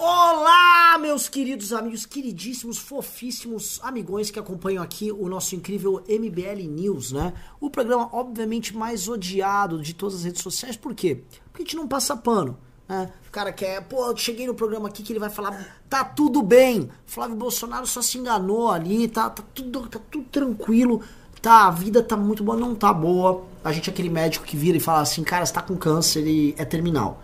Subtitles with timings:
[0.00, 7.10] Olá, meus queridos amigos, queridíssimos, fofíssimos amigões que acompanham aqui o nosso incrível MBL News,
[7.10, 7.34] né?
[7.60, 10.76] O programa, obviamente, mais odiado de todas as redes sociais.
[10.76, 11.24] Por quê?
[11.50, 12.56] Porque a gente não passa pano.
[12.88, 13.10] Né?
[13.26, 16.42] O cara quer, pô, eu cheguei no programa aqui que ele vai falar, tá tudo
[16.42, 16.88] bem.
[17.04, 21.02] Flávio Bolsonaro só se enganou ali, tá, tá, tudo, tá tudo tranquilo,
[21.42, 23.44] tá, a vida tá muito boa, não tá boa.
[23.64, 26.24] A gente é aquele médico que vira e fala assim, cara, você tá com câncer
[26.24, 27.20] e é terminal.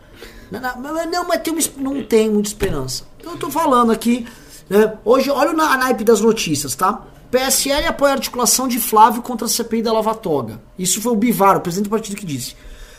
[0.50, 3.04] Não, não, não, mas tem uma, não tem muita esperança.
[3.18, 4.26] Então eu tô falando aqui,
[4.68, 4.94] né?
[5.04, 7.02] Hoje, olha o naipe das notícias, tá?
[7.30, 10.60] PSL apoia a articulação de Flávio contra a CPI da Lava Toga.
[10.78, 12.54] Isso foi o Bivar, o presidente do partido, que disse.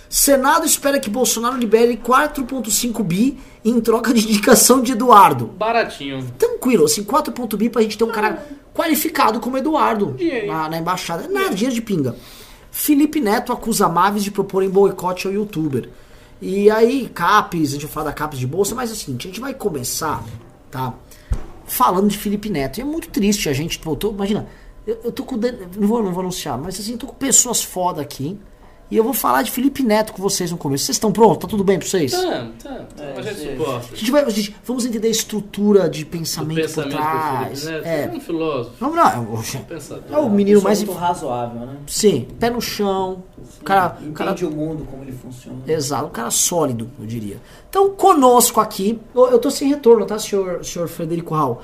[0.09, 5.47] Senado espera que Bolsonaro libere 4,5 bi em troca de indicação de Eduardo.
[5.47, 6.25] Baratinho.
[6.37, 11.27] Tranquilo, assim, 4,5 bi pra gente ter um cara qualificado como Eduardo na, na embaixada.
[11.27, 12.15] Nada, dinheiro de pinga.
[12.69, 15.89] Felipe Neto acusa Mavis de proporem boicote ao youtuber.
[16.41, 19.27] E aí, CAPES, a gente vai falar da CAPES de bolsa, mas é o seguinte,
[19.27, 20.23] a gente vai começar,
[20.69, 20.93] tá?
[21.65, 22.77] Falando de Felipe Neto.
[22.77, 24.11] E é muito triste a gente voltou.
[24.11, 24.47] Imagina,
[24.85, 25.37] eu, eu tô com.
[25.37, 28.37] Não vou, não vou anunciar, mas assim, tô com pessoas foda aqui.
[28.91, 30.85] E eu vou falar de Felipe Neto com vocês no começo.
[30.85, 31.39] Vocês estão prontos?
[31.39, 32.11] Tá tudo bem pra vocês?
[32.11, 32.85] Tá, tá.
[32.95, 33.03] tá.
[33.03, 33.87] É, a gente suporta.
[33.93, 37.61] A gente vai, a gente, vamos entender a estrutura de pensamento, pensamento por trás.
[37.61, 37.87] do Felipe Neto.
[37.87, 38.03] É.
[38.03, 38.75] É um filósofo.
[38.79, 39.15] Vamos lá.
[39.17, 40.03] eu- Pensador.
[40.11, 40.83] É o menino mais.
[40.83, 41.77] muito razoável, né?
[41.87, 43.23] Sim, pé no chão.
[43.59, 45.57] O cara, o cara Entende o mundo, como ele funciona.
[45.67, 47.37] Exato, um cara sólido, eu diria.
[47.75, 51.57] Então, conosco aqui, eu eu tô sem retorno, tá, senhor, senhor Frederico Raul?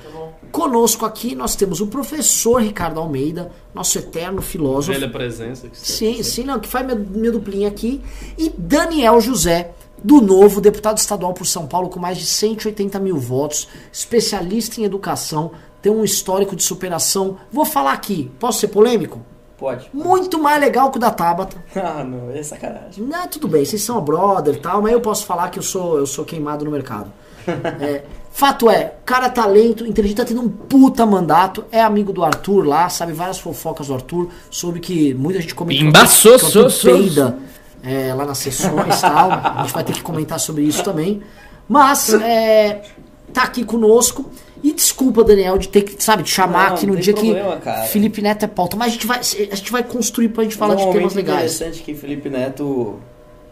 [0.50, 4.92] Conosco aqui nós temos o professor Ricardo Almeida, nosso eterno filósofo.
[4.92, 5.70] Velha presença.
[5.70, 8.02] Que está Sim, sim, não, que faz minha, minha duplinha aqui.
[8.36, 9.72] E Daniel José,
[10.04, 14.84] do Novo, deputado estadual por São Paulo, com mais de 180 mil votos, especialista em
[14.84, 17.38] educação, tem um histórico de superação.
[17.50, 19.24] Vou falar aqui, posso ser polêmico?
[19.62, 19.88] Pode.
[19.94, 21.56] Muito mais legal que o da Tabata.
[21.80, 23.04] Ah, não, é sacanagem.
[23.04, 25.62] Não, tudo bem, vocês são a brother e tal, mas eu posso falar que eu
[25.62, 27.12] sou, eu sou queimado no mercado.
[27.80, 32.64] É, fato é, cara talento, inteligente, tá tendo um puta mandato, é amigo do Arthur
[32.64, 36.34] lá, sabe várias fofocas do Arthur, soube que muita gente comentou Pimba, que so, o
[36.34, 37.38] Arthur so, so, peida
[37.82, 41.20] é, lá nas sessões e tal, a gente vai ter que comentar sobre isso também.
[41.68, 42.82] Mas, é,
[43.32, 44.30] tá aqui conosco.
[44.62, 47.62] E desculpa, Daniel, de ter que, sabe, de chamar Não, aqui no dia problema, que
[47.62, 47.82] cara.
[47.82, 48.76] Felipe Neto é pauta.
[48.76, 51.54] Mas a gente vai, a gente vai construir pra gente falar é de temas legais.
[51.54, 53.00] interessante que Felipe Neto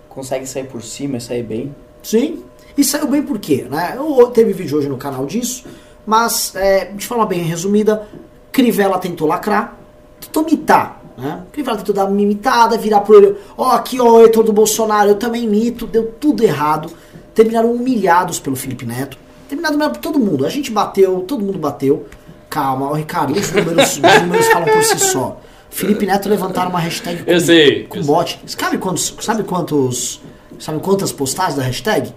[0.08, 1.74] consegue sair por cima e sair bem.
[2.02, 2.44] Sim.
[2.76, 3.66] E saiu bem por quê?
[3.68, 3.94] Né?
[3.96, 5.64] Eu, teve vídeo hoje no canal disso,
[6.06, 8.06] mas é, de forma bem resumida,
[8.52, 9.76] Crivella tentou lacrar,
[10.20, 11.02] tentou mitar.
[11.18, 11.42] Né?
[11.52, 15.10] Crivella tentou dar uma imitada, virar pro ele, ó, aqui ó, o Heitor do Bolsonaro,
[15.10, 16.90] eu também imito, deu tudo errado.
[17.34, 19.18] Terminaram humilhados pelo Felipe Neto.
[19.50, 20.46] Terminaram humilhados por todo mundo.
[20.46, 22.06] A gente bateu, todo mundo bateu.
[22.48, 25.40] Calma, ó, Ricardo, os números, os números falam por si só.
[25.68, 28.14] Felipe Neto levantaram uma hashtag com, Eu sei, com eu sei.
[28.14, 28.40] bot.
[28.46, 30.20] Sabe quantos, sabe quantos,
[30.58, 32.14] sabe quantas postagens da hashtag?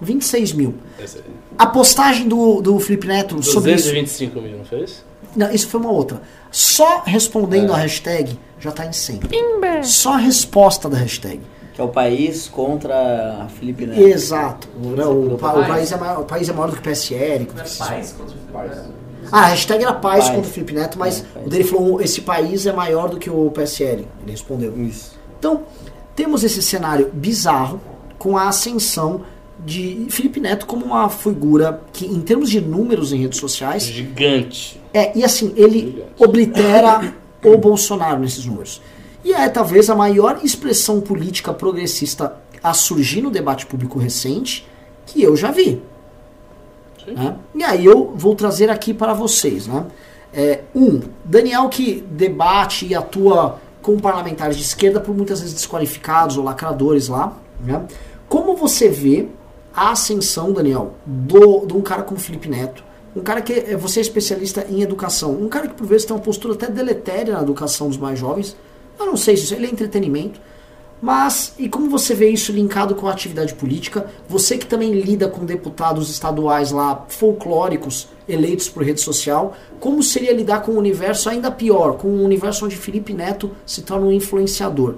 [0.00, 0.74] 26 mil.
[1.58, 3.84] A postagem do, do Felipe Neto sobre isso.
[3.86, 5.04] 225 mil, não fez?
[5.34, 6.22] Não, isso foi uma outra.
[6.52, 9.20] Só respondendo a hashtag já tá em 100.
[9.82, 11.40] Só a resposta da hashtag.
[11.76, 14.00] Que é o país contra Felipe Neto.
[14.00, 14.66] Exato.
[14.82, 15.66] O, né, o, do pa- o país.
[15.68, 17.46] país é maior, o país é maior do que o PSL.
[17.54, 18.90] Não é paz contra o Felipe Neto?
[19.30, 20.34] Ah, a hashtag era paz, Paz.
[20.36, 23.28] contra o Felipe Neto, mas É, o dele falou: esse país é maior do que
[23.28, 24.06] o PSL.
[24.22, 24.72] Ele respondeu.
[24.80, 25.12] Isso.
[25.38, 25.62] Então,
[26.14, 27.80] temos esse cenário bizarro
[28.18, 29.22] com a ascensão
[29.64, 34.80] de Felipe Neto como uma figura que, em termos de números em redes sociais, Gigante.
[34.94, 36.12] é, e assim, ele Brilhante.
[36.18, 37.14] oblitera
[37.44, 38.80] o Bolsonaro nesses números.
[39.26, 44.64] E é talvez a maior expressão política progressista a surgir no debate público recente
[45.04, 45.82] que eu já vi.
[47.08, 47.36] né?
[47.52, 49.66] E aí eu vou trazer aqui para vocês.
[49.66, 49.84] Né?
[50.32, 56.36] É, um, Daniel que debate e atua com parlamentares de esquerda, por muitas vezes desqualificados
[56.36, 57.36] ou lacradores lá.
[57.58, 57.84] Né?
[58.28, 59.26] Como você vê
[59.74, 62.84] a ascensão, Daniel, do, de um cara como Felipe Neto,
[63.16, 66.14] um cara que é, você é especialista em educação, um cara que por vezes tem
[66.14, 68.56] uma postura até deletéria na educação dos mais jovens.
[68.98, 70.40] Eu não sei se isso ele é entretenimento,
[71.00, 74.06] mas e como você vê isso linkado com a atividade política?
[74.28, 80.32] Você que também lida com deputados estaduais lá folclóricos eleitos por rede social, como seria
[80.32, 84.12] lidar com um universo ainda pior, com um universo onde Felipe Neto se torna um
[84.12, 84.96] influenciador?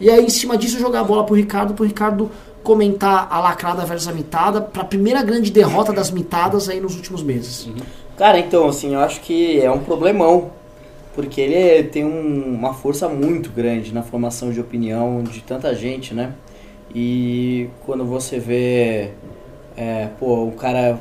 [0.00, 2.30] E aí, em cima disso, jogar a bola pro Ricardo, pro Ricardo
[2.62, 7.22] comentar a lacrada versus a mitada, pra primeira grande derrota das mitadas aí nos últimos
[7.22, 7.68] meses.
[8.16, 10.50] Cara, então, assim, eu acho que é um problemão.
[11.18, 15.74] Porque ele é- tem um- uma força muito grande na formação de opinião de tanta
[15.74, 16.32] gente, né?
[16.94, 19.10] E quando você vê,
[19.76, 20.96] é, pô, um cara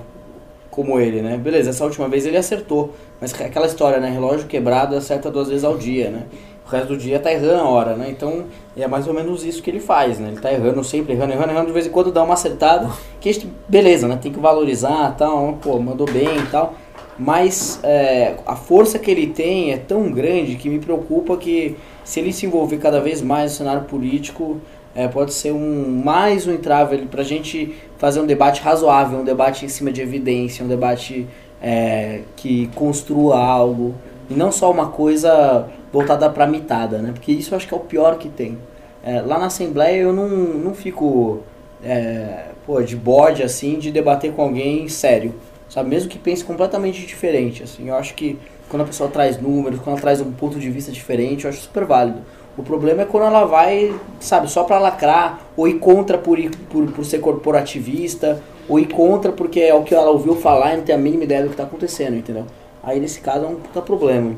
[0.72, 1.38] como ele, né?
[1.38, 2.96] Beleza, essa última vez ele acertou.
[3.22, 4.10] Mas aquela história, né?
[4.10, 6.24] Relógio quebrado acerta duas vezes ao dia, né?
[6.68, 8.10] o resto do dia tá errando a hora, né?
[8.10, 8.44] Então
[8.76, 10.30] é mais ou menos isso que ele faz, né?
[10.30, 12.90] Ele tá errando sempre, errando, errando, errando, de vez em quando dá uma acertada,
[13.22, 14.20] que beleza, né?
[14.22, 16.74] Tem que valorizar tal, pô, mandou bem e tal.
[17.20, 22.20] Mas é, a força que ele tem é tão grande que me preocupa que se
[22.20, 24.58] ele se envolver cada vez mais no cenário político,
[24.96, 29.24] é, pode ser um mais um entrave para a gente fazer um debate razoável, um
[29.24, 31.28] debate em cima de evidência, um debate
[31.62, 33.96] é, que construa algo
[34.30, 37.12] e não só uma coisa voltada para mitada, né?
[37.14, 38.58] Porque isso eu acho que é o pior que tem.
[39.04, 41.40] É, lá na Assembleia eu não, não fico
[41.84, 45.34] é, pô, de bode assim de debater com alguém sério,
[45.70, 45.90] sabe?
[45.90, 47.90] Mesmo que pense completamente diferente, assim.
[47.90, 48.38] Eu acho que
[48.70, 51.62] quando a pessoa traz números, quando ela traz um ponto de vista diferente, eu acho
[51.62, 52.22] super válido.
[52.58, 56.92] O problema é quando ela vai, sabe, só para lacrar, ou ir contra por, por,
[56.92, 60.84] por ser corporativista, ou ir contra porque é o que ela ouviu falar e não
[60.84, 62.46] tem a mínima ideia do que está acontecendo, entendeu?
[62.84, 64.36] Aí nesse caso é um puta problema.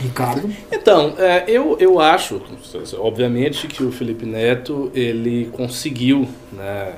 [0.00, 0.50] Ricardo?
[0.72, 2.40] Então, é, eu, eu acho,
[2.98, 6.94] obviamente, que o Felipe Neto, ele conseguiu, né,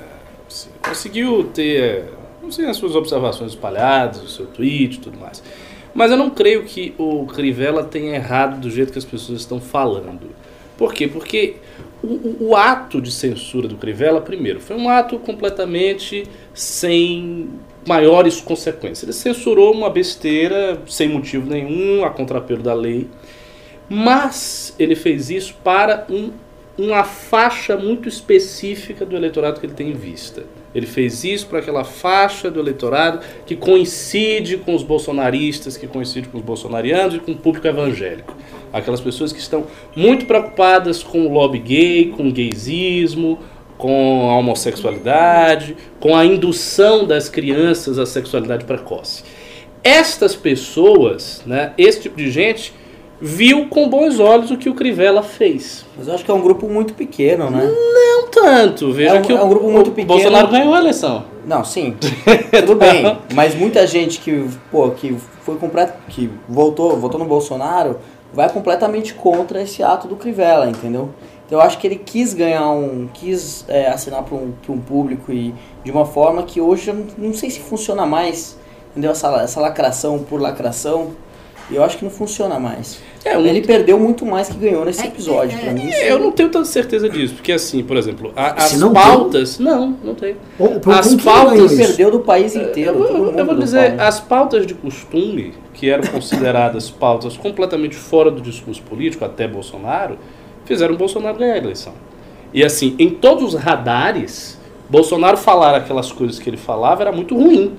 [0.81, 2.05] conseguiu ter,
[2.43, 5.43] não sei, as suas observações espalhadas, o seu tweet e tudo mais.
[5.95, 9.61] Mas eu não creio que o Crivella tenha errado do jeito que as pessoas estão
[9.61, 10.31] falando.
[10.77, 11.07] Por quê?
[11.07, 11.57] Porque
[12.03, 17.51] o, o, ato de censura do Crivella, primeiro, foi um ato completamente sem
[17.87, 19.03] maiores consequências.
[19.03, 23.09] Ele censurou uma besteira sem motivo nenhum, a contrapelo da lei,
[23.89, 26.31] mas ele fez isso para um,
[26.79, 30.45] uma faixa muito específica do eleitorado que ele tem em vista.
[30.75, 36.29] Ele fez isso para aquela faixa do eleitorado que coincide com os bolsonaristas, que coincide
[36.29, 38.37] com os bolsonarianos e com o público evangélico.
[38.73, 43.39] Aquelas pessoas que estão muito preocupadas com o lobby gay, com o gaysismo,
[43.77, 49.25] com a homossexualidade, com a indução das crianças à sexualidade precoce.
[49.85, 52.73] Estas pessoas, né, esse tipo de gente,
[53.25, 55.87] viu com bons olhos o que o Crivella fez.
[55.97, 57.65] Mas eu acho que é um grupo muito pequeno, né?
[57.65, 58.93] Não tanto.
[58.93, 60.09] Veja é um, que o, é um grupo muito pequeno.
[60.09, 61.25] Bolsonaro ganhou a eleição.
[61.47, 61.97] Não, sim.
[62.67, 63.17] Tudo bem.
[63.33, 68.01] Mas muita gente que, pô, que foi completo, que voltou, votou no Bolsonaro,
[68.33, 71.11] vai completamente contra esse ato do Crivella, entendeu?
[71.47, 73.09] Então eu acho que ele quis ganhar um.
[73.15, 75.55] quis é, assinar para um, um público e
[75.85, 78.59] de uma forma que hoje eu não, não sei se funciona mais.
[78.91, 79.13] Entendeu?
[79.13, 81.13] Essa, essa lacração por lacração.
[81.71, 83.01] Eu acho que não funciona mais.
[83.25, 83.47] É, um...
[83.47, 85.59] Ele perdeu muito mais que ganhou nesse é, episódio.
[85.59, 88.79] É, mim, é, eu não tenho tanta certeza disso, porque assim, por exemplo, a, as
[88.79, 89.57] não pautas.
[89.57, 89.67] Tem?
[89.67, 90.37] Não, não tem.
[90.87, 91.73] as pautas.
[91.73, 93.05] Ele perdeu do país inteiro.
[93.05, 98.41] Eu, eu vou dizer, as pautas de costume, que eram consideradas pautas completamente fora do
[98.41, 100.19] discurso político, até Bolsonaro,
[100.65, 101.93] fizeram Bolsonaro ganhar a eleição.
[102.53, 104.59] E assim, em todos os radares,
[104.89, 107.73] Bolsonaro falar aquelas coisas que ele falava era muito ruim.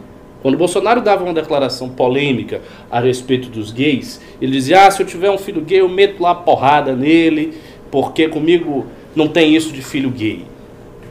[0.44, 5.08] Quando Bolsonaro dava uma declaração polêmica a respeito dos gays, ele dizia: ah, se eu
[5.08, 7.58] tiver um filho gay, eu meto lá porrada nele,
[7.90, 10.46] porque comigo não tem isso de filho gay.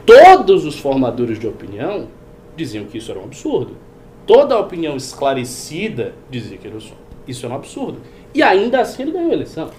[0.05, 2.07] Todos os formadores de opinião
[2.55, 3.75] diziam que isso era um absurdo.
[4.27, 6.71] Toda a opinião esclarecida dizia que
[7.27, 7.99] isso era um absurdo.
[8.35, 9.71] E ainda assim ele ganhou a eleição.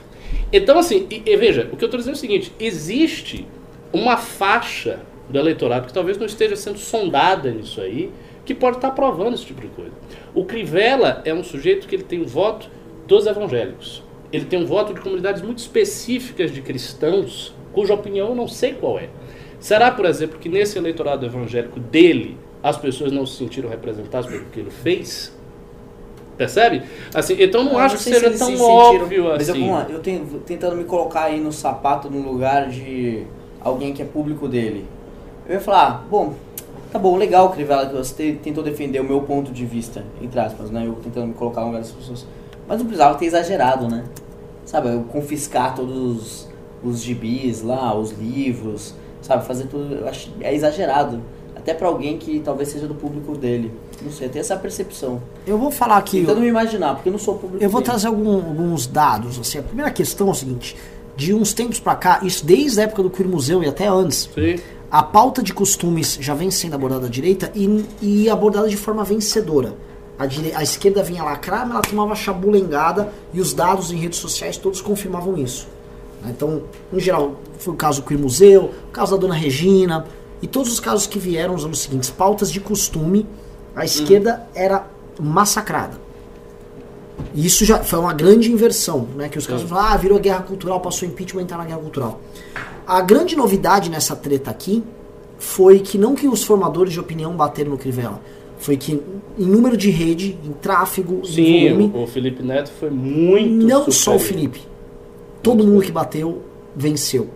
[0.53, 3.47] Então, assim, e, e veja, o que eu estou dizendo é o seguinte: existe
[3.93, 8.11] uma faixa do eleitorado que talvez não esteja sendo sondada nisso aí,
[8.45, 9.93] que pode estar aprovando esse tipo de coisa.
[10.35, 12.69] O Crivella é um sujeito que ele tem um voto
[13.07, 14.03] dos evangélicos.
[14.33, 18.75] Ele tem um voto de comunidades muito específicas de cristãos, cuja opinião eu não sei
[18.75, 19.09] qual é.
[19.59, 24.45] Será, por exemplo, que nesse eleitorado evangélico dele as pessoas não se sentiram representadas pelo
[24.47, 25.35] que ele fez?
[26.37, 26.83] Percebe?
[27.15, 29.71] Assim, então não, não acho não que seja se tão se óbvio mas assim.
[29.71, 33.25] Mas eu, eu tenho, tentando me colocar aí no sapato no lugar de
[33.61, 34.85] alguém que é público dele.
[35.47, 36.35] Eu ia falar, ah, bom,
[36.95, 40.71] tá bom, legal, Crivella, que você tentou defender o meu ponto de vista, entre aspas,
[40.71, 40.87] né?
[40.87, 42.25] Eu tentando me colocar no lugar dessas pessoas.
[42.69, 44.05] Mas não precisava ter exagerado, né?
[44.65, 46.49] Sabe, eu confiscar todos os,
[46.85, 51.21] os gibis lá, os livros, sabe, fazer tudo, eu acho é exagerado
[51.57, 53.73] até para alguém que talvez seja do público dele.
[54.01, 55.21] Não sei, tem essa percepção.
[55.45, 56.21] Eu vou falar aqui.
[56.21, 57.65] Tentando me imaginar, porque eu não sou público.
[57.65, 57.91] Eu vou dele.
[57.91, 59.41] trazer algum, alguns dados.
[59.41, 60.77] Assim, a primeira questão é o seguinte:
[61.17, 64.31] de uns tempos para cá, isso desde a época do Queer Museu e até antes,
[64.33, 64.61] Sim.
[64.95, 69.03] A pauta de costumes já vem sendo abordada à direita e, e abordada de forma
[69.03, 69.75] vencedora.
[70.17, 74.57] A, a, esquerda vinha lacrar, mas ela tomava chabulengada e os dados em redes sociais
[74.57, 75.67] todos confirmavam isso.
[76.29, 80.07] Então, em geral, foi o caso do Queer Museu, o caso da Dona Regina,
[80.41, 83.27] e todos os casos que vieram usando os seguintes pautas de costume,
[83.75, 84.63] a esquerda uhum.
[84.63, 84.87] era
[85.19, 86.04] massacrada.
[87.35, 89.29] E isso já foi uma grande inversão, né?
[89.29, 92.21] Que os caras falam, ah, virou guerra cultural, passou impeachment, entrar na guerra cultural.
[92.87, 94.83] A grande novidade nessa treta aqui
[95.39, 98.21] foi que não que os formadores de opinião bateram no Crivella,
[98.59, 99.01] foi que
[99.39, 101.93] em número de rede, em tráfego, Sim, em volume...
[102.03, 103.93] o Felipe Neto foi muito Não superior.
[103.93, 104.61] só o Felipe,
[105.43, 106.43] Todo mundo que bateu
[106.75, 107.29] venceu.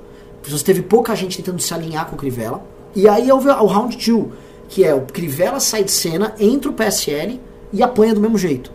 [0.43, 2.65] Você teve pouca gente tentando se alinhar com o Crivella.
[2.97, 4.27] E aí é o, o round 2,
[4.69, 7.39] que é o Crivella sai de cena, entra o PSL
[7.71, 8.73] e apanha do mesmo jeito.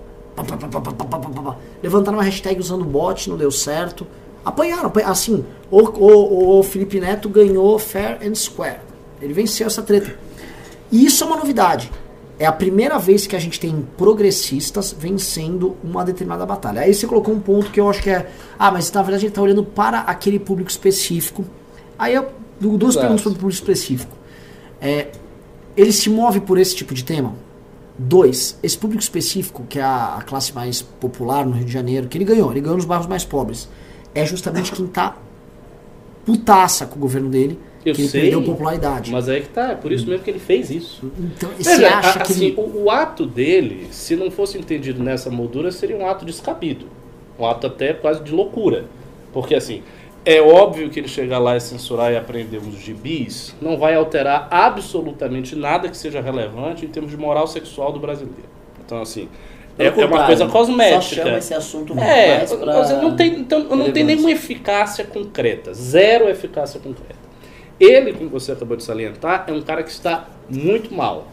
[1.81, 4.05] Levantaram uma hashtag usando bot, não deu certo.
[4.43, 5.45] Apanharam, apanharam assim.
[5.69, 8.79] O, o, o Felipe Neto ganhou fair and square.
[9.21, 10.17] Ele venceu essa treta.
[10.91, 11.91] E isso é uma novidade.
[12.37, 16.81] É a primeira vez que a gente tem progressistas vencendo uma determinada batalha.
[16.81, 18.29] Aí você colocou um ponto que eu acho que é.
[18.57, 21.45] Ah, mas na verdade a gente está olhando para aquele público específico.
[21.97, 22.27] Aí eu
[22.59, 22.99] duas Exato.
[22.99, 24.17] perguntas para o público específico.
[24.81, 25.07] É,
[25.75, 27.33] ele se move por esse tipo de tema?
[27.97, 32.07] Dois, esse público específico, que é a, a, classe mais popular no Rio de Janeiro,
[32.07, 33.69] que ele ganhou, ele ganhou nos bairros mais pobres,
[34.15, 35.15] é justamente quem tá
[36.25, 39.11] putaça com o governo dele eu que ele sei, perdeu popularidade.
[39.11, 41.11] Mas aí que tá, é por isso mesmo que ele fez isso.
[41.19, 42.55] Então, você acha a- que assim, ele...
[42.57, 46.85] o, o ato dele, se não fosse entendido nessa moldura, seria um ato descabido.
[47.37, 48.85] Um ato até quase de loucura.
[49.33, 49.81] Porque assim,
[50.25, 54.47] é óbvio que ele chegar lá e censurar e aprender uns gibis não vai alterar
[54.49, 58.49] absolutamente nada que seja relevante em termos de moral sexual do brasileiro.
[58.85, 59.27] Então assim,
[59.77, 61.01] é, é uma coisa cosmética.
[61.01, 65.73] Só chama esse assunto É, mais pra não tem, então, não tem nenhuma eficácia concreta,
[65.73, 67.23] zero eficácia concreta.
[67.79, 71.27] Ele, como você acabou de salientar, é um cara que está muito mal.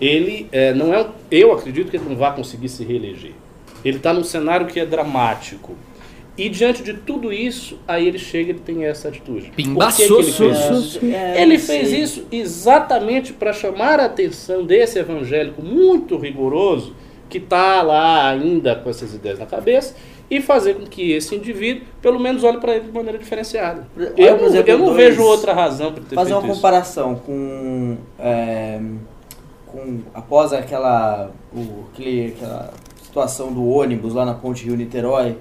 [0.00, 3.32] Ele é, não é, eu acredito que ele não vai conseguir se reeleger.
[3.84, 5.74] Ele está num cenário que é dramático.
[6.38, 9.50] E diante de tudo isso, aí ele chega e ele tem essa atitude.
[9.56, 11.00] Pimba, Por que ele fez isso?
[11.06, 16.94] É, Ele fez isso exatamente para chamar a atenção desse evangélico muito rigoroso
[17.30, 19.96] que está lá ainda com essas ideias na cabeça
[20.30, 23.86] e fazer com que esse indivíduo, pelo menos, olhe para ele de maneira diferenciada.
[23.96, 26.46] Olha, Eu, não- exemplo, eu não dois- vejo outra razão para ter fazer feito uma
[26.52, 26.56] isso.
[26.56, 28.78] comparação com, é,
[29.66, 32.72] com após aquela, o, aquela
[33.02, 35.36] situação do ônibus lá na Ponte Rio Niterói,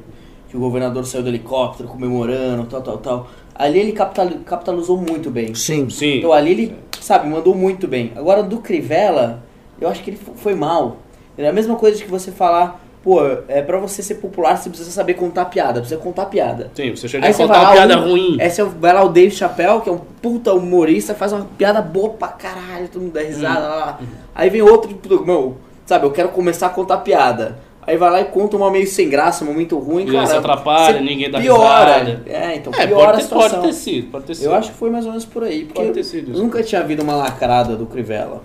[0.55, 3.27] que o governador saiu do helicóptero comemorando, tal, tal, tal.
[3.53, 5.53] Ali ele capitali- capitalizou muito bem.
[5.55, 5.89] Sim.
[5.89, 6.17] Sim.
[6.19, 8.11] Então ali ele, sabe, mandou muito bem.
[8.15, 9.43] Agora do Crivella,
[9.79, 10.97] eu acho que ele fo- foi mal.
[11.37, 14.69] É a mesma coisa de que você falar, pô, é pra você ser popular, você
[14.69, 16.71] precisa saber contar piada, precisa contar piada.
[16.73, 18.37] Sim, você chega Aí a contar vai uma lá, piada um- ruim.
[18.39, 21.81] É, você vai lá o Dave Chappelle, que é um puta humorista, faz uma piada
[21.81, 23.99] boa pra caralho, todo mundo dá risada lá, lá.
[24.33, 27.57] Aí vem outro, tipo, meu, sabe, eu quero começar a contar piada.
[27.87, 30.25] Aí vai lá e conta uma meio sem graça, um momento ruim, cara.
[30.25, 31.99] você atrapalha, você ninguém dá piora.
[31.99, 32.23] risada.
[32.25, 33.61] É, então É, piora pode a ter, pode situação.
[33.61, 34.45] ter sido, pode ter sido.
[34.45, 36.41] Eu acho que foi mais ou menos por aí, porque Pode ter sido isso.
[36.41, 38.41] nunca tinha havido uma lacrada do Crivella.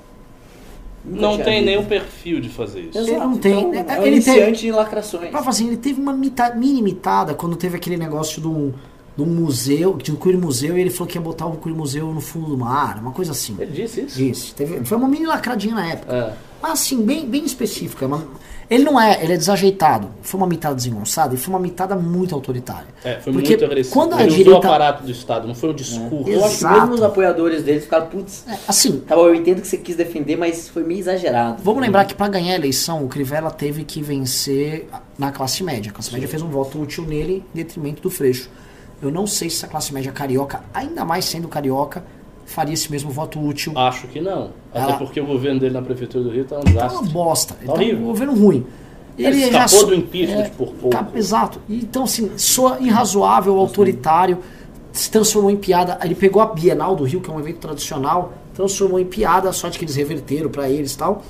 [1.02, 2.98] Nunca não tem nenhum perfil de fazer isso.
[2.98, 3.58] Exato, Ele não tem.
[3.58, 5.30] então, É- é um ele iniciante em lacrações.
[5.30, 8.74] Pra fazer, ele teve uma mita- mini mitada quando teve aquele negócio do,
[9.16, 12.06] do museu, de um Queer Museu, e ele falou que ia botar o Queer Museu
[12.12, 13.56] no fundo do mar, uma coisa assim.
[13.58, 14.18] Ele disse isso?
[14.18, 14.54] Disse.
[14.54, 16.14] Teve, foi uma mini lacradinha na época.
[16.14, 16.32] É.
[16.60, 18.04] Mas assim, bem, bem específica.
[18.06, 18.22] Uma-
[18.70, 20.08] ele não é, ele é desajeitado.
[20.22, 22.86] Foi uma mitada desengonçada e foi uma mitada muito autoritária.
[23.04, 23.92] É, foi Porque muito agressivo.
[23.94, 26.30] quando a ele usou o direita- aparato do Estado, não foi um discurso.
[26.30, 29.60] Eu acho que mesmo os apoiadores deles ficaram, putz, É, assim, tá bom, eu entendo
[29.60, 31.60] que você quis defender, mas foi meio exagerado.
[31.64, 35.90] Vamos lembrar que para ganhar a eleição, o Crivella teve que vencer na classe média.
[35.90, 38.48] A classe média fez um voto útil nele em detrimento do Freixo.
[39.02, 42.04] Eu não sei se essa classe média carioca, ainda mais sendo carioca,
[42.50, 43.72] faria esse mesmo voto útil.
[43.76, 44.50] Acho que não.
[44.74, 44.96] Até Ah.
[44.96, 47.08] porque o governo dele na prefeitura do Rio tá um Tá uma desastre.
[47.10, 47.56] bosta.
[47.60, 47.98] Ele tá horrível.
[47.98, 48.66] um governo ruim.
[49.18, 50.88] Ele escapou do impeachment por pouco.
[50.90, 51.60] tá- exato.
[51.68, 54.38] Então, assim, soa irrazoável, autoritário,
[54.92, 55.98] se transformou em piada.
[56.02, 59.78] Ele pegou a Bienal do Rio, que é um evento tradicional, transformou em piada, sorte
[59.78, 61.22] que eles reverteram pra eles e tal.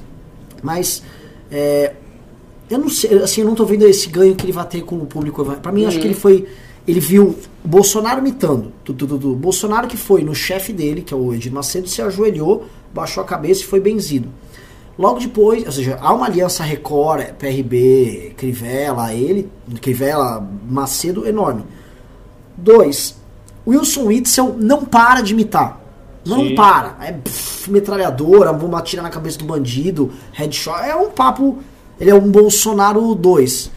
[0.62, 1.02] Mas,
[1.50, 1.94] é,
[2.70, 4.96] eu não sei, assim, eu não tô vendo esse ganho que ele vai ter com
[4.96, 5.44] o público.
[5.44, 6.46] Pra mim, acho que ele foi.
[6.86, 8.72] Ele viu o Bolsonaro imitando.
[8.84, 9.34] Tu, tu, tu, tu.
[9.34, 13.26] Bolsonaro que foi no chefe dele, que é o Edir Macedo, se ajoelhou, baixou a
[13.26, 14.28] cabeça e foi benzido.
[14.98, 21.64] Logo depois, ou seja, há uma aliança Record, PRB, Crivella, ele, Crivella, Macedo enorme.
[22.56, 23.16] Dois,
[23.66, 25.80] Wilson Witzel não para de imitar.
[26.24, 26.54] Não Sim.
[26.54, 26.96] para.
[27.00, 30.78] É pff, metralhadora, vamos atirar na cabeça do bandido, headshot.
[30.82, 31.58] É um papo.
[31.98, 33.70] Ele é um Bolsonaro 2.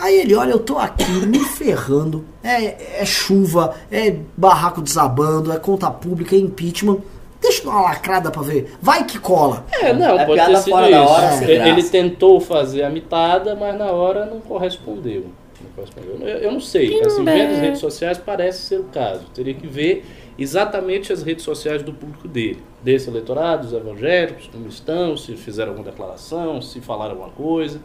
[0.00, 2.24] Aí ele, olha, eu tô aqui me ferrando.
[2.42, 6.98] É, é chuva, é barraco desabando, é conta pública, é impeachment.
[7.40, 8.74] Deixa eu dar uma lacrada pra ver.
[8.82, 9.64] Vai que cola.
[9.72, 10.98] É, não, É pode piada ter sido fora isso.
[10.98, 11.50] da hora, É.
[11.50, 11.68] Ele-.
[11.70, 15.26] Ele tentou fazer a mitada, mas na hora não correspondeu.
[15.62, 16.28] Não correspondeu.
[16.28, 17.00] Eu, eu não sei.
[17.02, 19.22] Assim, vendo as redes sociais parece ser o caso.
[19.34, 20.04] Teria que ver
[20.38, 22.58] exatamente as redes sociais do público dele.
[22.82, 27.80] Desse eleitorado, dos evangélicos, como estão, se fizeram alguma declaração, se falaram alguma coisa.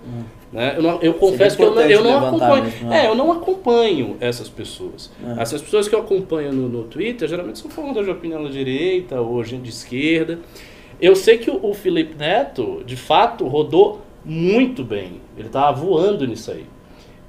[0.54, 0.76] Né?
[0.78, 2.64] Eu, não- eu confesso que eu não, eu não acompanho.
[2.64, 3.06] mesmo, né?
[3.06, 5.12] É, eu não acompanho essas pessoas.
[5.38, 5.42] É.
[5.42, 9.20] Essas pessoas que eu acompanho no, no Twitter geralmente são formadoras de opinião da direita
[9.20, 10.40] ou gente de esquerda.
[11.02, 15.20] Eu sei que o, o Felipe Neto, de fato, rodou muito bem.
[15.38, 16.66] Ele estava voando nisso aí.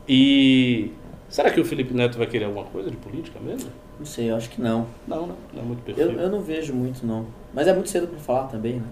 [0.08, 0.90] E
[1.28, 3.68] Será que o Felipe Neto vai querer alguma coisa de política mesmo?
[3.98, 4.86] Não sei, eu acho que não.
[5.08, 5.36] Não, não.
[5.54, 6.20] Não é muito Eu, perfeito.
[6.20, 7.26] eu não vejo muito, não.
[7.54, 8.86] Mas é muito cedo pra falar também, né?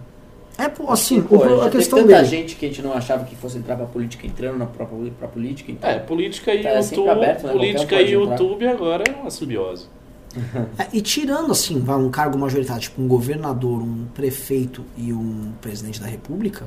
[0.57, 2.25] É, pô, assim, Pô, o- a questão tanta dele.
[2.27, 5.27] gente que a gente não achava que fosse entrar pra política entrando na própria pra
[5.29, 5.91] política, então.
[5.91, 7.53] É, política e Tá YouTube, aberto, né?
[7.53, 8.13] política e.
[8.13, 9.87] YouTube agora é uma simbiose.
[10.79, 15.53] É, e tirando, assim, vai um cargo majoritário, tipo um governador, um prefeito e um
[15.61, 16.67] presidente da república,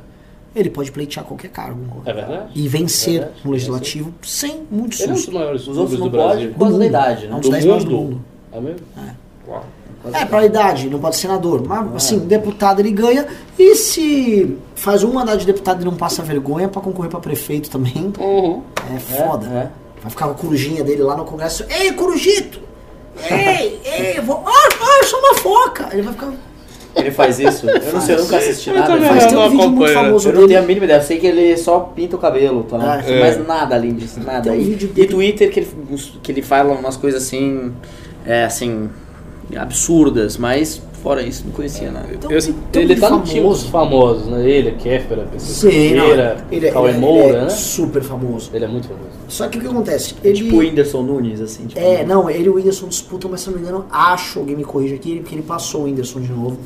[0.59, 2.01] ele pode pleitear qualquer cargo.
[2.05, 2.49] É verdade?
[2.55, 5.33] E vencer É verdade, no legislativo sem muito Ele é um dos susto.
[5.35, 6.51] maiores Os outros não do podem Brasil.
[6.53, 7.35] por causa da idade, É né?
[7.35, 8.21] um dos Do 10 maiores do mundo.
[8.51, 8.79] É mesmo?
[9.47, 9.65] Uau.
[10.13, 11.65] É, pra idade, não pode ser senador.
[11.67, 13.25] Mas, assim, deputado ele ganha.
[13.59, 17.69] E se faz um mandato de deputado e não passa vergonha pra concorrer pra prefeito
[17.69, 18.61] também, Uhum.
[18.95, 19.45] é foda.
[19.47, 19.69] É,
[20.01, 21.65] Vai ficar com a corujinha dele lá no congresso.
[21.69, 22.61] Ei, corujito!
[23.29, 24.43] Ei, ei, vou.
[24.45, 25.89] Ah, ah, eu sou uma foca!
[25.91, 26.31] Ele vai ficar.
[26.97, 27.01] É.
[27.01, 27.69] Ele faz isso?
[27.69, 28.87] Eu não sei, eu nunca assisti nada.
[28.87, 30.47] também Mas Mas tem um vídeo muito famoso eu não dele.
[30.53, 30.97] tenho a mínima ideia.
[30.97, 32.97] Eu sei que ele só pinta o cabelo, tá?
[32.99, 33.03] É.
[33.03, 33.19] Sei É.
[33.19, 34.49] mais nada além disso, nada.
[34.49, 35.67] Tem um e, vídeo e dele- Twitter que ele,
[36.23, 37.71] que ele fala umas coisas assim,
[38.25, 38.89] é, assim,
[39.55, 42.07] absurdas, mas fora isso não conhecia nada.
[42.11, 43.31] Então, Eu, um ele tá no famoso.
[43.33, 44.49] time dos famosos, né?
[44.49, 47.49] Ele, a Kéfera, a Sim, não, Pesqueira, ele, é- Cauê ele, Moura, ele é né?
[47.49, 48.49] super famoso.
[48.53, 49.07] Ele é muito famoso.
[49.29, 50.15] Só que o que acontece?
[50.23, 51.67] Ele, Tipo o Whindersson Nunes, assim.
[51.67, 54.39] Tipo, É, não, ele e o Whindersson disputam, mas se eu não me engano, acho,
[54.39, 56.57] alguém me corrige aqui, porque ele passou o Whindersson de novo.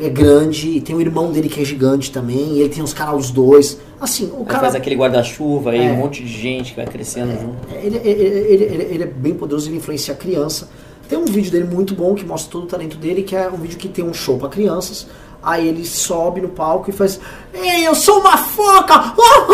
[0.00, 3.30] É grande, tem o irmão dele que é gigante também, ele tem os caras os
[3.30, 3.78] dois.
[4.00, 4.60] Assim, o Aí cara.
[4.60, 5.90] faz aquele guarda-chuva aí, É.
[5.92, 7.56] um monte de gente que vai crescendo junto.
[7.74, 10.68] Ele, ele, ele, ele- ele é bem poderoso, ele influencia a criança.
[11.08, 13.56] Tem um vídeo dele muito bom que mostra todo o talento dele, que é um
[13.56, 15.06] vídeo que tem um show pra crianças.
[15.42, 17.18] Aí ele sobe no palco e faz:
[17.54, 18.92] Ei, eu sou uma foca!
[18.94, 19.44] Ah, ah,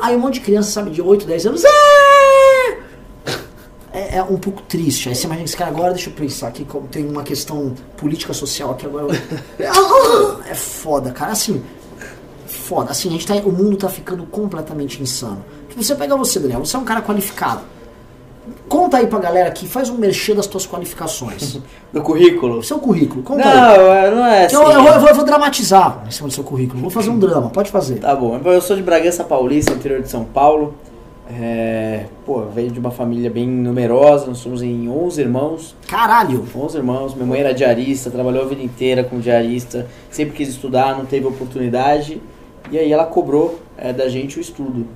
[0.00, 1.62] ah." Aí um monte de criança, sabe, de 8, 10 anos.
[1.64, 1.68] "É!"
[3.94, 5.08] É, é um pouco triste.
[5.08, 8.72] Aí você imagina esse cara agora, deixa eu pensar aqui, tem uma questão política social
[8.72, 9.06] aqui agora.
[10.50, 11.32] É foda, cara.
[11.32, 11.62] Assim,
[12.46, 12.90] foda.
[12.90, 15.44] Assim, a gente tá, o mundo tá ficando completamente insano.
[15.68, 17.62] Tipo, você pega você, Daniel, você é um cara qualificado.
[18.68, 21.58] Conta aí pra galera aqui, faz um merchan das tuas qualificações.
[21.94, 22.60] No currículo?
[22.60, 23.78] Seu currículo, conta Não, aí.
[23.78, 24.56] é- não é assim.
[24.56, 26.80] eu, eu eu vou- eu vou dramatizar em cima do seu currículo.
[26.80, 28.00] Vou fazer um drama, pode fazer.
[28.00, 30.74] Tá bom, eu sou de Bragança Paulista, interior de São Paulo.
[31.30, 35.76] É, pô, veio de uma família bem numerosa, nós somos em 11 irmãos.
[35.88, 36.46] Caralho.
[36.54, 40.96] 11 irmãos, minha mãe era diarista, trabalhou a vida inteira como diarista, sempre quis estudar,
[40.96, 42.20] não teve oportunidade.
[42.70, 44.86] E aí ela cobrou é, da gente o estudo.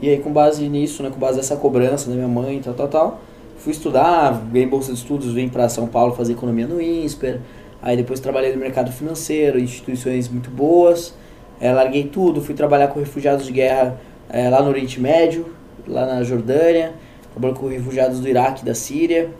[0.00, 2.88] E aí com base nisso, né, com base nessa cobrança da minha mãe, tal, tal,
[2.88, 3.20] tal,
[3.58, 7.40] fui estudar, ganhei bolsa de estudos, vim para São Paulo fazer economia no INSPER.
[7.82, 11.14] Aí depois trabalhei no mercado financeiro, instituições muito boas.
[11.60, 13.98] É, larguei tudo, fui trabalhar com refugiados de guerra
[14.28, 15.46] é, lá no Oriente Médio,
[15.88, 16.92] lá na Jordânia.
[17.32, 19.30] Trabalhei com refugiados do Iraque e da Síria.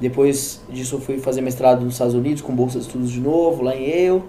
[0.00, 3.74] Depois disso fui fazer mestrado nos Estados Unidos com bolsa de estudos de novo, lá
[3.74, 4.22] em Yale.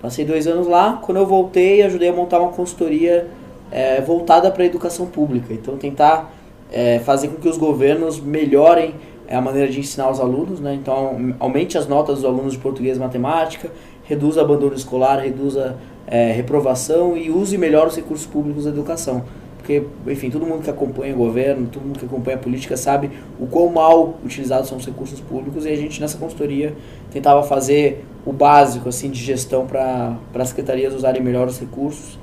[0.00, 1.00] Passei dois anos lá.
[1.02, 3.28] Quando eu voltei, ajudei a montar uma consultoria
[3.70, 5.52] é, voltada para a educação pública.
[5.54, 6.32] Então tentar
[6.70, 8.94] é, fazer com que os governos melhorem
[9.26, 10.74] é, a maneira de ensinar os alunos, né?
[10.74, 13.70] Então aumente as notas dos alunos de português e matemática,
[14.04, 19.24] reduza abandono escolar, reduza é, reprovação e use melhor os recursos públicos da educação.
[19.64, 23.10] Porque, enfim, todo mundo que acompanha o governo, todo mundo que acompanha a política sabe
[23.40, 26.74] o quão mal utilizados são os recursos públicos e a gente nessa consultoria
[27.10, 32.18] tentava fazer o básico assim de gestão para as secretarias usarem melhor os recursos.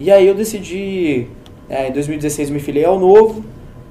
[0.00, 1.28] E aí eu decidi,
[1.68, 3.44] é, em 2016 me filiei ao Novo,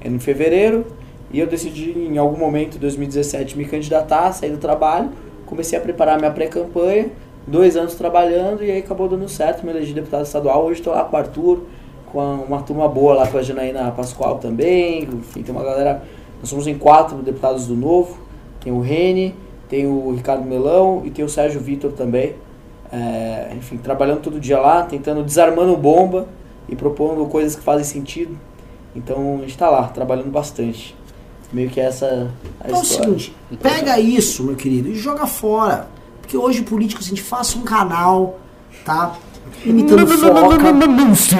[0.04, 0.84] em fevereiro,
[1.32, 5.08] e eu decidi em algum momento, em 2017, me candidatar, sair do trabalho,
[5.46, 7.06] comecei a preparar minha pré-campanha,
[7.46, 11.02] dois anos trabalhando e aí acabou dando certo, me elegi deputado estadual, hoje estou lá
[11.02, 11.62] com o Arthur,
[12.12, 16.02] com uma turma boa lá com a Janaína Pascoal também, enfim, tem uma galera,
[16.40, 18.18] nós somos em quatro deputados do Novo,
[18.60, 19.34] tem o Rene,
[19.68, 22.34] tem o Ricardo Melão e tem o Sérgio Vitor também,
[22.92, 26.26] É, enfim, trabalhando todo dia lá, tentando, desarmando bomba
[26.68, 28.36] e propondo coisas que fazem sentido,
[28.96, 30.96] então a gente está lá, trabalhando bastante,
[31.52, 32.28] meio que essa
[32.60, 33.18] a Então é o história.
[33.18, 35.86] seguinte, pega isso, meu querido, e joga fora.
[36.20, 38.40] Porque hoje, políticos, a gente faça um canal,
[38.84, 39.16] tá?
[39.64, 40.72] Imitando foca,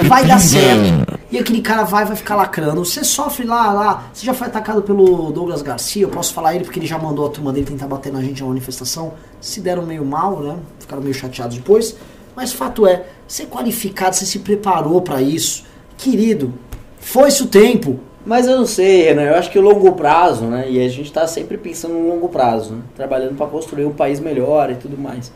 [0.07, 1.19] vai dar certo.
[1.31, 2.83] E aquele cara vai vai ficar lacrando.
[2.83, 4.03] Você sofre lá, lá.
[4.13, 7.25] Você já foi atacado pelo Douglas Garcia, eu posso falar ele porque ele já mandou
[7.25, 9.13] a turma dele tentar bater na gente na manifestação.
[9.39, 10.57] Se deram meio mal, né?
[10.79, 11.95] Ficaram meio chateados depois.
[12.35, 15.63] Mas fato é, você é qualificado, você se preparou pra isso.
[15.97, 16.53] Querido,
[16.99, 17.99] foi-se o tempo.
[18.25, 20.69] Mas eu não sei, Renan, eu acho que o longo prazo, né?
[20.69, 22.81] E a gente está sempre pensando no longo prazo, né?
[22.95, 25.31] Trabalhando para construir um país melhor e tudo mais.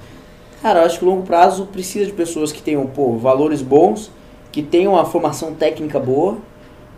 [0.66, 4.10] Cara, eu acho que o longo prazo precisa de pessoas que tenham, pô, valores bons,
[4.52, 6.40] que tenham uma formação técnica boa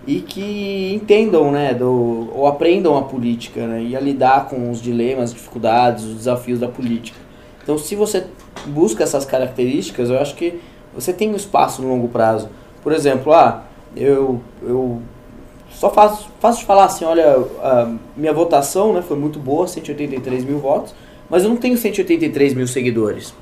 [0.07, 3.83] e que entendam, né, do, ou aprendam a política, né?
[3.83, 7.19] E a lidar com os dilemas, dificuldades, os desafios da política.
[7.61, 8.27] Então, se você
[8.67, 10.61] busca essas características, eu acho que
[10.95, 12.47] você tem um espaço no longo prazo.
[12.81, 13.65] Por exemplo, ah,
[13.97, 15.01] eu, eu
[15.71, 17.43] só fácil, fácil de falar assim, olha,
[18.15, 20.95] minha votação né, foi muito boa, 183 mil votos,
[21.29, 23.33] mas eu não tenho 183 mil seguidores.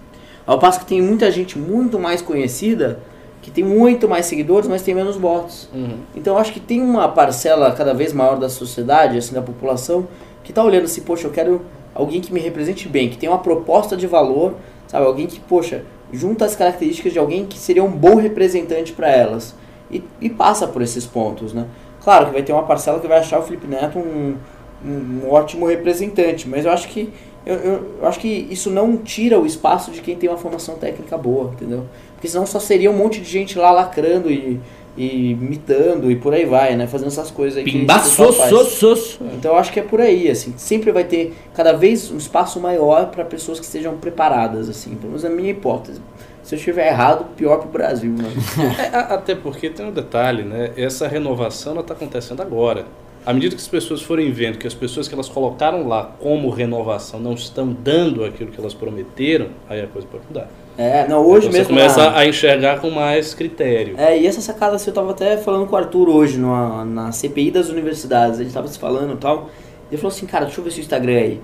[0.45, 2.99] Ao passo que tem muita gente muito mais conhecida
[3.45, 5.69] que tem muito mais seguidores, mas tem menos votos.
[5.71, 5.99] Uhum.
[6.15, 10.07] Então eu acho que tem uma parcela cada vez maior da sociedade, assim, da população,
[10.43, 11.61] que está olhando assim, poxa, eu quero
[11.93, 14.55] alguém que me represente bem, que tem uma proposta de valor,
[14.87, 15.05] sabe?
[15.05, 19.53] Alguém que, poxa, junta as características de alguém que seria um bom representante para elas.
[19.91, 21.67] E, e passa por esses pontos, né?
[22.03, 24.37] Claro que vai ter uma parcela que vai achar o Felipe Neto um,
[24.83, 27.13] um ótimo representante, mas eu acho que
[27.45, 30.75] eu, eu, eu acho que isso não tira o espaço de quem tem uma formação
[30.75, 31.85] técnica boa, entendeu?
[32.15, 34.59] Porque senão só seria um monte de gente lá lacrando e,
[34.97, 36.87] e imitando e por aí vai, né?
[36.87, 37.63] Fazendo essas coisas aí.
[37.63, 39.19] Pimbaços.
[39.37, 40.53] Então eu acho que é por aí, assim.
[40.57, 44.95] Sempre vai ter cada vez um espaço maior para pessoas que estejam preparadas, assim.
[44.95, 46.01] Pelo menos é a minha hipótese.
[46.41, 48.31] Se eu estiver errado, pior pro Brasil, né?
[48.91, 50.71] É, até porque tem um detalhe, né?
[50.77, 52.85] Essa renovação está acontecendo agora.
[53.25, 56.49] À medida que as pessoas forem vendo que as pessoas que elas colocaram lá como
[56.49, 60.47] renovação não estão dando aquilo que elas prometeram, aí a coisa pode mudar.
[60.77, 61.73] É, não, hoje Então mesmo.
[61.73, 63.95] Você começa na- a enxergar com mais critério.
[63.97, 67.11] É, e essa sacada, assim, eu tava até falando com o Arthur hoje, numa, na
[67.11, 69.49] CPI das universidades, gente tava se falando e tal.
[69.89, 71.41] Ele falou assim, cara, deixa eu ver seu Instagram aí.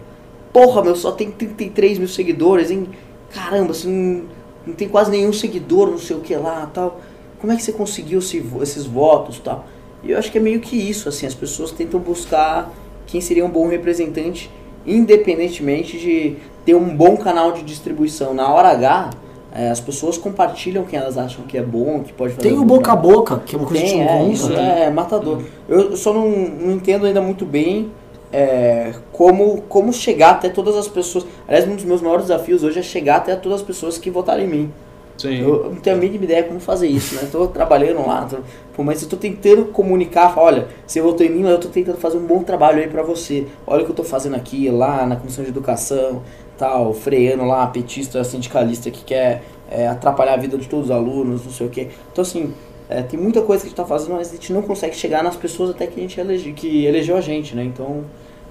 [0.52, 2.90] Porra, meu, só tem 33 mil seguidores, hein?
[3.34, 4.24] Caramba, você não,
[4.68, 7.00] não tem quase nenhum seguidor, não sei o que lá tal.
[7.40, 9.66] Como é que você conseguiu esse- esses votos tal?
[10.04, 12.72] E eu acho que é meio que isso, assim, as pessoas tentam buscar
[13.06, 14.50] quem seria um bom representante,
[14.86, 18.34] independentemente de ter um bom canal de distribuição.
[18.34, 19.12] Na hora H,
[19.54, 22.64] é, as pessoas compartilham quem elas acham que é bom, que pode fazer Tem o
[22.64, 24.34] boca a boca, que é uma coisa que Tem, não é, conta.
[24.34, 24.84] isso né?
[24.86, 25.42] é matador.
[25.68, 27.92] Eu só não, não entendo ainda muito bem
[28.32, 31.26] é, como, como chegar até todas as pessoas.
[31.48, 34.42] Aliás, um dos meus maiores desafios hoje é chegar até todas as pessoas que votaram
[34.42, 34.72] em mim.
[35.18, 35.40] Sim.
[35.40, 37.28] Eu não tenho a mínima ideia como fazer isso, né?
[37.32, 38.38] Tô trabalhando lá, tô-
[38.74, 41.70] pô, mas eu tô tentando comunicar, falar, olha, você votou em mim, mas eu tô
[41.70, 43.46] tentando fazer um bom trabalho aí pra você.
[43.68, 46.24] Olha o que eu tô fazendo aqui, lá na Comissão de Educação,
[46.58, 51.46] tal, freando lá, petista, sindicalista que quer é, atrapalhar a vida de todos os alunos,
[51.46, 51.90] não sei o quê.
[52.12, 52.54] Então, assim,
[52.90, 55.24] é, tem muita coisa que a gente tá fazendo, mas a gente não consegue chegar
[55.24, 57.64] nas pessoas até que a gente elege, que elegeu a gente, né?
[57.64, 58.04] Então,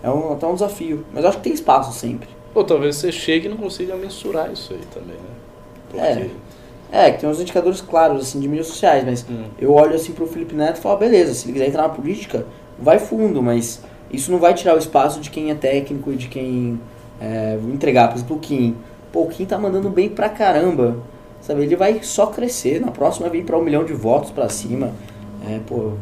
[0.03, 1.05] é um, até um desafio.
[1.13, 2.29] Mas eu acho que tem espaço sempre.
[2.55, 5.31] Ou talvez você chegue e não consiga mensurar isso aí também, né?
[5.91, 6.07] Porque...
[6.07, 6.31] É,
[7.13, 9.45] que tem uns indicadores claros, assim, de mídias sociais, mas Hum.
[9.59, 12.45] eu olho assim pro Felipe Neto e falo, beleza, se ele quiser entrar na política,
[12.79, 13.81] vai fundo, mas
[14.13, 16.81] isso não vai tirar o espaço de quem é técnico e de quem
[17.21, 18.77] é, vou entregar, por exemplo, o Kim.
[19.13, 20.97] Pô, o Kim tá mandando bem pra caramba,
[21.41, 21.63] sabe?
[21.63, 24.91] Ele vai só crescer, na próxima vai vir pra um milhão de votos pra cima.
[25.49, 25.93] É, pô,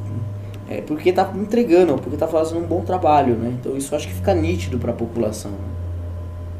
[0.71, 3.55] é porque tá entregando, porque tá fazendo um bom trabalho, né?
[3.61, 5.51] Então isso acho que fica nítido pra população.
[5.51, 5.59] né?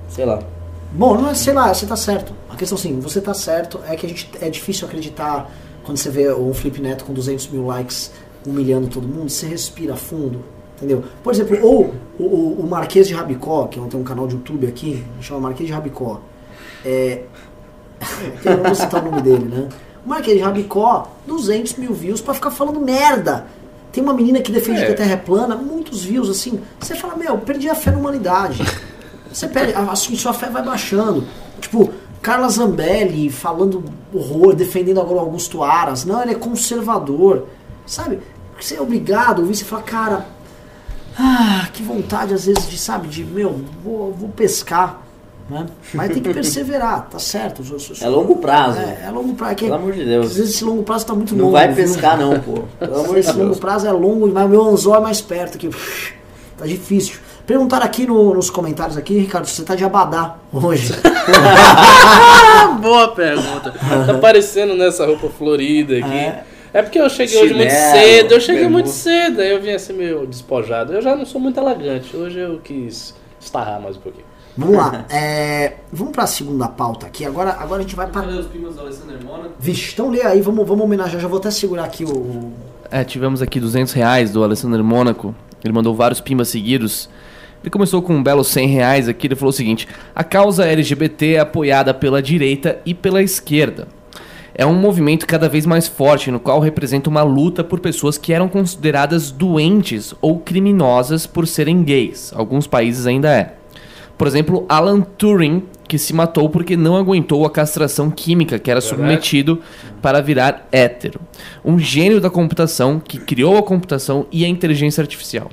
[0.09, 0.39] Sei lá.
[0.93, 2.33] Bom, não é, sei lá, você tá certo.
[2.49, 5.51] A questão assim, você tá certo, é que a gente é difícil acreditar
[5.85, 8.11] quando você vê um Felipe Neto com 200 mil likes
[8.47, 10.45] humilhando todo mundo, você respira fundo,
[10.77, 11.05] entendeu?
[11.23, 14.67] Por exemplo, ou o, o, o Marquês de Rabicó, que tem um canal de YouTube
[14.67, 16.21] aqui, chama Marquês de Rabicó.
[16.85, 17.23] É,
[18.45, 19.69] eu não vou citar o nome dele, né?
[20.05, 23.47] O Marquês de Rabicó, 200 mil views pra ficar falando merda.
[23.93, 24.87] Tem uma menina que defende É.
[24.87, 26.61] que a Terra é plana, muitos views assim.
[26.79, 28.63] Você fala, meu, perdi a fé na humanidade.
[29.33, 31.25] Você perde, a, a sua fé vai baixando.
[31.61, 31.91] Tipo,
[32.23, 36.05] Carla Zambelli falando horror, defendendo agora o Augusto Aras.
[36.05, 37.47] Não, ele é conservador.
[37.87, 38.19] Sabe?
[38.61, 40.27] Você é obrigado a ouvir, você fala, cara,
[41.19, 45.03] ah, que vontade às vezes de, sabe, de, meu, vou, vou pescar.
[45.49, 45.67] Né?
[45.95, 47.63] Mas tem que perseverar, tá certo.
[47.63, 48.79] Eu sou- sou- É longo prazo.
[48.81, 49.53] É, é longo prazo.
[49.53, 50.37] é que- Pelo amor de Às Deus.
[50.37, 51.53] vezes esse longo prazo tá muito Não longo.
[51.57, 51.77] vai viu?
[51.87, 52.65] pescar não, pô.
[52.79, 53.59] Pelo amor de Esse longo Deus.
[53.59, 55.71] prazo é longo, mas o meu anzol é mais perto aqui.
[56.59, 57.15] Tá difícil.
[57.49, 60.93] Perguntaram aqui no- nos comentários aqui, Ricardo, se você tá de abadá hoje.
[62.83, 63.73] Boa pergunta.
[64.07, 66.13] Tá parecendo nessa roupa florida aqui.
[66.15, 66.45] É.
[66.75, 66.83] É.
[66.83, 69.95] porque eu cheguei hoje muito Chinelo, cedo, eu cheguei muito cedo, aí eu vim assim
[69.95, 70.93] meio despojado.
[70.93, 74.27] Eu já não sou muito elegante, hoje eu quis estarrar mais um pouquinho.
[74.55, 75.07] Vamos lá.
[75.09, 77.25] é, vamos pra segunda pauta aqui.
[77.25, 78.09] Agora, agora a gente vai
[79.25, 79.53] Mônaco?
[79.59, 81.19] Vixe, então lê aí, vamos, vamos homenagear.
[81.23, 82.11] Já vou até segurar aqui o.
[82.15, 82.53] o-
[82.91, 85.35] É, tivemos aqui 200 reais do Alessandro Mônaco.
[85.65, 87.09] Ele mandou vários pimbas seguidos.
[87.63, 89.27] Ele começou com um belo 100 reais aqui.
[89.27, 93.89] Ele falou o seguinte: A causa LGBT é apoiada pela direita e pela esquerda.
[94.55, 98.33] É um movimento cada vez mais forte, no qual representa uma luta por pessoas que
[98.33, 102.33] eram consideradas doentes ou criminosas por serem gays.
[102.35, 103.55] Alguns países ainda é.
[104.19, 108.81] Por exemplo, Alan Turing, que se matou porque não aguentou a castração química que era
[108.81, 109.61] submetido
[110.03, 111.21] para virar hétero.
[111.65, 115.49] Um gênio da computação que criou a computação e a inteligência artificial.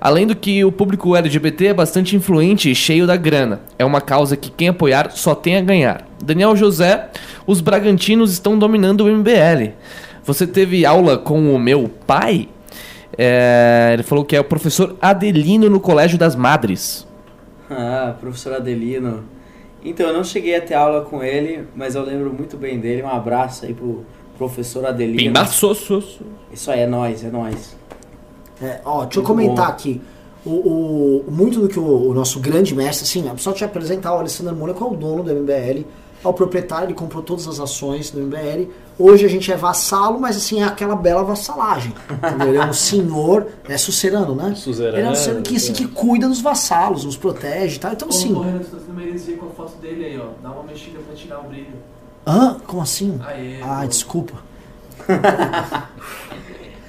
[0.00, 3.60] Além do que o público LGBT é bastante influente e cheio da grana.
[3.78, 6.06] É uma causa que quem apoiar só tem a ganhar.
[6.22, 7.10] Daniel José,
[7.46, 9.72] os Bragantinos estão dominando o MBL.
[10.24, 12.48] Você teve aula com o meu pai?
[13.16, 17.06] É, ele falou que é o professor Adelino no Colégio das Madres.
[17.70, 19.24] Ah, professor Adelino.
[19.84, 23.02] Então, eu não cheguei a ter aula com ele, mas eu lembro muito bem dele.
[23.02, 24.04] Um abraço aí pro
[24.38, 25.18] professor Adelino.
[25.18, 26.02] Pimbaçoço.
[26.50, 27.76] Isso aí, é nóis, é nóis.
[28.64, 29.72] É, ó, deixa eu comentar bom.
[29.72, 30.00] aqui.
[30.46, 34.18] O, o- muito do que o, o nosso grande mestre, assim, só te apresentar, o
[34.18, 35.84] Alessandro Mônaco é o dono do MBL,
[36.24, 38.68] é o proprietário, ele comprou todas as ações do MBL.
[38.98, 41.92] Hoje a gente é vassalo, mas assim, é aquela bela vassalagem.
[42.46, 44.54] Ele é um senhor, é sucerano, né?
[44.54, 45.74] Suzerano, Ele é um senhor que, assim, é.
[45.74, 47.92] que cuida dos vassalos, nos protege e tal.
[47.92, 48.34] Então, assim.
[48.34, 50.26] tá heresia com a foto dele aí, ó.
[50.42, 51.72] Dá uma mexida pra tirar o brilho.
[52.26, 52.56] Hã?
[52.66, 53.18] Como assim?
[53.26, 53.86] Aê, Ah, pô.
[53.88, 54.34] desculpa.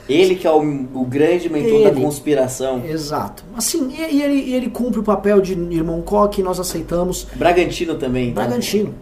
[0.08, 0.60] Ele que é o,
[0.94, 2.02] o grande mentor da Ele.
[2.02, 2.84] conspiração.
[2.86, 3.44] Exato.
[3.58, 7.26] Assim, e, ele, ele cumpre o papel de irmão Coque, nós aceitamos.
[7.36, 8.32] Bragantino também.
[8.32, 8.42] tá?
[8.44, 8.94] Bragantino.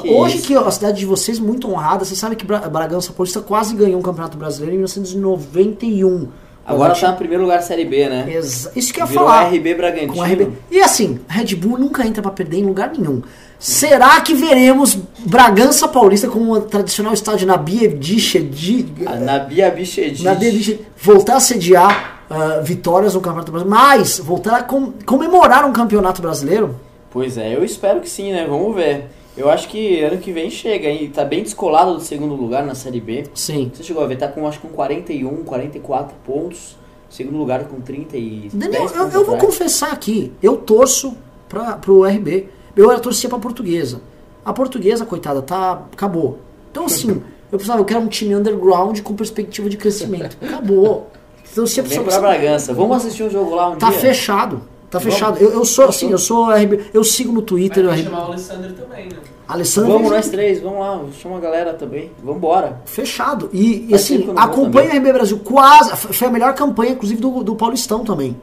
[0.00, 0.46] Que Hoje isso?
[0.46, 3.98] que a cidade de vocês muito honrada, você sabe que Bra Bragança Paulista quase ganhou
[3.98, 6.28] um campeonato brasileiro em 1991.
[6.64, 8.32] Agora tá Bragantino- em primeiro lugar Série B, né?
[8.34, 9.48] Exa- Isso que eu ia falar.
[9.52, 10.14] RB Bragantino.
[10.14, 10.48] Com RB.
[10.70, 13.20] E assim, Red Bull nunca entra pra perder em lugar nenhum.
[13.62, 20.24] Será que veremos Bragança Paulista como o tradicional estádio na Biediche de A Nabia Bichedi.
[20.24, 25.64] na Biediche voltar a sediar ah, vitórias no Campeonato Brasileiro, mas voltar a com- comemorar
[25.64, 26.74] um campeonato brasileiro?
[27.12, 28.44] Pois é, eu espero que sim, né?
[28.48, 29.06] Vamos ver.
[29.36, 31.08] Eu acho que ano que vem chega, hein?
[31.14, 33.26] Tá bem descolado do segundo lugar na Série B.
[33.32, 33.70] Sim.
[33.72, 36.76] Você chegou a ver, tá com acho que com 41, 44 pontos.
[37.08, 38.50] Segundo lugar com 30 e.
[38.52, 41.16] Daniel, 10 eu, eu vou confessar aqui, eu torço
[41.48, 42.48] pra, pro RB.
[42.76, 44.00] Eu era torcia pra portuguesa.
[44.44, 45.82] A portuguesa, coitada, tá.
[45.92, 46.38] acabou.
[46.70, 47.10] Então assim,
[47.50, 50.36] eu precisava, eu quero um time underground com perspectiva de crescimento.
[50.42, 51.10] Acabou.
[51.50, 52.72] Então, se a Vem pessoa pra Bragança.
[52.72, 53.98] Vamos assistir um jogo lá um Tá dia?
[53.98, 54.62] fechado.
[54.90, 55.14] Tá Vamos.
[55.14, 55.38] fechado.
[55.38, 56.86] Eu, eu sou assim, eu sou RB.
[56.94, 57.84] Eu sigo no Twitter.
[57.84, 58.04] Vai RB.
[58.04, 59.16] chamar o Alessandro também, né?
[59.46, 59.92] Alessandro.
[59.92, 62.10] Vamos nós três, vamos lá, chama a galera também.
[62.24, 62.80] Vambora.
[62.86, 63.50] Fechado.
[63.52, 64.96] E, e assim, vou acompanha o.
[64.96, 65.38] RB Brasil.
[65.40, 65.94] Quase.
[65.94, 68.34] Foi a melhor campanha, inclusive, do, do Paulistão também.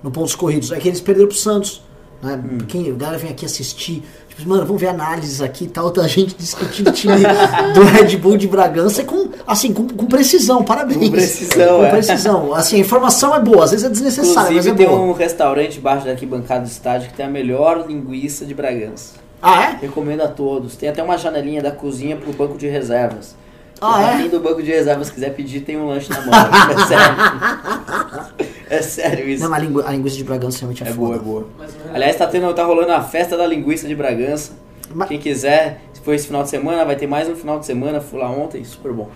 [0.00, 0.70] No pontos corridos.
[0.70, 1.82] É que eles perderam pro Santos.
[2.24, 2.42] Né?
[2.42, 2.58] Hum.
[2.66, 4.02] Quem, a galera vem aqui assistir.
[4.28, 5.84] Tipo, mano, vamos ver análises aqui e tal.
[5.86, 7.14] Outra gente discutindo o time
[7.74, 10.64] do Red Bull de Bragança com, assim, com, com precisão.
[10.64, 10.98] Parabéns.
[10.98, 11.90] Com precisão, Com é.
[11.90, 12.54] precisão.
[12.54, 13.64] Assim, a informação é boa.
[13.64, 15.00] Às vezes é desnecessária, mas Inclusive é tem boa.
[15.00, 19.14] um restaurante embaixo da arquibancada do estádio que tem a melhor linguiça de Bragança.
[19.40, 19.78] Ah, é?
[19.82, 20.74] Recomendo a todos.
[20.74, 23.36] Tem até uma janelinha da cozinha pro banco de reservas.
[23.80, 24.12] Ah, Se é?
[24.12, 26.32] alguém do banco de reservas quiser pedir, tem um lanche na mão.
[26.34, 27.16] É sério.
[28.70, 29.42] É sério isso.
[29.42, 30.96] Não, mas a, lingu- a linguiça de Bragança realmente é, É foda.
[30.98, 31.46] boa, é boa.
[31.84, 34.52] Renan- Aliás, tá, tendo, tá rolando a festa da linguiça de Bragança.
[34.92, 37.66] Mas- Quem quiser, se for esse final de semana, vai ter mais um final de
[37.66, 38.00] semana.
[38.00, 39.10] Fui lá ontem, super bom.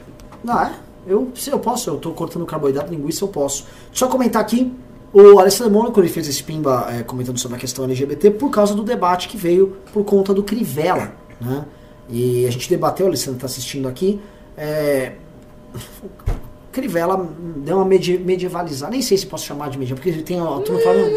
[0.45, 0.73] Não, é?
[1.07, 3.65] Eu, se eu posso, eu tô cortando carboidrato, linguiça, eu posso.
[3.91, 4.73] Só comentar aqui,
[5.13, 8.75] o Alessandro Mônaco ele fez esse pimba é, comentando sobre a questão LGBT por causa
[8.75, 11.65] do debate que veio por conta do Crivella, né?
[12.11, 14.21] E a gente debateu, o Alessandro tá assistindo aqui,
[14.59, 15.13] é,
[15.75, 15.79] o
[16.73, 20.45] Crivella deu uma medi- medievalizada, nem sei se posso chamar de medieval, porque tem a
[20.61, 21.11] turma falando...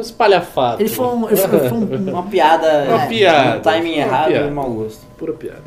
[0.00, 0.80] Espalhafado.
[0.82, 1.26] Ele foi um...
[1.28, 2.66] Ele foi, foi um Uma piada.
[2.88, 3.58] Uma é, piada.
[3.58, 4.46] Um timing Uma errado piada.
[4.46, 5.00] e mau gosto.
[5.16, 5.62] Pura piada.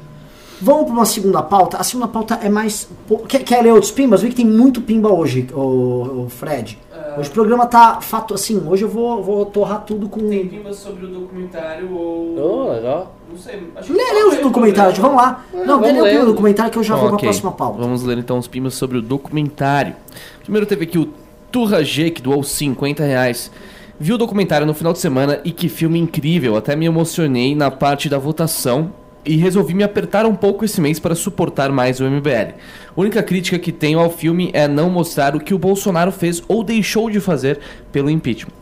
[0.60, 1.78] Vamos para uma segunda pauta.
[1.78, 2.90] A segunda pauta é mais.
[3.28, 4.22] Quer, quer ler outros pimbas?
[4.24, 6.80] Vi que tem muito pimba hoje, o, Fred.
[6.92, 8.64] Ah, Hoje o programa tá fato assim.
[8.68, 10.20] Hoje eu vou, vou torrar tudo com.
[10.28, 12.36] Tem pimbas sobre o documentário ou.
[12.40, 13.14] Oh, legal.
[13.38, 13.72] Não sei.
[13.76, 15.46] Acho que lê só os documentários, vamos lá.
[15.54, 17.30] Ah, Não, vamos lê o documentário que eu já Bom, vou pra ok.
[17.30, 17.80] próxima pauta.
[17.80, 19.96] Vamos ler então os pimbas sobre o documentário.
[20.42, 21.08] Primeiro teve aqui o
[21.52, 23.52] Turra G, que doou 50 reais.
[24.00, 26.56] Vi o documentário no final de semana e que filme incrível.
[26.56, 28.92] Até me emocionei na parte da votação
[29.24, 32.54] e resolvi me apertar um pouco esse mês para suportar mais o MBL.
[32.96, 36.42] A única crítica que tenho ao filme é não mostrar o que o Bolsonaro fez
[36.48, 37.60] ou deixou de fazer
[37.92, 38.54] pelo impeachment.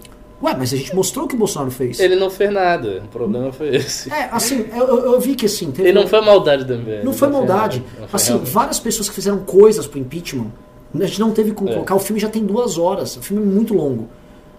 [0.45, 1.99] Ué, mas a gente mostrou o que o Bolsonaro fez.
[1.99, 3.01] Ele não fez nada.
[3.03, 4.11] O problema foi esse.
[4.13, 5.71] É, assim, eu, eu- vi que assim.
[5.71, 7.03] Teve Ele não foi maldade da MBL.
[7.03, 7.83] Não foi maldade.
[7.99, 8.51] Não foi Assim, realmente.
[8.51, 10.51] várias pessoas que fizeram coisas pro impeachment,
[10.93, 11.73] a gente não teve como É.
[11.73, 11.95] colocar.
[11.95, 14.07] O filme já tem duas horas, o filme é muito longo.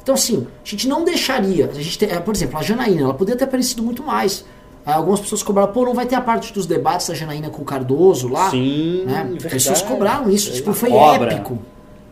[0.02, 1.66] Então, assim, a gente não deixaria.
[1.70, 4.44] A gente tem- é, por exemplo, a Janaína, ela poderia ter aparecido muito mais.
[4.84, 7.64] Algumas pessoas cobraram, pô, não vai ter a parte dos debates da Janaína com o
[7.64, 8.50] Cardoso lá.
[8.50, 9.24] Sim, né?
[9.30, 9.48] verdade.
[9.54, 11.32] Pessoas cobraram isso, tipo, foi Cobra.
[11.32, 11.58] épico.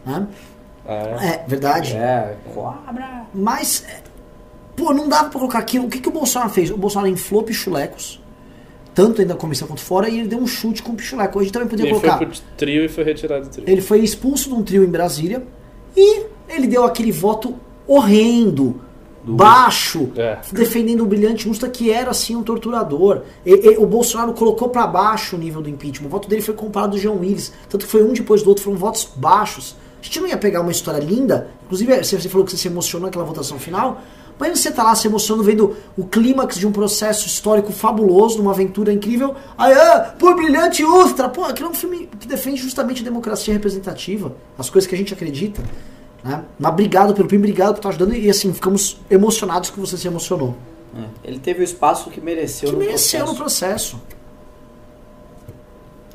[0.05, 0.27] Né?
[0.87, 1.27] É.
[1.27, 1.95] É, verdade.
[1.97, 3.27] É, cobra.
[3.35, 3.85] Mas,
[4.77, 5.87] pô, não dava pra colocar aquilo.
[5.87, 6.71] O que, que o Bolsonaro fez?
[6.71, 8.21] O Bolsonaro inflou pichulecos,
[8.95, 11.39] tanto dentro da comissão quanto fora, e ele deu um chute com o pichuleco.
[11.39, 12.19] Hoje também podia Ele colocar.
[12.19, 13.65] foi pro trio e foi retirado do trio.
[13.69, 15.43] Ele foi expulso de um trio em Brasília
[15.97, 17.55] e ele deu aquele voto
[17.87, 18.81] horrendo,
[19.27, 20.39] baixo, É.
[20.53, 23.23] defendendo o brilhante Usta, que era assim um torturador.
[23.45, 26.07] E- e o Bolsonaro colocou pra baixo o nível do impeachment.
[26.09, 27.53] O voto dele foi comparado do João Willis.
[27.71, 29.77] Tanto que foi um depois do outro, foram votos baixos.
[30.05, 32.69] A gente não ia pegar uma história linda, inclusive você você falou que você se
[32.69, 34.03] emocionou naquela votação final,
[34.37, 38.43] Imagina você tá lá se emocionando, vendo o clímax de um processo histórico fabuloso, de
[38.43, 39.35] uma aventura incrível.
[39.57, 41.29] Aí, ah, por brilhante Ustra!
[41.29, 44.99] Pô, aquilo é um filme que defende justamente a democracia representativa, as coisas que a
[44.99, 45.63] gente acredita.
[46.23, 46.43] Né?
[46.59, 48.15] Mas obrigado pelo PIN, obrigado por estar ajudando.
[48.15, 50.55] E assim, ficamos emocionados que você se emocionou.
[50.99, 53.97] É, Ele teve o espaço que mereceu Que no mereceu no processo.
[53.97, 54.15] processo.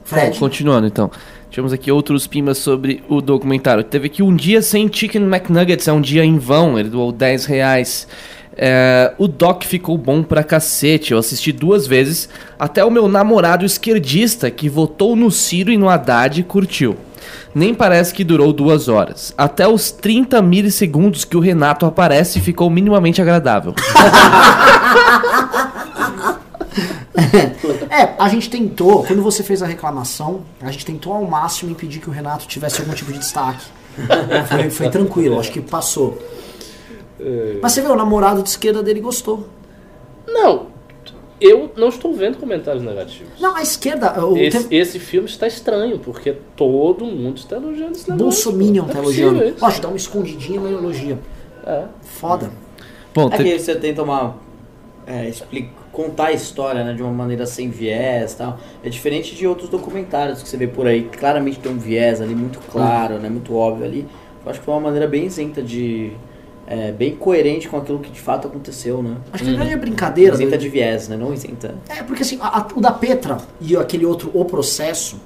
[0.04, 0.34] Fred.
[0.34, 1.10] Bom, continuando então.
[1.50, 3.84] Tivemos aqui outros pimbas sobre o documentário.
[3.84, 7.46] Teve aqui um dia sem Chicken McNuggets, é um dia em vão, ele doou 10
[7.46, 8.08] reais.
[8.56, 12.30] É, o doc ficou bom pra cacete, eu assisti duas vezes.
[12.60, 16.98] Até o meu namorado esquerdista, que votou no Ciro e no Haddad, curtiu.
[17.54, 19.34] Nem parece que durou duas horas.
[19.38, 23.74] Até os 30 milissegundos que o Renato aparece ficou minimamente agradável.
[27.90, 32.00] É, a gente tentou, quando você fez a reclamação, a gente tentou ao máximo impedir
[32.00, 33.66] que o Renato tivesse algum tipo de destaque.
[34.48, 36.18] Foi, foi tranquilo, acho que passou.
[37.62, 39.48] Mas você vê, o namorado de esquerda dele gostou.
[40.26, 40.68] Não,
[41.42, 43.34] eu não estou vendo comentários negativos.
[43.42, 44.26] Não, a esquerda.
[44.26, 48.18] O Esse, tem- esse filme está estranho, porque todo mundo está elogiando esse negócio.
[48.54, 49.44] Bolsominion tá Não é elogiando.
[49.44, 49.56] isso.
[49.62, 51.20] Lógico, dá uma escondidinha, mas elogia.
[51.66, 51.84] É.
[52.02, 52.52] Foda.
[53.14, 54.36] Bom, É te- que você tenta uma,
[55.06, 58.58] é, expli- contar a história né, de uma maneira sem viés tal.
[58.84, 62.22] É diferente de outros documentários que você vê por aí, que claramente tem um viés
[62.22, 64.08] ali muito claro, né, muito óbvio ali.
[64.46, 66.12] Eu acho que foi uma maneira bem isenta de.
[66.66, 69.18] é, bem coerente com aquilo que de fato aconteceu, né?
[69.34, 70.36] Acho que a grande brincadeira.
[70.36, 71.18] Isenta do- de viés, né?
[71.18, 71.76] Não isenta.
[71.90, 75.20] É, porque assim, a- a- o da Petra e aquele outro, O Processo,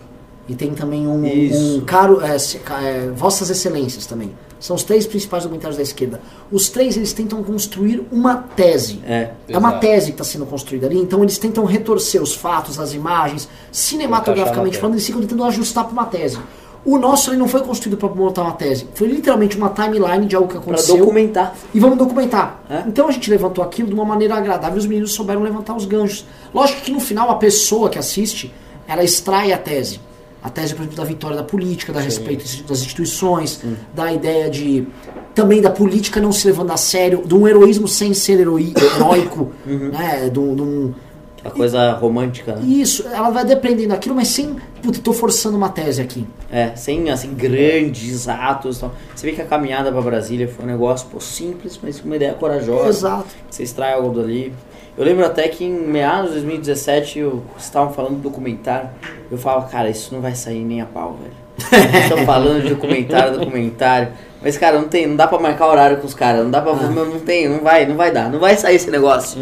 [0.49, 1.77] e tem também um, Isso.
[1.77, 2.19] um caro.
[2.21, 4.31] É, é, Vossas Excelências também.
[4.63, 6.21] São os três principais documentários da esquerda.
[6.49, 9.01] Os três eles tentam construir uma tese.
[9.05, 9.31] É.
[9.45, 12.93] É uma tese que está sendo construída ali, então eles tentam retorcer os fatos, as
[12.93, 16.39] imagens, cinematograficamente falando, eles ficam tentando ajustar para uma tese.
[16.85, 20.33] O nosso ele não foi construído para montar uma tese, foi literalmente uma timeline de
[20.37, 21.53] algo que aconteceu documentar.
[21.73, 22.63] e vamos documentar.
[22.69, 22.83] É.
[22.87, 25.83] Então a gente levantou aquilo de uma maneira agradável e os meninos souberam levantar os
[25.83, 26.25] ganchos.
[26.53, 28.49] Lógico que no final a pessoa que assiste,
[28.87, 29.99] ela extrai a tese.
[30.43, 33.61] A tese, por exemplo, da vitória da política, da respeito das instituições,
[33.95, 34.85] da ideia de.
[35.33, 39.51] também da política não se levando a sério, de um heroísmo sem ser heroi- heróico,
[39.65, 40.29] né?
[40.29, 40.93] De um-
[41.45, 42.61] A coisa romântica, né?
[42.65, 44.55] isso, ela vai dependendo daquilo, mas sem.
[44.81, 46.25] Puta, tô forçando uma tese aqui.
[46.51, 48.77] É, sem assim grandes atos.
[48.77, 48.93] e Tal.
[49.15, 52.15] Você vê que a caminhada pra Brasília foi um negócio pô, simples, mas com uma
[52.17, 52.89] ideia corajosa.
[52.89, 53.27] Exato.
[53.49, 54.53] Você extrai algo dali.
[54.97, 58.89] Eu lembro até que em meados de 2017 eu- vocês estavam falando do documentário.
[59.31, 61.43] Eu falava, cara, isso não vai sair nem a pau, velho.
[62.03, 64.09] Estão falando de documentário, documentário.
[64.41, 66.43] Mas, cara, não tem, não dá pra marcar horário com os caras.
[66.43, 66.73] Não dá pra.
[66.73, 68.29] Não, não tem, não vai, não vai dar.
[68.29, 69.39] Não vai sair esse negócio.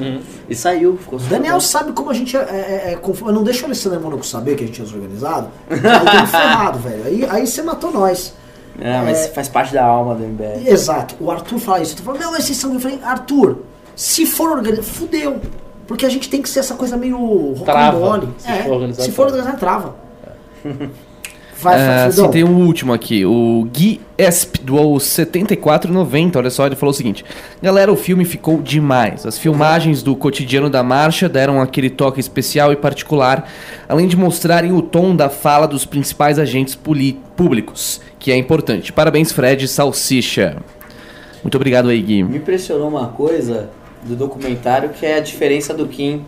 [0.48, 1.60] E saiu, ficou super Daniel bom.
[1.60, 4.56] sabe como a gente é, é, é conf- Eu não deixo o Alessandro Mônaco saber
[4.56, 5.48] que a gente é desorganizado.
[5.72, 7.04] Aí ferrado, velho.
[7.06, 8.36] Aí, aí você matou nós.
[8.80, 9.28] É, mas É.
[9.30, 10.68] faz parte da alma do MBL.
[10.68, 11.16] Exato.
[11.20, 11.96] O Arthur fala isso.
[11.96, 12.74] Tu fala, não, mas vocês são.
[12.74, 13.58] Eu falei, Arthur,
[13.96, 15.40] se for organizado, fudeu.
[15.88, 17.98] Porque a gente tem que ser essa coisa meio Trava.
[17.98, 18.30] rocambole.
[18.38, 19.38] Se É, for organizado, se for trava.
[19.38, 19.96] organizado, trava.
[21.62, 22.32] Vai, É, vai, sim, Fredão.
[22.32, 23.24] tem um último aqui.
[23.26, 26.38] O Gui Esp doou 74,90.
[26.38, 27.24] Olha só, ele falou o seguinte:
[27.62, 29.26] Galera, o filme ficou demais.
[29.28, 33.48] As filmagens do cotidiano da marcha deram aquele toque especial e particular,
[33.88, 36.76] além de mostrarem o tom da fala dos principais agentes
[37.36, 38.92] públicos, que é importante.
[38.92, 40.58] Parabéns, Fred Salsicha.
[41.44, 42.24] Muito obrigado aí, Gui.
[42.24, 43.70] Me impressionou uma coisa
[44.04, 46.26] do documentário que é a diferença do Kim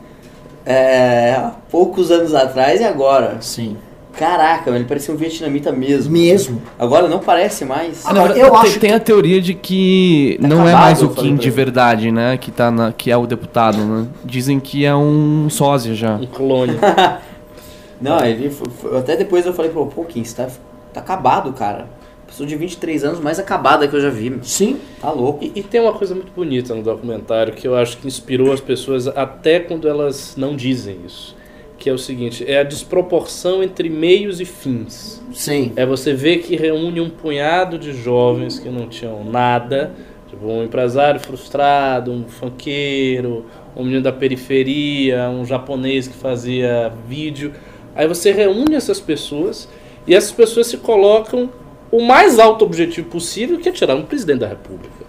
[0.66, 3.38] é, há poucos anos atrás e agora.
[3.42, 3.78] Sim.
[4.18, 6.12] Caraca, ele parecia um vietnamita mesmo.
[6.14, 6.62] Mesmo.
[6.78, 8.06] Agora não parece mais.
[8.06, 10.82] Ah, não, Não, eu tem, acho tem a teoria de que Tá não é acabado,
[10.84, 12.38] mais o Kim de verdade, né?
[12.38, 14.08] Que, tá na- que é o deputado, né?
[14.24, 16.16] Dizem que é um sósia já.
[16.18, 16.78] Um clone.
[18.00, 20.48] Não, ele foi- foi- até depois eu falei, pô, pô Kim, você tá,
[20.94, 21.88] tá acabado, cara.
[22.34, 24.40] Pessoa de 23 anos mais acabada que eu já vi.
[24.42, 24.80] Sim.
[25.00, 25.46] Tá louco.
[25.46, 28.60] E, e tem uma coisa muito bonita no documentário que eu acho que inspirou as
[28.60, 31.36] pessoas até quando elas não dizem isso.
[31.78, 35.22] Que é o seguinte, é a desproporção entre meios e fins.
[35.32, 35.74] Sim.
[35.76, 39.94] É você ver que reúne um punhado de jovens que não tinham nada,
[40.28, 47.54] tipo um empresário frustrado, um funkeiro, um menino da periferia, um japonês que fazia vídeo.
[47.94, 49.70] Aí você reúne essas pessoas
[50.08, 51.48] e essas pessoas se colocam
[51.96, 55.06] o mais alto objetivo possível, que é tirar um presidente da república.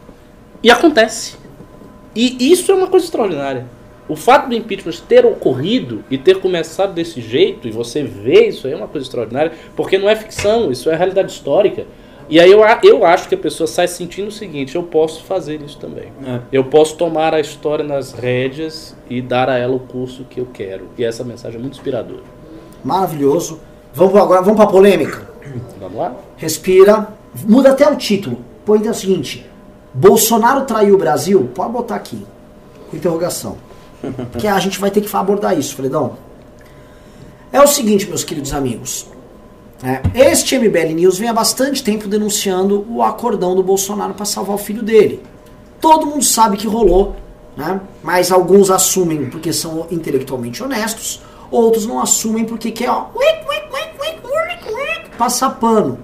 [0.63, 1.37] E acontece.
[2.15, 3.67] E isso é uma coisa extraordinária.
[4.07, 8.67] O fato do impeachment ter ocorrido e ter começado desse jeito, e você vê isso
[8.67, 11.87] aí, é uma coisa extraordinária, porque não é ficção, isso é realidade histórica.
[12.29, 15.25] E aí eu, a- eu acho que a pessoa sai sentindo o seguinte: eu posso
[15.25, 16.09] fazer isso também.
[16.27, 16.41] É.
[16.53, 20.47] Eu posso tomar a história nas rédeas e dar a ela o curso que eu
[20.53, 20.89] quero.
[20.99, 22.23] E essa mensagem é muito inspiradora.
[22.85, 23.61] Maravilhoso.
[23.93, 25.34] Vamos agora, vamos pra polêmica.
[25.79, 26.15] Vamos lá?
[26.37, 27.09] Respira.
[27.47, 28.39] Muda até o título.
[28.65, 29.49] Põe é o seguinte:
[29.93, 31.51] Bolsonaro traiu o Brasil?
[31.55, 32.25] Pode botar aqui,
[32.91, 33.57] com interrogação.
[34.33, 36.17] Porque a gente vai ter que abordar isso, Fredão.
[37.53, 39.07] É o seguinte, meus queridos amigos.
[39.83, 44.57] É, este MBL News vem há bastante tempo denunciando o acordão do Bolsonaro para salvar
[44.57, 45.23] o filho dele.
[45.81, 47.15] Todo mundo sabe que rolou,
[47.57, 47.81] né?
[48.03, 51.21] mas alguns assumem porque são intelectualmente honestos,
[51.51, 53.09] outros não assumem porque quer ó,
[55.17, 55.99] passar pano.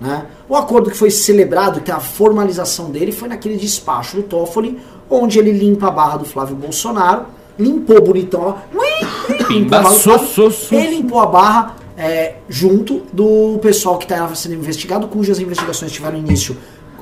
[0.00, 0.26] Né?
[0.48, 4.78] O acordo que foi celebrado, que é a formalização dele, foi naquele despacho do Toffoli,
[5.08, 7.26] onde ele limpa a barra do Flávio Bolsonaro,
[7.58, 8.58] limpou bonitão,
[9.48, 9.96] limpou a barra
[10.76, 16.18] ele limpou a barra é, junto do pessoal que estava sendo investigado, cujas investigações tiveram
[16.18, 16.56] início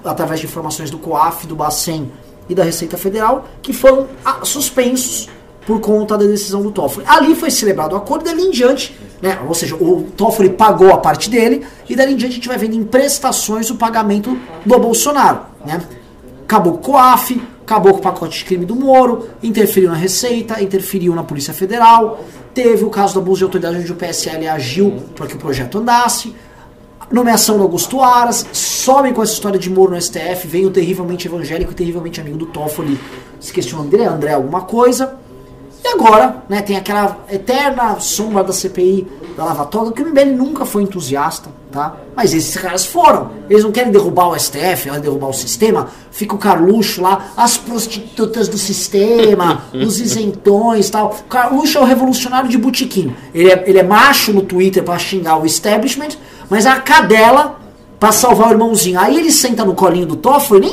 [0.05, 2.13] através de informações do COAF, do Bacen
[2.49, 5.29] e da Receita Federal, que foram ah, suspensos
[5.67, 7.07] por conta da decisão do Toffoli.
[7.09, 10.99] Ali foi celebrado o acordo, dali em diante, né, ou seja, o Toffoli pagou a
[10.99, 14.79] parte dele, e dali em diante a gente vai vendo em prestações o pagamento do
[14.79, 15.41] Bolsonaro.
[15.65, 15.81] Né?
[16.45, 20.63] Acabou com o COAF, acabou com o pacote de crime do Moro, interferiu na Receita,
[20.63, 25.03] interferiu na Polícia Federal, teve o caso do abuso de autoridade onde o PSL agiu
[25.17, 26.35] para que o projeto andasse,
[27.11, 31.27] nomeação do Augusto Aras, somem com essa história de Moro no STF, vem o terrivelmente
[31.27, 33.01] evangélico e terrivelmente amigo do Toffoli,
[33.41, 35.17] se questiona André, André alguma coisa,
[35.95, 40.65] agora, né, tem aquela eterna sombra da CPI da Lava Toga, que o MBL nunca
[40.65, 41.97] foi entusiasta, tá?
[42.15, 43.33] Mas esses caras foram.
[43.51, 45.89] Eles não querem derrubar o STF, querem derrubar o sistema.
[46.13, 51.17] Fica o Carluxo lá, as prostitutas do sistema, os isentões tal.
[51.19, 53.15] O Carluxo é o revolucionário de butiquim.
[53.35, 56.11] Ele é, ele é macho no Twitter para xingar o establishment,
[56.49, 57.59] mas é a cadela
[57.99, 59.01] para salvar o irmãozinho.
[59.01, 60.71] Aí ele senta no colinho do Toffoli,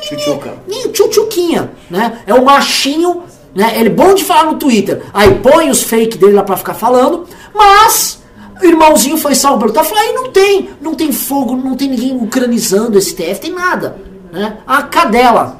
[0.00, 0.54] Tchutchuca.
[0.92, 2.20] tchutchuquinha, né?
[2.26, 3.24] É o machinho
[3.58, 3.72] né?
[3.76, 5.02] Ele é bom de falar no Twitter.
[5.12, 7.26] Aí põe os fake dele lá pra ficar falando.
[7.52, 8.22] Mas
[8.62, 9.98] o irmãozinho foi salvo pelo Toffoli.
[9.98, 13.98] Aí não tem, não tem fogo, não tem ninguém ucranizando esse TF, tem nada.
[14.30, 14.58] Né?
[14.64, 15.58] A cadela.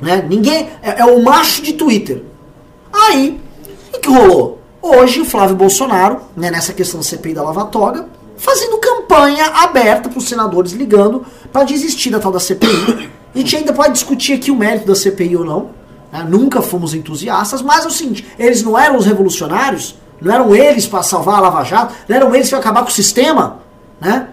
[0.00, 0.24] Né?
[0.26, 0.70] Ninguém.
[0.82, 2.22] É, é o macho de Twitter.
[2.90, 3.38] Aí,
[3.92, 4.62] o que rolou?
[4.80, 8.08] Hoje o Flávio Bolsonaro, né, nessa questão da CPI da Lava Toga,
[8.38, 13.10] fazendo campanha aberta para os senadores ligando para desistir da tal da CPI.
[13.34, 15.81] A gente ainda pode discutir aqui o mérito da CPI ou não.
[16.12, 16.24] Né?
[16.28, 20.86] Nunca fomos entusiastas, mas é o seguinte, eles não eram os revolucionários, não eram eles
[20.86, 23.60] para salvar a Lava Jato, não eram eles para acabar com o sistema,
[24.00, 24.28] né?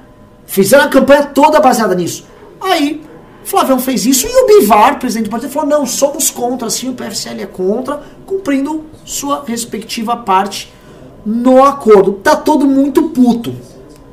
[0.46, 2.26] Fizeram a campanha toda baseada nisso.
[2.60, 3.02] Aí,
[3.44, 6.94] Flavião fez isso e o Bivar, presidente do partido, falou: não, somos contra, sim, o
[6.94, 10.72] PFCL é contra, cumprindo sua respectiva parte
[11.26, 12.14] no acordo.
[12.14, 13.52] Tá todo muito puto.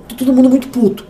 [0.09, 1.05] Tá todo mundo muito puto.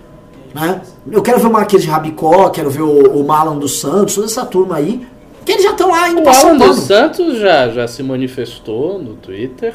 [0.55, 0.81] Né?
[1.11, 4.27] Eu quero ver o Marquês de Rabicó, quero ver o, o Marlon dos Santos, toda
[4.27, 5.07] essa turma aí,
[5.47, 9.15] que eles já estão lá indo O Alan dos Santos já, já se manifestou no
[9.15, 9.73] Twitter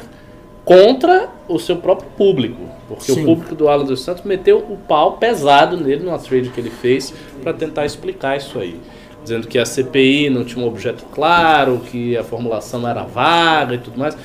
[0.64, 2.60] contra o seu próprio público.
[2.88, 3.22] Porque Sim.
[3.22, 6.70] o público do Alan dos Santos meteu o pau pesado nele numa trade que ele
[6.70, 7.12] fez
[7.42, 8.76] para tentar explicar isso aí.
[9.22, 13.78] Dizendo que a CPI não tinha um objeto claro, que a formulação era vaga e
[13.78, 14.16] tudo mais.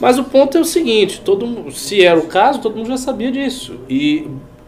[0.00, 3.32] Mas o ponto é o seguinte: todo, se era o caso, todo mundo já sabia
[3.32, 3.76] disso.
[3.88, 4.26] E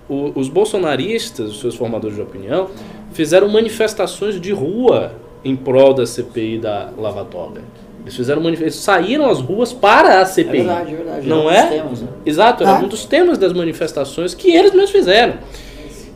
[0.08, 2.68] o- os bolsonaristas, os seus formadores de opinião,
[3.12, 5.12] fizeram manifestações de rua
[5.44, 7.60] em prol da CPI da Lava Toga.
[8.02, 10.58] Eles fizeram manifestações, saíram às ruas para a É CPI.
[10.58, 11.28] verdade, é verdade.
[11.28, 11.66] Não é?
[11.66, 12.08] temas, né?
[12.26, 12.80] Exato, era Ah.
[12.80, 15.34] um dos temas das manifestações que eles mesmos fizeram.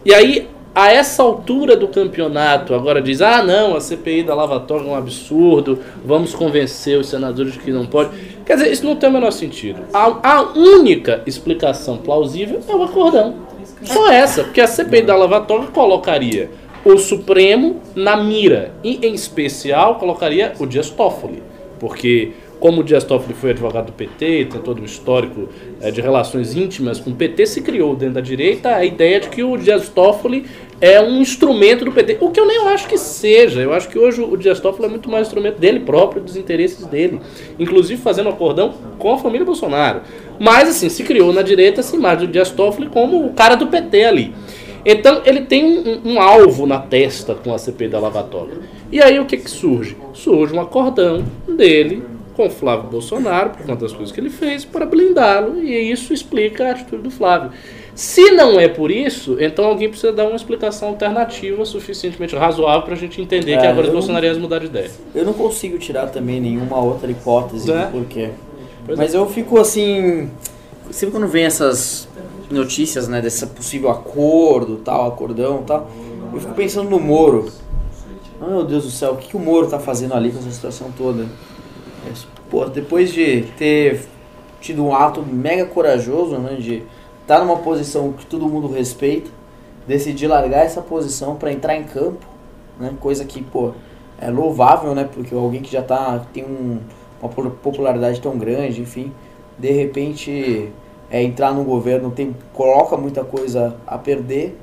[0.04, 4.60] E aí, a essa altura do campeonato, agora diz: ah, não, a CPI da Lava
[4.60, 8.10] Toga é um absurdo, vamos convencer os senadores de que não pode.
[8.44, 9.80] Quer dizer, isso não tem o menor sentido.
[9.92, 13.34] A, a única explicação plausível é o acordão.
[13.84, 16.50] Só essa, porque a CPI da Lava Toga colocaria
[16.92, 18.72] o Supremo na mira.
[18.82, 21.42] E, em especial, colocaria o Dias Toffoli.
[21.78, 25.48] Porque, como o Dias Toffoli foi advogado do PT, tem todo um histórico
[25.80, 29.28] eh, de relações íntimas com o PT, se criou dentro da direita a ideia de
[29.28, 30.46] que o Dias Toffoli
[30.80, 32.18] é um instrumento do PT.
[32.20, 33.60] O que eu nem acho que seja.
[33.60, 36.86] Eu acho que hoje o Dias Toffoli é muito mais instrumento dele próprio, dos interesses
[36.86, 37.20] dele.
[37.58, 40.00] Inclusive fazendo acordão com a família Bolsonaro.
[40.38, 43.66] Mas, assim, se criou na direita essa imagem do Dias Toffoli como o cara do
[43.66, 44.34] PT ali.
[44.90, 48.56] Então ele tem um, um alvo na testa com a CPI da Lava Toga.
[48.90, 49.94] E aí o que, que surge?
[50.14, 52.02] Surge um acordão dele
[52.34, 56.14] com o Flávio Bolsonaro, por conta das coisas que ele fez, para blindá-lo, e isso
[56.14, 57.50] explica a atitude do Flávio.
[57.96, 62.94] Se não é por isso, então alguém precisa dar uma explicação alternativa suficientemente razoável para
[62.94, 64.90] a gente entender que É, agora os bolsonaristas mudaram de ideia.
[65.14, 67.86] Eu não consigo tirar também nenhuma outra hipótese É.
[67.86, 68.30] do porquê.
[68.86, 70.30] Pois Mas eu fico assim.
[70.90, 72.07] Sempre quando vem essas
[72.50, 75.88] notícias, né, desse possível acordo, tal, acordão tal,
[76.32, 77.50] eu fico pensando no Moro.
[78.40, 80.50] Ah, meu Deus do céu, o que, que o Moro tá fazendo ali com essa
[80.50, 81.24] situação toda?
[82.06, 82.12] É,
[82.50, 84.06] Pô, depois de ter
[84.60, 86.82] tido um ato mega corajoso, né, de
[87.22, 89.30] estar numa posição que todo mundo respeita,
[89.86, 92.26] decidir largar essa posição para entrar em campo,
[92.78, 92.94] né?
[93.00, 93.72] Coisa que, pô,
[94.20, 95.08] é louvável, né?
[95.12, 96.78] Porque alguém que já tá, tem um,
[97.20, 99.12] uma po- popularidade tão grande, enfim,
[99.58, 100.70] de repente
[101.10, 104.58] é, entrar no governo tem, coloca muita coisa a perder,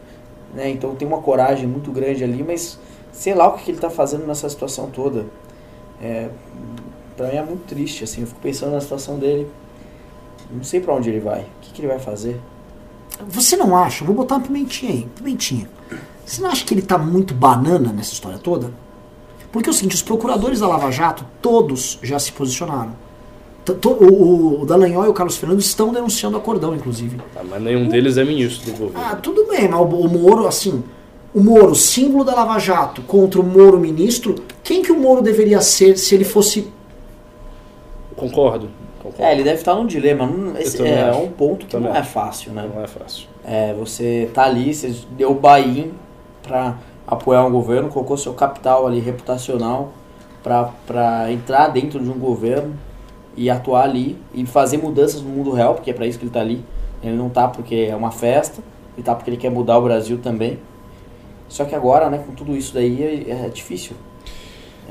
[0.53, 0.69] né?
[0.69, 2.79] Então tem uma coragem muito grande ali, mas
[3.11, 5.25] sei lá o que, que ele tá fazendo nessa situação toda.
[6.01, 6.29] É,
[7.15, 9.47] pra mim é muito triste, assim, eu fico pensando na situação dele.
[10.51, 12.39] Não sei pra onde ele vai, o que, que ele vai fazer.
[13.27, 14.03] Você não acha?
[14.05, 15.07] Vou botar uma pimentinha aí.
[15.15, 15.69] Pimentinha.
[16.25, 18.71] Você não acha que ele tá muito banana nessa história toda?
[19.51, 22.93] Porque é o seguinte, os procuradores da Lava Jato, todos já se posicionaram.
[23.74, 27.18] O, o Dallagnol e o Carlos Fernando estão denunciando o acordão, inclusive.
[27.34, 28.99] Tá, mas nenhum deles é ministro do governo.
[29.03, 30.84] Ah, tudo bem, mas o, o Moro, assim,
[31.34, 35.61] o Moro, símbolo da Lava Jato, contra o Moro ministro, quem que o Moro deveria
[35.61, 36.72] ser se ele fosse.
[38.16, 38.70] Concordo.
[39.01, 39.24] concordo.
[39.24, 40.26] É, ele deve estar num dilema.
[40.28, 41.20] Não- esse é acho.
[41.20, 42.70] um ponto que Também não é fácil, né?
[42.74, 43.28] Não é fácil.
[43.43, 45.91] É, você tá ali, você deu o buy-in
[46.43, 49.91] pra apoiar um governo, colocou seu capital ali reputacional
[50.41, 52.74] pra, pra entrar dentro de um governo
[53.36, 56.31] e atuar ali e fazer mudanças no mundo real, porque é pra isso que ele
[56.31, 56.63] tá ali.
[57.03, 58.61] Ele não tá porque é uma festa,
[58.95, 60.59] ele tá porque ele quer mudar o Brasil também.
[61.47, 63.95] Só que agora, né, com tudo isso daí, é, é difícil.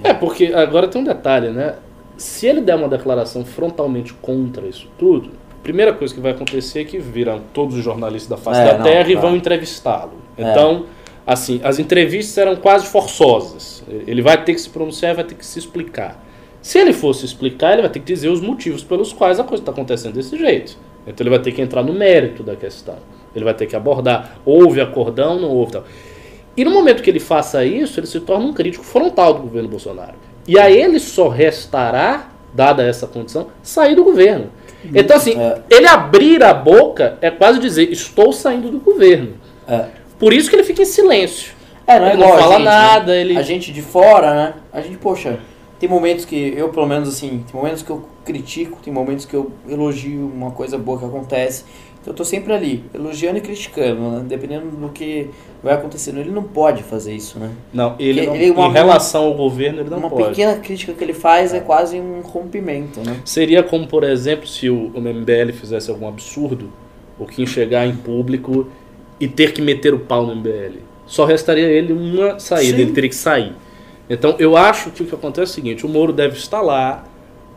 [0.02, 1.76] É, porque agora tem um detalhe, né?
[2.16, 6.80] Se ele der uma declaração frontalmente contra isso tudo, a primeira coisa que vai acontecer
[6.80, 10.12] é que viram todos os jornalistas da face É, da não, Terra e vão entrevistá-lo.
[10.36, 10.50] É.
[10.50, 10.86] Então,
[11.26, 13.82] assim, as entrevistas eram quase forçosas.
[13.88, 16.23] Ele vai ter que se pronunciar vai ter que se explicar.
[16.64, 19.60] Se ele fosse explicar, ele vai ter que dizer os motivos pelos quais a coisa
[19.60, 20.78] está acontecendo desse jeito.
[21.06, 22.96] Então ele vai ter que entrar no mérito da questão.
[23.36, 25.84] Ele vai ter que abordar, houve acordão, não houve tal.
[26.56, 29.68] E no momento que ele faça isso, ele se torna um crítico frontal do governo
[29.68, 30.14] Bolsonaro.
[30.48, 34.46] E a ele só restará, dada essa condição, sair do governo.
[34.94, 35.60] Então, assim, É.
[35.68, 39.34] ele abrir a boca é quase dizer: estou saindo do governo.
[39.68, 39.84] É.
[40.18, 41.52] Por isso que ele fica em silêncio.
[41.86, 42.70] É, não é Ele não igual fala gente, né?
[42.70, 44.54] nada, ele- A gente de fora, né?
[44.72, 45.38] A gente, poxa,
[45.78, 49.34] tem momentos que eu, pelo menos assim, tem momentos que eu critico, tem momentos que
[49.34, 51.64] eu elogio uma coisa boa que acontece.
[52.00, 54.24] Então eu tô sempre ali, elogiando e criticando, né?
[54.28, 55.30] Dependendo do que
[55.62, 56.20] vai acontecendo.
[56.20, 57.50] Ele não pode fazer isso, né?
[57.72, 60.28] Não, ele, Ele- não, ele é uma- em relação ao governo, ele não uma pode.
[60.28, 63.16] pequena crítica que ele faz é quase um rompimento, né?
[63.24, 66.68] Seria como, por exemplo, se o, o MBL fizesse algum absurdo,
[67.18, 68.66] o Kim chegar em público
[69.18, 70.80] e ter que meter o pau no MBL.
[71.06, 72.82] Só restaria ele uma saída, Sim.
[72.82, 73.52] ele teria que sair.
[74.08, 77.04] Então eu acho que o que acontece é o seguinte: o Moro deve estar lá,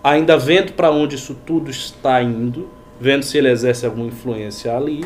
[0.04, 2.68] ainda vendo para onde isso tudo está indo,
[3.00, 5.04] vendo se ele exerce alguma influência ali.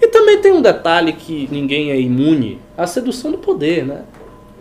[0.00, 4.02] E também tem um detalhe que ninguém é imune: a sedução do poder, né?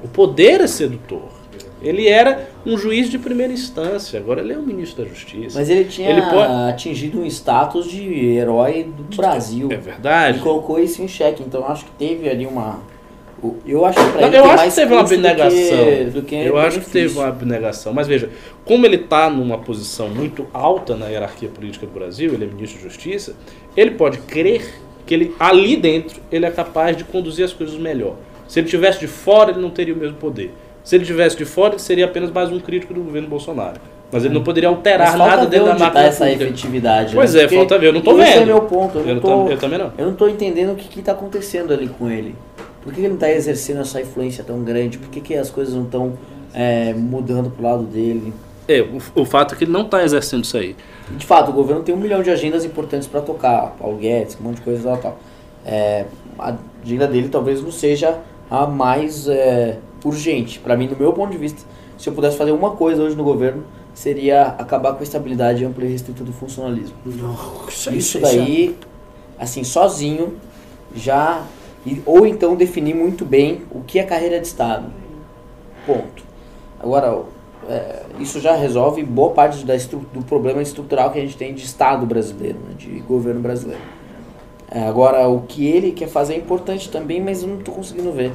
[0.04, 1.36] O poder é sedutor.
[1.82, 5.60] Ele era um juiz de primeira instância, agora ele é um ministro da Justiça.
[5.60, 9.68] Mas ele tinha Ele pode- atingido um status de herói do Brasil.
[9.72, 10.38] É verdade.
[10.38, 12.80] Ele colocou isso em xeque, então acho que teve ali uma.
[13.66, 16.10] Eu acho que pra Não, ele eu acho que teve uma custo do que- abnegação.
[16.14, 17.94] do que eu acho que teve uma abnegação.
[17.94, 18.30] Mas veja,
[18.64, 22.80] como ele está numa posição muito alta na hierarquia política do Brasil, ele é ministro
[22.82, 23.36] da Justiça,
[23.78, 24.66] ele pode crer
[25.06, 28.16] que ele ali dentro ele é capaz de conduzir as coisas melhor.
[28.48, 30.52] Se ele tivesse de fora, ele não teria o mesmo poder.
[30.84, 33.80] Se ele tivesse de fora, ele seria apenas mais um crítico do governo Bolsonaro.
[34.12, 36.44] Mas ele não poderia Mas alterar nada dentro da tá máquina essa pública.
[36.46, 37.16] efetividade.
[37.16, 37.40] Pois né?
[37.40, 37.88] é, Porque falta ver.
[37.88, 38.42] Eu não tô esse vendo.
[38.44, 39.00] é meu ponto.
[39.00, 39.92] Eu, Eu, não tam- tô, eu também não.
[39.98, 42.36] eu não tô entendendo o que, que tá acontecendo ali com ele.
[42.86, 44.98] Por que ele não tá exercendo essa influência tão grande?
[44.98, 46.14] Por que, que as coisas não estão
[46.96, 48.32] mudando pro lado dele?
[48.68, 50.76] É, o, o fato é que ele não está exercendo isso aí.
[51.12, 53.76] De fato, o governo tem um milhão de agendas importantes para tocar.
[53.80, 55.18] Paulo Guedes, um monte de coisa e tal.
[55.66, 56.06] É,
[56.38, 58.20] a agenda dele talvez não seja
[58.50, 60.60] a mais é, urgente.
[60.60, 61.62] Para mim, do meu ponto de vista,
[61.98, 63.64] se eu pudesse fazer uma coisa hoje no governo,
[63.94, 66.96] seria acabar com a estabilidade ampla e restrita do funcionalismo.
[67.06, 68.76] Nossa, Isso daí,
[69.40, 70.36] assim, sozinho,
[70.96, 71.44] já.
[71.86, 74.86] E- Ou então definir muito bem o que é carreira de Estado.
[75.86, 76.24] Ponto.
[76.80, 77.24] Agora,
[77.70, 81.64] é, isso já resolve boa parte da do problema estrutural que a gente tem de
[81.64, 83.82] Estado brasileiro, né, de governo brasileiro.
[84.70, 88.12] É, agora, o que ele quer fazer é importante também, mas eu não estou conseguindo
[88.12, 88.32] ver.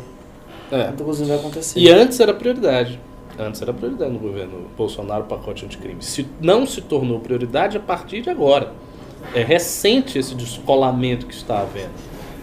[0.70, 0.84] É.
[0.84, 1.78] Não estou conseguindo ver acontecer.
[1.78, 2.98] E antes era prioridade.
[3.38, 6.02] Antes era prioridade no governo Bolsonaro o pacote anticrime.
[6.02, 8.72] Se não se tornou prioridade a partir de agora.
[9.34, 11.90] É recente esse descolamento que está havendo.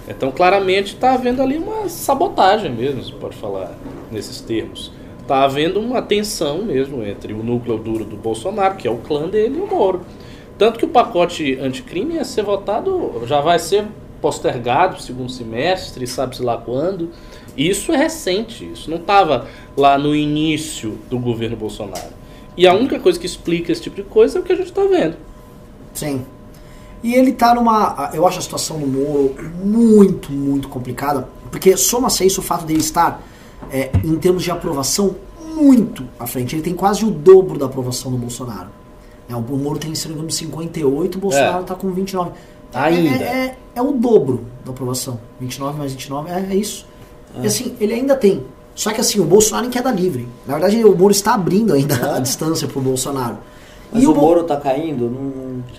[0.08, 3.78] Então, claramente, está havendo ali uma sabotagem mesmo, se pode falar
[4.12, 4.92] nesses termos.
[5.22, 9.28] Está havendo uma tensão mesmo entre o núcleo duro do Bolsonaro, que é o clã
[9.28, 10.02] dele, e o Moro.
[10.58, 13.86] Tanto que o pacote anticrime ia ser votado, já vai ser
[14.22, 17.10] postergado segundo semestre, sabe-se lá quando.
[17.58, 22.16] Isso é recente, isso não estava lá no início do governo Bolsonaro.
[22.56, 24.70] E a única coisa que explica esse tipo de coisa é o que a gente
[24.70, 25.18] está vendo.
[25.94, 26.26] Sim.
[27.04, 28.10] E ele tá numa.
[28.14, 31.28] Eu acho a situação do Moro muito, muito complicada.
[31.52, 33.22] Porque soma-se a isso o fato dele estar
[33.72, 35.16] é, em termos de aprovação,
[35.54, 36.56] muito à frente.
[36.56, 38.70] Ele tem quase o dobro da aprovação do Bolsonaro.
[39.30, 41.62] É, o Moro tem, se não me engano, 58, o Bolsonaro É.
[41.62, 42.32] está com 29.
[42.74, 43.24] Ainda.
[43.24, 45.20] É, é, é o dobro da aprovação.
[45.40, 46.86] 29 mais 29, é, é isso.
[47.42, 48.44] E assim, ele ainda tem.
[48.74, 50.28] Só que assim, o Bolsonaro em queda livre.
[50.46, 53.38] Na verdade, o Moro está abrindo ainda a distância pro Bolsonaro.
[53.92, 55.10] Mas e o Bo- Moro tá caindo?
[55.10, 55.22] Não,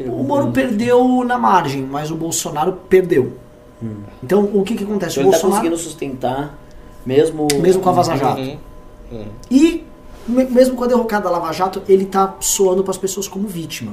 [0.08, 3.32] não o Moro perdeu na margem, mas o Bolsonaro perdeu.
[4.22, 5.12] Então, o que que acontece?
[5.20, 6.58] Então o ele tá Bolsonaro, conseguindo sustentar,
[7.06, 7.46] mesmo...
[7.60, 8.40] mesmo com a Vaza Jato.
[8.40, 8.56] Uhum.
[9.12, 9.24] Uhum.
[9.50, 9.84] E,
[10.26, 13.46] me- mesmo com a derrocada da Lava Jato, ele tá soando para as pessoas como
[13.46, 13.92] vítima.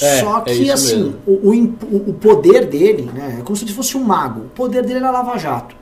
[0.00, 3.56] É, Só é que, isso assim, o, o o- o poder dele, né, é como
[3.56, 4.42] se ele fosse um mago.
[4.42, 5.74] O poder dele era a Lava Jato.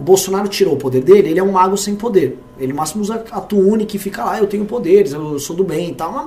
[0.00, 2.36] O Bolsonaro tirou o poder dele, ele é um mago sem poder.
[2.58, 5.90] Ele máximo usa a túnica e fica lá, eu tenho poderes, eu sou do bem
[5.90, 6.10] e tal.
[6.10, 6.26] Mas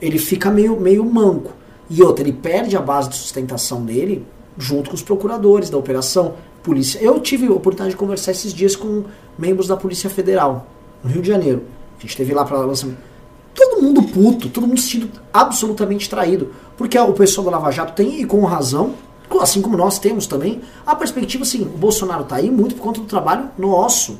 [0.00, 1.52] ele fica meio, meio manco.
[1.90, 4.24] E outra, ele perde a base de sustentação dele
[4.56, 6.98] junto com os procuradores da operação, polícia.
[6.98, 9.04] Eu tive a oportunidade de conversar esses dias com
[9.38, 10.66] membros da Polícia Federal,
[11.02, 11.62] no Rio de Janeiro.
[11.96, 12.98] A gente esteve lá para lançamento.
[13.54, 16.52] Todo mundo puto, todo mundo se sentindo absolutamente traído.
[16.76, 18.94] Porque o pessoal da Lava Jato tem, e com razão,
[19.40, 23.00] assim como nós temos também, a perspectiva assim, o Bolsonaro tá aí muito por conta
[23.00, 24.18] do trabalho nosso.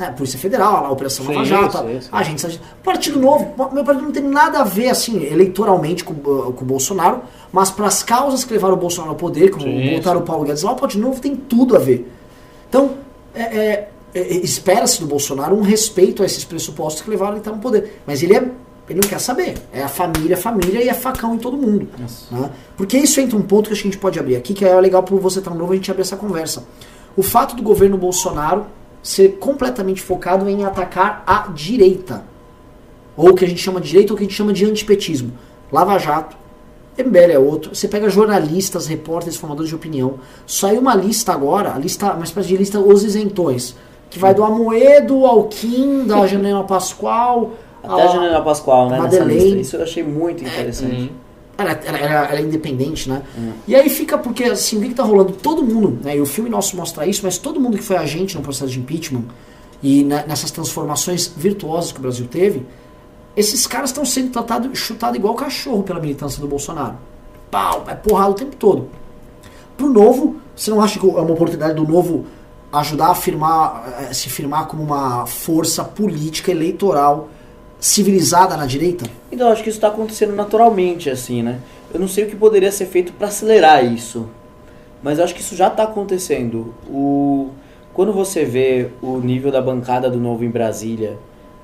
[0.00, 0.10] Né?
[0.16, 2.08] Polícia Federal, a Operação Sim, Lava Jato, sim, sim.
[2.10, 6.14] a gente, gente- Partido Novo, meu partido não tem nada a ver, assim, eleitoralmente com,
[6.14, 7.20] uh, com o Bolsonaro,
[7.52, 10.44] mas para as causas que levaram o Bolsonaro ao poder, como Sim, botar o Paulo
[10.44, 12.10] Guedes lá, o Partido Novo tem tudo a ver.
[12.66, 12.92] Então,
[13.34, 17.42] é, é, é, espera-se do Bolsonaro um respeito a esses pressupostos que levaram ele a
[17.42, 18.00] estar no poder.
[18.06, 18.38] Mas ele é.
[18.88, 19.54] Ele não quer saber.
[19.72, 21.86] É a família, a família e é facão em todo mundo.
[22.32, 22.50] né?
[22.76, 25.20] Porque isso entra um ponto que a gente pode abrir aqui, que é legal por
[25.20, 26.64] você estar novo a gente abrir essa conversa.
[27.16, 28.64] O fato do governo Bolsonaro
[29.02, 32.24] ser completamente focado em atacar a direita.
[33.16, 34.64] Ou o que a gente chama de direita ou o que a gente chama de
[34.64, 35.32] antipetismo.
[35.72, 36.36] Lava Jato,
[36.98, 37.74] MBL é outro.
[37.74, 40.14] Você pega jornalistas, repórteres, formadores de opinião.
[40.46, 43.76] Saiu uma lista agora, a lista, uma espécie de lista Os Isentões,
[44.08, 47.52] que vai do Amoedo ao Kim, da Janela Pascoal.
[47.82, 49.44] Até a Janela Pascoal, né, nessa Madeleine.
[49.44, 49.60] lista.
[49.60, 51.02] Isso eu achei muito interessante.
[51.02, 51.29] Uhum.
[51.60, 53.22] Ela, ela- ela- ela é independente, né?
[53.66, 55.32] E aí fica porque, assim, o que, que tá rolando?
[55.32, 56.16] Todo mundo, né?
[56.16, 58.78] E o filme nosso mostra isso, mas todo mundo que foi agente no processo de
[58.78, 59.24] impeachment
[59.82, 62.66] e ne- nessas transformações virtuosas que o Brasil teve,
[63.36, 66.96] esses caras estão sendo tratados, chutados igual cachorro pela militância do Bolsonaro.
[67.50, 68.88] Pau, é porrada o tempo todo.
[69.76, 72.26] Pro novo, você não acha que é uma oportunidade do novo
[72.72, 77.28] ajudar a firmar, eh, se firmar como uma força política eleitoral
[77.80, 79.04] civilizada na direita?
[79.32, 81.58] Então, acho que isso está acontecendo naturalmente, assim, né?
[81.92, 84.28] Eu não sei o que poderia ser feito para acelerar isso,
[85.02, 86.74] mas acho que isso já está acontecendo.
[86.88, 87.48] O...
[87.92, 91.18] Quando você vê o nível da bancada do Novo em Brasília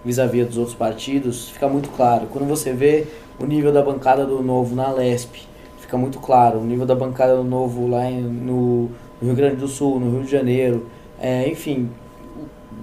[0.05, 2.27] vis-à-vis dos outros partidos, fica muito claro.
[2.33, 3.07] Quando você vê
[3.39, 5.37] o nível da bancada do Novo na Lesp,
[5.79, 6.59] fica muito claro.
[6.59, 8.83] O nível da bancada do Novo lá em- no,
[9.21, 10.87] no Rio Grande do Sul, no Rio de Janeiro,
[11.21, 11.89] é, enfim,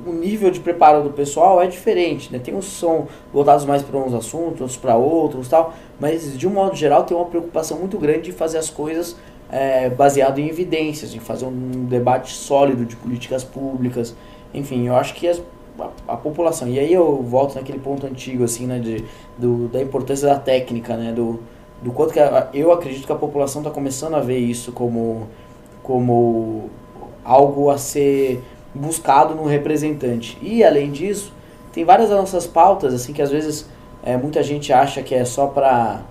[0.06, 2.40] o nível de preparo do pessoal é diferente, né?
[2.40, 6.52] Tem uns são voltados mais para uns assuntos, outros para outros tal, mas de um
[6.52, 9.16] modo geral tem uma preocupação muito grande de fazer as coisas
[9.52, 14.16] é, baseado em evidências, de fazer um debate sólido de políticas públicas,
[14.54, 15.42] enfim, eu acho que as-
[15.80, 19.04] a, a população, e aí eu volto naquele ponto antigo, assim, né, de,
[19.38, 21.40] do, da importância da técnica, né, do,
[21.82, 25.28] do quanto que a- eu acredito que a população está começando a ver isso como,
[25.82, 26.70] como
[27.24, 28.42] algo a ser
[28.74, 30.38] buscado no representante.
[30.42, 31.34] E além disso,
[31.72, 33.70] tem várias das nossas pautas assim que às vezes
[34.04, 36.02] é, muita gente acha que é só para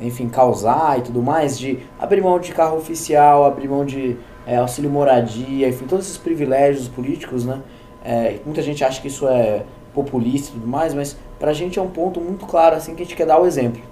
[0.00, 4.16] enfim causar e tudo mais de abrir mão de carro oficial, abrir mão de
[4.46, 7.60] é, auxílio moradia, enfim todos esses privilégios políticos, né?
[8.04, 11.82] É, muita gente acha que isso é populista e tudo mais, mas pra gente é
[11.82, 13.82] um ponto muito claro assim que a gente quer dar o exemplo.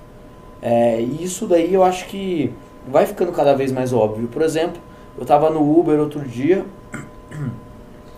[0.62, 2.52] É, e isso daí eu acho que
[2.86, 4.28] vai ficando cada vez mais óbvio.
[4.28, 4.80] Por exemplo,
[5.18, 6.64] eu tava no Uber outro dia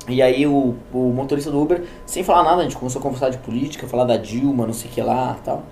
[0.08, 3.28] e aí o, o motorista do Uber, sem falar nada, a gente começou a conversar
[3.30, 5.62] de política, falar da Dilma, não sei o que lá tal.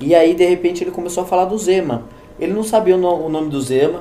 [0.00, 2.02] E aí de repente ele começou a falar do Zema.
[2.38, 4.00] Ele não sabia o, no- o nome do Zema.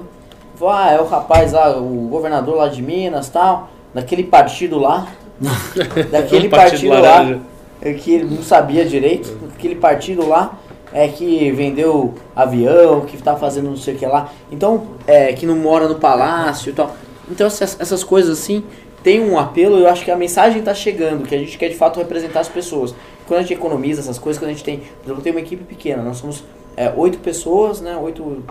[0.56, 5.08] Falou, ah, é o rapaz lá, o governador lá de Minas tal, daquele partido lá.
[6.12, 7.40] daquele Um partido partido lá
[7.82, 10.58] é que ele não sabia direito, aquele partido lá
[10.94, 15.46] é que vendeu avião, que tá fazendo não sei o que lá, então é que
[15.46, 16.96] não mora no palácio e tal.
[17.30, 18.64] Então essas, essas coisas assim
[19.04, 21.76] tem um apelo, eu acho que a mensagem tá chegando, que a gente quer de
[21.76, 22.96] fato representar as pessoas.
[23.28, 26.02] Quando a gente economiza essas coisas, quando a gente tem, por exemplo, uma equipe pequena,
[26.02, 26.44] nós somos
[26.76, 28.44] é, oito pessoas, né, oito,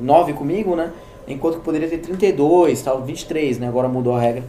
[0.00, 0.90] nove comigo, né,
[1.26, 4.44] enquanto que poderia ter 32, tal, 23, né, agora mudou a regra.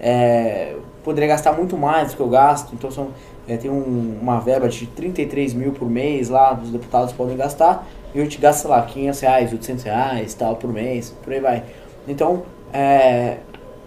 [0.00, 3.08] É, poderia gastar muito mais do que eu gasto, então são,
[3.48, 7.86] é, tem um- uma verba de 33 mil por mês lá, os deputados podem gastar,
[8.14, 11.40] e eu te gasto, sei lá, 500 reais, 800 reais, tal, por mês, por aí
[11.40, 11.62] vai.
[12.06, 12.42] Então,
[12.72, 13.38] é,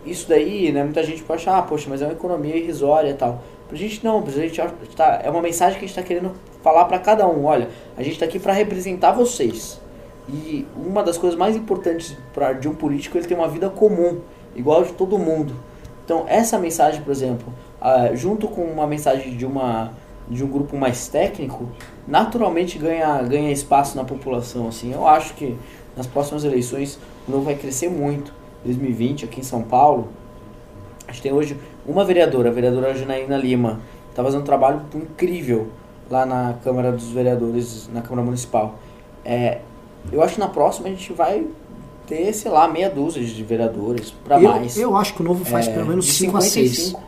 [0.05, 3.13] isso daí, né, muita gente pode achar, ah, poxa, mas é uma economia irrisória e
[3.13, 3.41] tal.
[3.67, 4.59] Pra gente não, pra gente
[4.95, 6.31] tá, é uma mensagem que a gente está querendo
[6.63, 7.45] falar para cada um.
[7.45, 9.79] Olha, a gente está aqui para representar vocês.
[10.27, 14.21] E uma das coisas mais importantes pra, de um político ele ter uma vida comum,
[14.55, 15.53] igual de todo mundo.
[16.05, 17.53] Então, essa mensagem, por exemplo,
[18.13, 19.93] junto com uma mensagem de, uma,
[20.27, 21.69] de um grupo mais técnico,
[22.07, 24.67] naturalmente ganha, ganha espaço na população.
[24.67, 24.91] Assim.
[24.91, 25.55] Eu acho que
[25.95, 26.97] nas próximas eleições
[27.27, 28.33] o Novo vai crescer muito.
[28.66, 30.10] 2020, aqui em São Paulo,
[31.07, 33.80] a gente tem hoje uma vereadora, a vereadora Janaína Lima,
[34.10, 35.68] está fazendo um trabalho incrível
[36.10, 38.76] lá na Câmara dos Vereadores, na Câmara Municipal.
[39.24, 39.60] É,
[40.12, 41.45] eu acho que na próxima a gente vai
[42.07, 44.78] ter, sei lá, meia dúzia de vereadores para mais.
[44.78, 46.53] eu acho que o novo faz É, pelo menos de 5 a 6.
[46.53, 47.03] 55,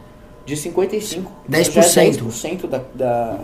[0.45, 1.31] De 55.
[1.49, 1.67] 10%.
[1.69, 3.39] Então já é 10% da, da,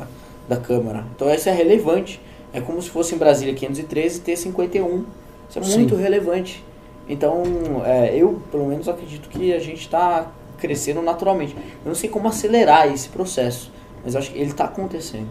[0.47, 1.05] da Câmara.
[1.15, 2.21] Então isso é relevante.
[2.53, 5.05] É como se fosse em Brasília 513 ter 51.
[5.49, 5.79] Isso é Sim.
[5.79, 6.63] muito relevante.
[7.09, 7.43] Então,
[7.85, 10.27] é, eu, pelo menos, acredito que a gente está
[10.57, 11.55] crescendo naturalmente.
[11.85, 13.71] Eu não sei como acelerar esse processo,
[14.03, 15.27] mas acho que ele está acontecendo.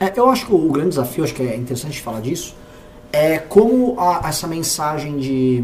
[0.00, 2.54] É, eu acho que o grande desafio, acho que é interessante falar disso,
[3.12, 5.62] é como a- essa mensagem de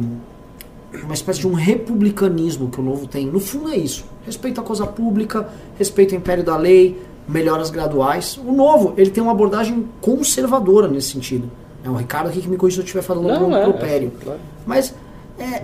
[1.03, 3.27] uma espécie de um republicanismo que o novo tem.
[3.27, 4.05] No fundo é isso.
[4.27, 8.39] Respeito à coisa pública, respeito ao império da lei, melhoras graduais.
[8.45, 11.51] O novo, ele tem uma abordagem conservadora nesse sentido.
[11.85, 14.13] É o Ricardo aqui que me corrige se eu estiver falando Não, um é, propério.
[14.21, 14.41] é, claro.
[14.67, 14.95] Mas
[15.39, 15.63] é,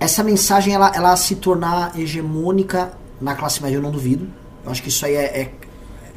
[0.00, 4.26] essa mensagem ela, ela se tornar hegemônica na classe média, eu não duvido.
[4.64, 5.52] Eu acho que isso aí é, é-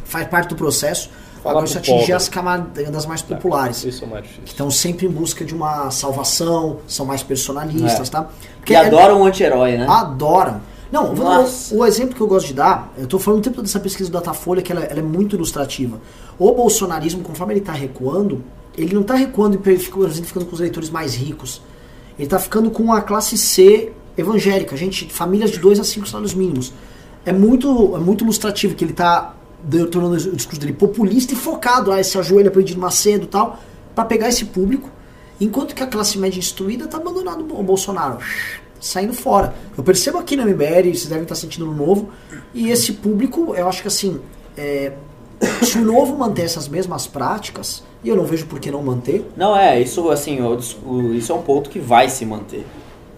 [0.03, 1.09] faz parte do processo.
[1.45, 2.13] Agora isso atingir pobre.
[2.13, 3.83] as camadas mais populares.
[3.85, 4.45] Isso é mais Que difícil.
[4.47, 8.11] estão sempre em busca de uma salvação, são mais personalistas, É.
[8.11, 8.27] tá?
[8.65, 9.85] Que é- adoram o anti-herói, né?
[9.87, 10.59] adoram.
[10.91, 11.73] Não, vou- Nossa.
[11.75, 14.09] o, exemplo que eu gosto de dar, eu tô falando o tempo todo dessa pesquisa
[14.09, 15.99] do Datafolha, que ela, ela é muito ilustrativa.
[16.39, 18.43] O bolsonarismo, conforme ele tá recuando,
[18.77, 21.61] ele não tá recuando e pe- fica- por exemplo, ficando com os eleitores mais ricos.
[22.17, 26.33] Ele tá ficando com a classe C evangélica, gente, famílias de 2 a 5 salários
[26.33, 26.73] mínimos.
[27.25, 31.35] É muito, é muito ilustrativo que ele tá de- tornando o discurso dele populista e
[31.35, 33.59] focado, ah, esse ajoelha para Edir Macedo e tal,
[33.93, 34.89] para pegar esse público,
[35.39, 38.17] enquanto que a classe média instruída tá abandonando o Bolsonaro,
[38.79, 39.53] saindo fora.
[39.77, 42.09] Eu percebo aqui na MBL, vocês devem estar sentindo no novo,
[42.53, 44.19] e esse público, eu acho que assim,
[44.57, 44.93] é,
[45.63, 49.25] se o novo manter essas mesmas práticas, e eu não vejo por que não manter,
[49.35, 52.65] Não, é, isso assim, o o- isso é um ponto que vai se manter.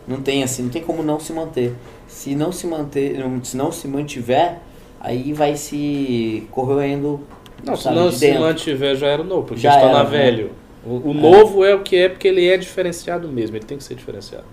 [0.07, 1.73] Não tem assim, não tem como não se manter.
[2.07, 4.57] Se não se manter, não- se não se mantiver,
[4.99, 7.19] aí vai se corroendo
[7.63, 8.41] Não, se não de se dentro.
[8.41, 10.09] mantiver já era novo, porque Já está na era, né?
[10.09, 10.51] velho.
[10.85, 13.83] O, o novo é o que é porque ele é diferenciado mesmo, ele tem que
[13.83, 14.45] ser diferenciado.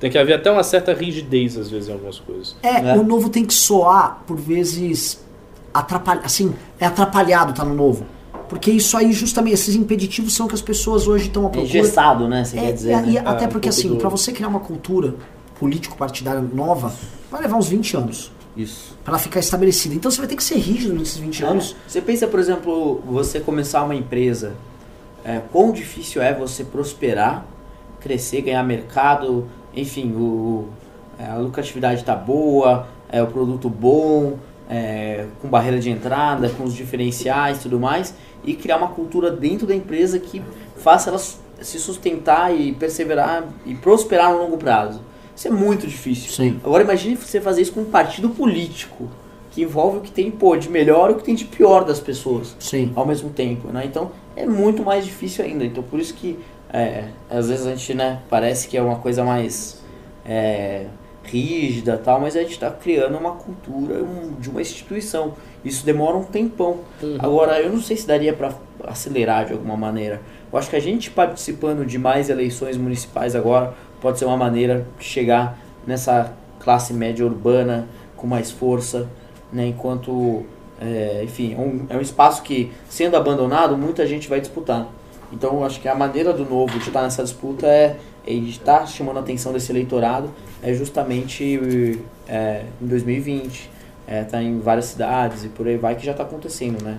[0.00, 2.56] Tem que haver até uma certa rigidez, às vezes, em algumas coisas.
[2.62, 2.94] é, É.
[2.96, 5.22] o novo tem que soar, por vezes,
[5.72, 8.04] atrapalhado, assim, é atrapalhado tá no novo.
[8.48, 11.68] Porque isso aí, justamente, esses impeditivos são que as pessoas hoje estão à procura.
[11.68, 12.44] engessado, né?
[12.44, 13.18] Você É, quer dizer, e né?
[13.20, 15.14] até um porque, pouco assim, do- pra você criar uma cultura
[15.58, 16.92] político-partidária nova,
[17.30, 18.96] vai levar uns 20 anos Isso.
[19.04, 19.94] pra ela ficar estabelecida.
[19.94, 21.74] Então você vai ter que ser rígido nesses 20 anos.
[21.86, 24.52] Você pensa, por exemplo, você começar uma empresa,
[25.24, 27.46] é, quão difícil é você prosperar,
[28.00, 30.66] crescer, ganhar mercado, enfim, o,
[31.18, 34.34] é, a lucratividade está boa, é, o produto bom,
[34.68, 39.30] é, com barreira de entrada, com os diferenciais e tudo mais, e criar uma cultura
[39.30, 40.42] dentro da empresa que
[40.76, 45.00] faça ela se sustentar e perseverar e prosperar no longo prazo.
[45.34, 46.30] Isso é muito difícil.
[46.30, 46.60] Sim.
[46.64, 49.08] Agora imagine você fazer isso com um partido político,
[49.50, 52.00] que envolve o que tem pô, de melhor e o que tem de pior das
[52.00, 52.92] pessoas Sim.
[52.94, 53.84] ao mesmo tempo, né?
[53.84, 55.64] Então é muito mais difícil ainda.
[55.64, 56.38] Então por isso que
[56.72, 59.82] é, às vezes a gente, né, parece que é uma coisa mais
[60.24, 60.86] é,
[61.24, 65.34] rígida tal, mas a gente está criando uma cultura um- de uma instituição.
[65.64, 66.78] Isso demora um tempão.
[67.18, 68.52] Agora eu não sei se daria para
[68.84, 70.20] acelerar de alguma maneira.
[70.52, 74.86] Eu acho que a gente participando de mais eleições municipais agora pode ser uma maneira
[74.98, 79.08] de chegar nessa classe média urbana com mais força,
[79.52, 79.66] né?
[79.68, 80.44] Enquanto,
[80.80, 84.88] é, enfim, é um, é um espaço que, sendo abandonado, muita gente vai disputar.
[85.32, 87.96] Então, eu acho que a maneira do novo de estar nessa disputa é,
[88.26, 90.28] é de estar chamando a atenção desse eleitorado
[90.62, 91.98] é justamente
[92.28, 93.70] é, em 2020,
[94.06, 96.98] é, tá em várias cidades e por aí vai que já está acontecendo, né?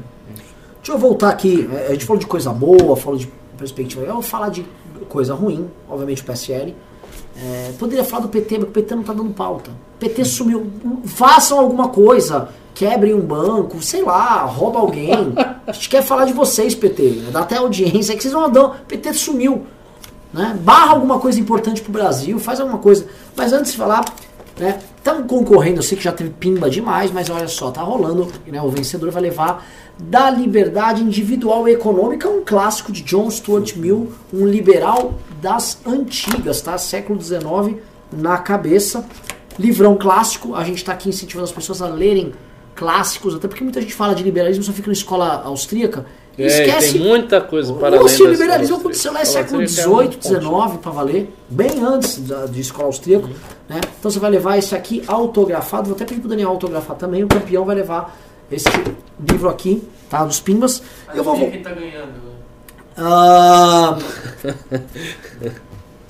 [0.77, 1.69] Deixa eu voltar aqui.
[1.73, 4.03] é, A gente falou de coisa boa, falou de perspectiva.
[4.03, 4.65] Eu vou falar de
[5.07, 6.75] coisa ruim, obviamente o PSL.
[7.35, 9.71] É, poderia falar do PT, mas o PT não tá dando pauta.
[9.71, 10.69] O PT sumiu.
[11.05, 12.49] Façam alguma coisa.
[12.75, 15.13] Quebrem um banco, sei lá, rouba alguém.
[15.65, 17.23] A gente quer falar de vocês, PT.
[17.31, 18.13] Dá até audiência.
[18.13, 18.71] É que vocês não dão.
[18.71, 19.65] O PT sumiu.
[20.33, 20.57] Né?
[20.61, 23.05] Barra alguma coisa importante pro Brasil, faz alguma coisa.
[23.35, 24.03] Mas antes de falar,
[24.57, 24.79] né?
[25.27, 28.31] Concorrendo, eu sei que já teve pimba demais, mas olha só, tá rolando.
[28.47, 28.61] Né?
[28.61, 29.65] O vencedor vai levar
[29.99, 36.61] da liberdade individual e econômica, um clássico de John Stuart Mill, um liberal das antigas,
[36.61, 36.77] tá?
[36.77, 37.81] Século XIX
[38.11, 39.05] na cabeça.
[39.59, 42.33] Livrão clássico, a gente está aqui incentivando as pessoas a lerem
[42.73, 46.05] clássicos, até porque muita gente fala de liberalismo, só fica na escola austríaca.
[46.37, 49.67] É, esquece tem muita coisa para o liberalismo aconteceu lá é austríaca.
[49.67, 53.27] século XVIII, é XIX, para valer, bem antes da, de escola austríaca.
[53.69, 53.79] Né?
[53.99, 57.27] Então você vai levar esse aqui autografado, vou até pedir pro Daniel autografar também, o
[57.27, 58.17] campeão vai levar
[58.51, 58.67] esse
[59.19, 60.23] livro aqui, tá?
[60.25, 60.81] Dos Pimbas.
[61.13, 61.37] Eu vou.
[61.37, 62.11] Quem tá ganhando.
[62.11, 62.33] né?
[62.97, 63.97] Ah,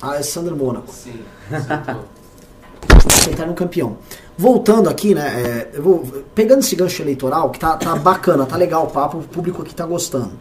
[0.00, 0.90] Alessandro Mônaco.
[0.90, 1.20] Sim.
[3.30, 3.96] Eterno um campeão.
[4.36, 5.68] Voltando aqui, né?
[5.74, 6.04] é, vou,
[6.34, 9.74] pegando esse gancho eleitoral, que tá, tá bacana, tá legal o papo, o público aqui
[9.74, 10.32] tá gostando.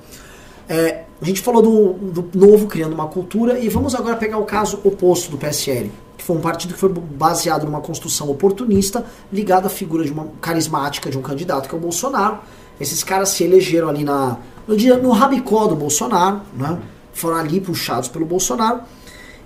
[0.68, 4.46] É, a gente falou do, do novo criando uma cultura e vamos agora pegar o
[4.46, 9.68] caso oposto do PSL, que foi um partido que foi baseado numa construção oportunista ligada
[9.68, 12.40] à figura de uma carismática de um candidato que é o Bolsonaro.
[12.80, 14.38] Esses caras se elegeram ali na,
[14.68, 16.80] no, dia, no rabicó do Bolsonaro, né?
[17.14, 18.82] Foram ali puxados pelo Bolsonaro.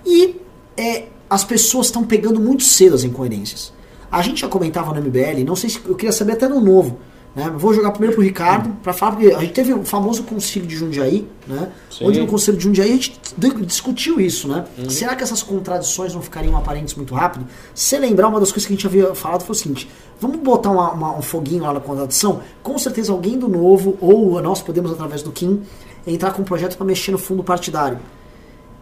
[0.06, 0.40] E
[0.76, 3.72] é, as pessoas estão pegando muito cedo as incoerências.
[4.10, 6.98] A gente já comentava no MBL, não sei se eu queria saber até no novo.
[7.36, 7.52] Né?
[7.56, 10.74] Vou jogar primeiro pro Ricardo, para falar, porque a gente teve o famoso conselho de
[10.74, 11.70] Jundiaí, né?
[11.90, 12.06] Sim.
[12.06, 13.20] onde no conselho de Jundiaí a gente
[13.66, 14.64] discutiu isso, né?
[14.88, 17.46] Será que essas contradições não ficariam aparentes muito rápido?
[17.74, 19.88] Se lembrar, uma das coisas que a gente havia falado foi o seguinte:
[20.18, 22.40] vamos botar uma- uma- um foguinho lá na contradição?
[22.62, 25.62] Com certeza alguém do novo, ou nós podemos, através do Kim,
[26.06, 27.98] entrar com um projeto para mexer no fundo partidário.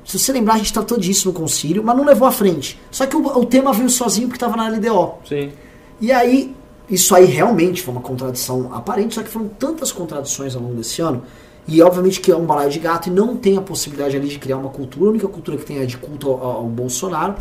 [0.07, 2.81] Se você lembrar, a gente tratou disso no concílio, mas não levou à frente.
[2.93, 5.15] Só que o, o tema veio sozinho porque estava na LDO.
[5.29, 5.51] Sim.
[6.01, 6.55] E aí,
[6.89, 11.03] isso aí realmente foi uma contradição aparente, só que foram tantas contradições ao longo desse
[11.03, 11.23] ano,
[11.67, 14.39] e obviamente que é um balaio de gato e não tem a possibilidade ali de
[14.39, 17.35] criar uma cultura, a única cultura que tem é de culto ao, ao Bolsonaro,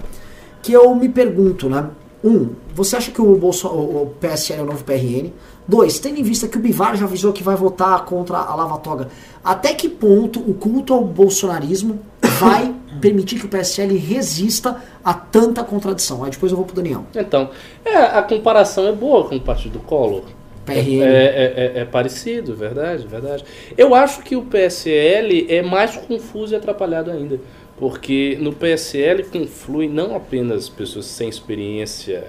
[0.64, 1.88] que eu me pergunto, né?
[2.24, 5.32] Um, você acha que o, Bolso, o o PSL é o novo PRN?
[5.68, 8.80] Dois, tendo em vista que o Bivar já avisou que vai votar contra a Lava
[8.80, 9.10] Toga,
[9.44, 12.00] até que ponto o culto ao bolsonarismo
[12.40, 16.24] vai permitir que o PSL resista a tanta contradição?
[16.24, 17.06] Aí depois eu vou pro Daniel.
[17.16, 17.50] Então,
[17.84, 20.24] é, a comparação é boa com o partido do Collor.
[20.66, 21.04] PRN.
[21.04, 23.46] É, é- é- é parecido, verdade, verdade.
[23.78, 27.40] Eu acho que o PSL é mais confuso e atrapalhado ainda.
[27.78, 32.26] Porque no PSL conflui não apenas pessoas sem experiência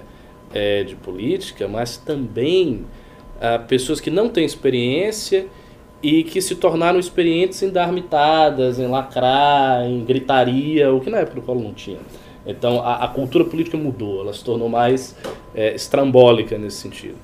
[0.53, 2.85] é, de política, mas também
[3.41, 5.47] ah, pessoas que não têm experiência
[6.03, 11.19] e que se tornaram experientes em dar mitadas, em lacrar, em gritaria, o que na
[11.19, 11.99] época do Collor não tinha.
[12.47, 15.17] Então a, a cultura política mudou, ela se tornou mais
[15.55, 17.17] é, estrambólica nesse sentido.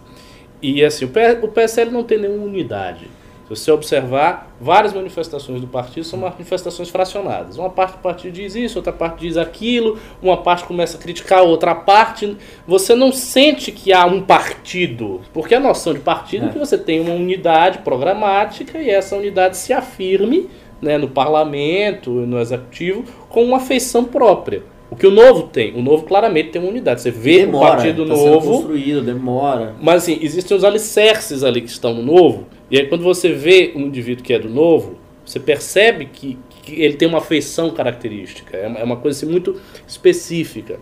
[0.60, 3.08] E assim, o PSL não tem nenhuma unidade.
[3.54, 7.58] Você observar, várias manifestações do partido são manifestações fracionadas.
[7.58, 11.40] Uma parte do partido diz isso, outra parte diz aquilo, uma parte começa a criticar
[11.40, 12.34] a outra parte.
[12.66, 16.78] Você não sente que há um partido, porque a noção de partido é, que você
[16.78, 20.48] tem uma unidade programática e essa unidade se afirme
[20.80, 24.62] né, no parlamento, no executivo, com uma feição própria.
[24.90, 27.00] O que o novo tem, o novo claramente tem uma unidade.
[27.00, 28.52] Você vê demora, o partido tá sendo novo.
[28.52, 29.74] construído, demora.
[29.80, 32.46] Mas assim, existem os alicerces ali que estão no novo.
[32.72, 36.80] E aí quando você vê um indivíduo que é do novo, você percebe que, que
[36.80, 38.56] ele tem uma feição característica.
[38.56, 40.80] É uma, é uma coisa assim, muito específica.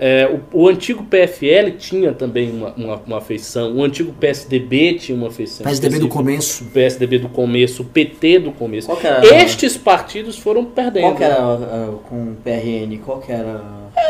[0.00, 3.76] É, o, o antigo PFL tinha também uma, uma, uma feição.
[3.76, 5.64] O antigo PSDB tinha uma feição.
[5.64, 6.64] PSDB do começo.
[6.64, 8.86] O PSDB do começo, o PT do começo.
[8.88, 11.02] Qual que era- Estes partidos foram perdendo.
[11.02, 12.98] Qual que era ah, com o PRN?
[13.04, 13.60] Qual que era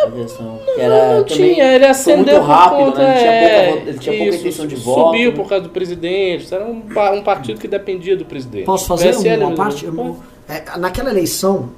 [0.06, 0.58] a questão?
[0.74, 3.10] Que era Não também tinha, ele foi acendeu muito rápido, por conta, né?
[3.10, 5.12] Ele tinha é, pouca, vo- ele tinha pouca isso, intenção de subiu voto.
[5.18, 5.30] né?
[5.32, 6.82] por causa do presidente, era um,
[7.16, 8.64] um partido que dependia do presidente.
[8.64, 9.84] Posso fazer PSL uma parte?
[9.84, 10.16] Eu-
[10.48, 11.70] é, naquela eleição,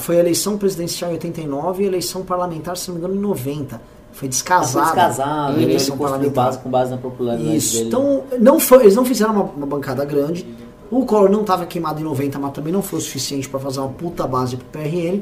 [0.00, 3.20] foi a eleição presidencial em 89 e a eleição parlamentar, se não me engano, em
[3.20, 3.80] 90.
[4.12, 4.86] Foi descasada.
[4.86, 6.44] foi descasado, eleição parlamentar.
[6.46, 7.74] base com base na popularidade Isso.
[7.76, 7.88] dele.
[7.88, 10.46] Então, não foi, eles não fizeram uma, uma bancada grande.
[10.90, 13.80] O Collor não estava queimado em 90, mas também não foi o suficiente para fazer
[13.80, 15.20] uma puta base pro PRN.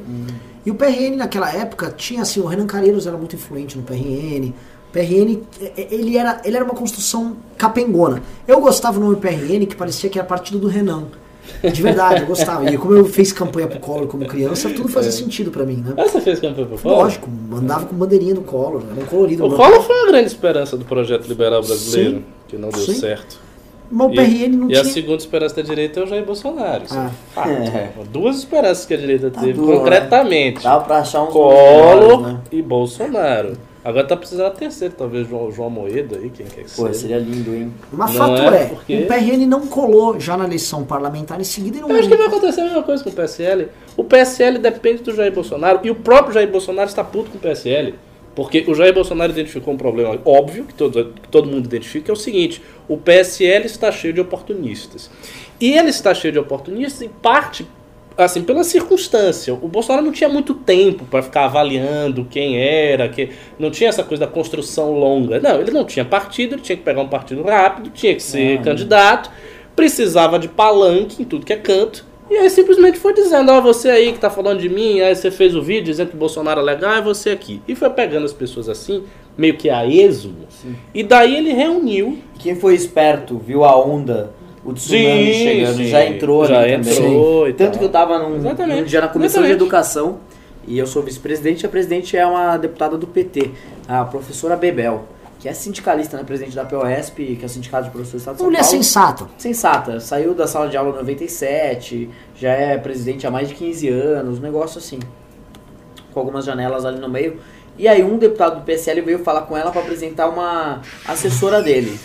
[0.64, 4.52] E o PRN naquela época tinha assim, o Renan Calheiros era muito influente no PRN.
[4.88, 8.22] O PRN, eh, eh, ele era, ele era uma construção capengona.
[8.46, 11.04] Eu gostava do nome PRN, que parecia que era partido do Renan.
[11.62, 12.70] De verdade, eu gostava.
[12.70, 15.92] E como eu fiz campanha pro Collor como criança, tudo fazia sentido para mim, né?
[15.96, 16.98] Mas você fez campanha pro Collor?
[16.98, 19.44] Lógico, andava com bandeirinha do Collor, era um colorido.
[19.44, 22.24] O Collor foi a grande esperança do projeto liberal brasileiro, Sim.
[22.48, 22.94] que não deu Sim.
[22.94, 23.38] certo.
[23.90, 24.80] Mas o E- PRN não e tinha.
[24.80, 26.84] a segunda esperança da direita é o Jair Bolsonaro.
[26.84, 27.06] Isso Ah.
[27.10, 27.48] é fato.
[27.50, 27.90] É.
[28.10, 29.66] Duas esperanças que a direita Tá teve né?
[29.66, 30.62] concretamente.
[30.62, 32.40] Dava pra achar Collor melhores, né?
[32.50, 33.52] e Bolsonaro.
[33.84, 36.94] Agora tá precisando a terceira, talvez João, João Moeda aí, quem quer que Pô, seja.
[36.94, 37.70] seria lindo, hein?
[37.92, 41.44] Mas Não fato é, é, porque- o PRN não colou já na eleição parlamentar em
[41.44, 41.80] seguida.
[41.80, 43.68] Não Eu acho que vai acontecer a mesma coisa com o PSL.
[43.94, 47.40] O PSL depende do Jair Bolsonaro e o próprio Jair Bolsonaro está puto com o
[47.40, 47.94] PSL.
[48.34, 52.10] Porque o Jair Bolsonaro identificou um problema óbvio, que todo, que todo mundo identifica, que
[52.10, 55.10] é o seguinte: o PSL está cheio de oportunistas.
[55.60, 57.66] E ele está cheio de oportunistas, em parte
[58.16, 59.52] assim, pela circunstância.
[59.54, 64.04] O Bolsonaro não tinha muito tempo para ficar avaliando quem era, que não tinha essa
[64.04, 65.40] coisa da construção longa.
[65.40, 68.60] Não, ele não tinha partido, ele tinha que pegar um partido rápido, tinha que ser
[68.62, 69.30] candidato,
[69.74, 72.06] precisava de palanque em tudo que é canto.
[72.30, 75.30] E aí simplesmente foi dizendo, ó, você aí que tá falando de mim, aí você
[75.30, 77.60] fez o vídeo dizendo que o Bolsonaro é legal, é você aqui.
[77.68, 79.04] E foi pegando as pessoas assim,
[79.36, 80.34] meio que a esmo.
[80.94, 84.30] E daí ele reuniu Quem foi esperto, viu a onda,
[84.64, 85.86] o tsunami Sim, chegando, sim.
[85.88, 86.94] já entrou Já ali entrou
[87.40, 87.50] também.
[87.50, 87.78] e Tanto tal.
[87.78, 89.46] que eu tava num, num dia na Comissão Exatamente.
[89.48, 90.18] de Educação
[90.66, 93.50] e eu sou vice-presidente e a presidente é uma deputada do PT,
[93.86, 95.04] a professora Bebel,
[95.44, 98.34] que é sindicalista, né, presidente da POSP, que é o Sindicato de Professores do Estado
[98.36, 98.76] de São Mulher Paulo.
[98.76, 99.26] sensata.
[99.36, 103.86] Sensata, saiu da sala de aula em 97, já é presidente há mais de 15
[103.90, 104.98] anos, um negócio assim.
[106.14, 107.40] Com algumas janelas ali no meio.
[107.76, 112.00] E aí um deputado do PSL veio falar com ela para apresentar uma assessora dele.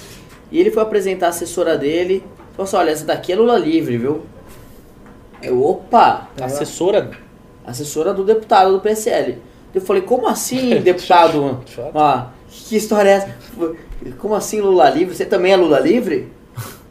[0.51, 2.21] E ele foi apresentar a assessora dele,
[2.51, 4.25] falou assim, olha, essa daqui é Lula livre, viu?
[5.41, 6.27] Eu, opa!
[6.41, 7.11] assessora
[7.65, 9.37] Assessora do deputado do PSL.
[9.73, 11.61] Eu falei, como assim, deputado?
[11.63, 11.97] De fato.
[11.97, 13.29] Ah, que história é essa?
[14.17, 15.15] Como assim Lula livre?
[15.15, 16.27] Você também é Lula livre?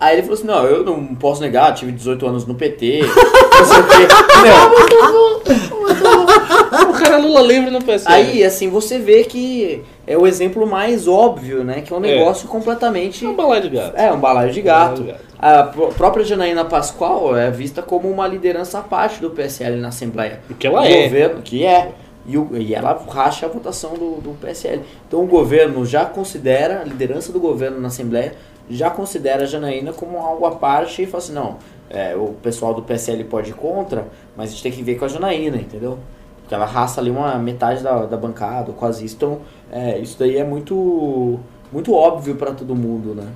[0.01, 3.01] Aí ele falou assim, não, eu não posso negar, tive 18 anos no PT.
[3.02, 4.06] não sei o quê.
[4.43, 4.55] Meu,
[6.90, 8.05] O cara é Lula livre no PC.
[8.09, 11.82] aí, assim, você vê que é o exemplo mais óbvio, né?
[11.85, 12.16] Que é um É.
[12.18, 13.24] negócio completamente...
[13.24, 13.97] É um balaio de gato.
[13.97, 15.01] É, um balaio de gato.
[15.02, 15.24] Balaio de gato.
[15.40, 19.89] A pró- própria Janaína Pascoal é vista como uma liderança à parte do PSL na
[19.89, 20.40] Assembleia.
[20.51, 21.05] O que ela é.
[21.05, 21.93] Governo, que é.
[22.29, 24.83] E, o- e ela racha a votação do, do PSL.
[25.09, 28.35] Então o governo já considera, a liderança do governo na Assembleia,
[28.71, 31.57] já considera a Janaína como algo à parte e fala assim, não,
[31.89, 34.07] é, o pessoal do PSL pode ir contra,
[34.37, 35.99] mas a gente tem que ver com a Janaína, entendeu?
[36.43, 39.17] Porque ela raça ali uma metade da, da bancada, quase isso.
[39.17, 39.41] Então,
[39.73, 41.39] é, isso daí é muito,
[41.73, 43.27] muito óbvio para todo mundo, né?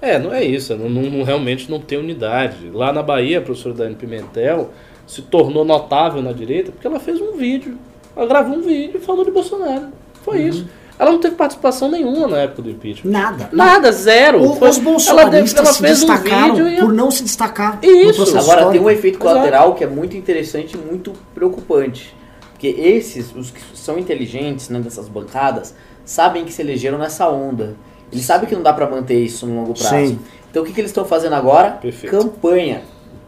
[0.00, 0.74] É, não é isso.
[0.76, 2.70] Não, não- realmente não tem unidade.
[2.72, 4.70] Lá na Bahia, a professora Dani Pimentel
[5.06, 7.76] se tornou notável na direita porque ela fez um vídeo.
[8.16, 9.88] Ela gravou um vídeo e falou de Bolsonaro.
[10.22, 10.48] Foi Uhum.
[10.48, 10.66] isso.
[10.98, 13.10] Ela não teve participação nenhuma na época do impeachment.
[13.10, 13.48] Nada.
[13.52, 14.42] Nada, zero.
[14.42, 17.78] O- Foi- os bolsonaristas ela, ela se fez um destacaram e por não se destacar
[17.82, 18.22] Isso.
[18.36, 18.90] Agora tem um histórico.
[18.90, 22.14] efeito colateral que é muito interessante e muito preocupante.
[22.52, 25.74] Porque esses, os que são inteligentes né, dessas bancadas,
[26.04, 27.74] sabem que se elegeram nessa onda.
[28.12, 29.94] Eles sabem que não dá pra manter isso no longo prazo.
[29.94, 30.18] Sim.
[30.50, 31.70] Então o que, que eles estão fazendo agora?
[31.80, 32.14] Perfeito.
[32.14, 32.82] Campanha.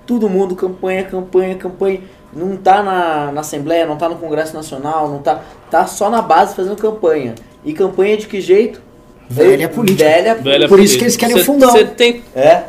[0.05, 2.01] Todo mundo campanha, campanha, campanha.
[2.33, 5.41] Não tá na, na Assembleia, não tá no Congresso Nacional, não tá.
[5.71, 7.35] Tá só na base fazendo campanha.
[7.65, 8.81] E campanha de que jeito?
[9.29, 10.05] Velha política.
[10.09, 10.99] Velha, Velha Por isso política.
[10.99, 11.71] que eles querem o fundão.
[11.71, 12.65] Você tem É.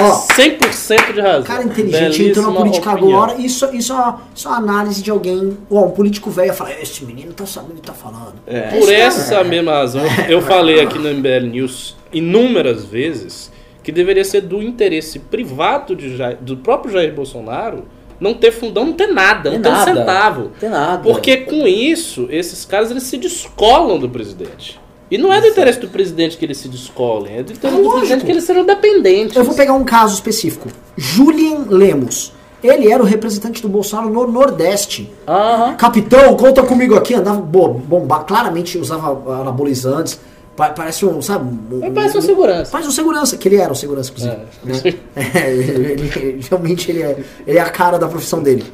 [0.00, 1.42] Ó, 100% de razão.
[1.42, 3.22] cara inteligente entrou na Belíssima política opinião.
[3.22, 3.40] agora.
[3.40, 5.58] Isso, isso, é uma, isso é uma análise de alguém.
[5.68, 8.34] Ó, um político velho fala: Esse menino tá sabendo o que tá falando.
[8.46, 8.68] É.
[8.68, 8.96] esse Por cara.
[8.98, 13.50] essa mesma razão, eu falei aqui no MBL News inúmeras vezes
[13.82, 17.84] que deveria ser do interesse privado de Jair- do próprio Jair Bolsonaro
[18.20, 20.40] não ter fundão, não ter nada, não Tem ter um centavo.
[20.42, 21.02] Não tem nada.
[21.02, 24.78] Porque com isso, esses caras eles se descolam do presidente.
[25.10, 27.90] E não é do interesse do presidente que eles se descolem, é do interesse do
[27.90, 29.34] presidente que eles sejam dependentes.
[29.34, 30.68] Eu vou pegar um caso específico.
[30.96, 32.32] Julien Lemos.
[32.62, 35.10] Ele era o representante do Bolsonaro no Nordeste.
[35.26, 35.74] Aham.
[35.76, 37.14] Capitão, conta comigo aqui.
[37.14, 39.08] Andava bo- bombar, claramente usava
[39.40, 40.20] anabolizantes.
[40.56, 41.44] Pa- Parece um, sabe?
[41.46, 42.70] um- Mas parece um segurança.
[42.70, 44.36] Parece um segurança, que ele era um segurança, inclusive.
[44.64, 44.94] né?
[45.34, 48.64] É, ele- ele- realmente ele é, ele é a cara da profissão dele.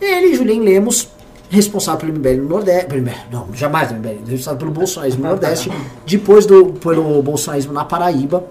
[0.00, 1.08] Ele, Julien Lemos,
[1.48, 2.88] responsável pelo MBL no Nordeste.
[3.30, 5.70] Não, jamais no MBL, responsável pelo bolsonarismo no Nordeste,
[6.06, 8.44] depois do pelo bolsonarismo na Paraíba.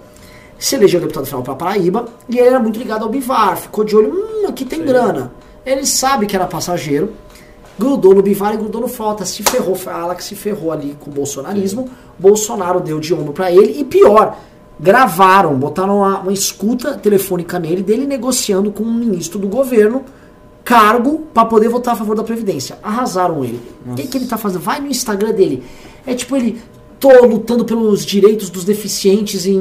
[0.58, 3.96] Se elegeu deputado federal para Paraíba e ele era muito ligado ao Bivar, ficou de
[3.96, 5.32] olho, hum, aqui tem grana.
[5.66, 7.12] Ele sabe que era passageiro,
[7.82, 10.72] grudou no Bivar e grudou no Frota, se ferrou, foi a ala que se ferrou
[10.72, 11.90] ali com o bolsonarismo.
[12.20, 14.38] Bolsonaro deu de ombro para ele e pior,
[14.80, 20.06] gravaram, botaram uma, uma escuta telefônica nele dele negociando com um ministro do governo
[20.64, 22.78] cargo para poder votar a favor da Previdência.
[22.84, 23.60] Arrasaram ele.
[23.84, 24.62] O que, que ele tá fazendo?
[24.62, 25.64] Vai no Instagram dele.
[26.06, 26.62] É tipo ele.
[27.02, 29.60] Tô lutando pelos direitos dos deficientes em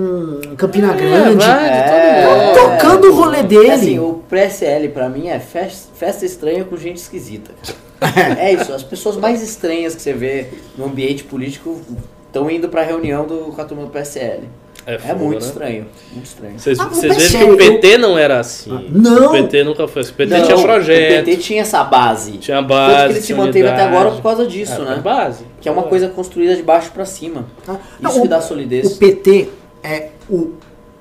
[0.58, 1.42] Campina Grande.
[1.42, 2.52] vai, de todo É.
[2.52, 3.70] Tocando o rolê dele.
[3.70, 7.52] Assim, o PSL pra mim é festa, festa estranha com gente esquisita.
[8.38, 11.80] é isso, as pessoas mais estranhas que você vê no ambiente político
[12.26, 14.42] estão indo pra reunião do, com a turma do PSL.
[14.86, 15.46] É, É foda, muito né?
[15.46, 16.58] estranho, muito estranho.
[16.58, 18.88] Vocês Ah, o vocês veem que PSL, o PT não era assim.
[18.90, 19.26] Não.
[19.28, 20.10] O PT nunca foi assim.
[20.12, 22.32] O PT Não, tinha O projeto, PT tinha essa base.
[22.38, 23.04] tinha Tanto base.
[23.06, 24.96] que ele se manteve até agora por causa disso, É, né?
[25.04, 25.44] base.
[25.60, 27.44] Que é uma coisa construída de baixo pra cima.
[27.62, 28.86] Isso Não, que o- dá solidez.
[28.92, 29.48] O PT
[29.84, 30.52] é o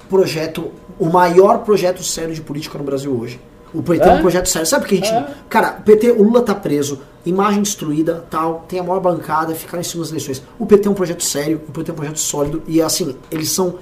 [0.10, 3.40] projeto, o maior projeto sério de política no Brasil hoje.
[3.74, 4.12] O PT é, É?
[4.14, 4.68] um projeto sério.
[4.68, 5.14] Sabe por que a gente.
[5.14, 5.34] É.
[5.50, 9.82] Cara, o PT, o Lula tá preso, imagem destruída, tal, tem a maior bancada, ficaram
[9.82, 10.41] em cima das eleições.
[10.58, 13.52] O PT é um projeto sério, o PT é um projeto sólido, e assim, eles
[13.52, 13.76] são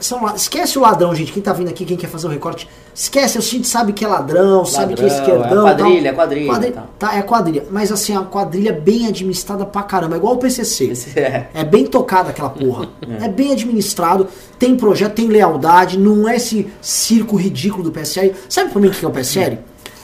[0.00, 1.32] são esquece o ladrão, gente.
[1.32, 3.38] Quem tá vindo aqui, quem quer fazer o recorte, esquece.
[3.38, 5.68] A gente sabe que é ladrão, sabe que é Ladrão, esquerdão.
[5.68, 6.14] é quadrilha, tal.
[6.14, 6.86] quadrilha, tal.
[6.98, 7.64] Tá, é quadrilha.
[7.70, 10.16] Mas assim, a quadrilha bem administrada pra caramba.
[10.16, 10.92] É igual o PCC.
[11.16, 11.46] É.
[11.54, 12.88] É bem tocada aquela porra.
[13.22, 18.34] é bem administrado, tem projeto, tem lealdade, não é esse circo ridículo do PSL.
[18.48, 19.58] Sabe pra mim o que é o PSL?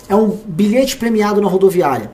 [0.09, 2.11] É um bilhete premiado na rodoviária.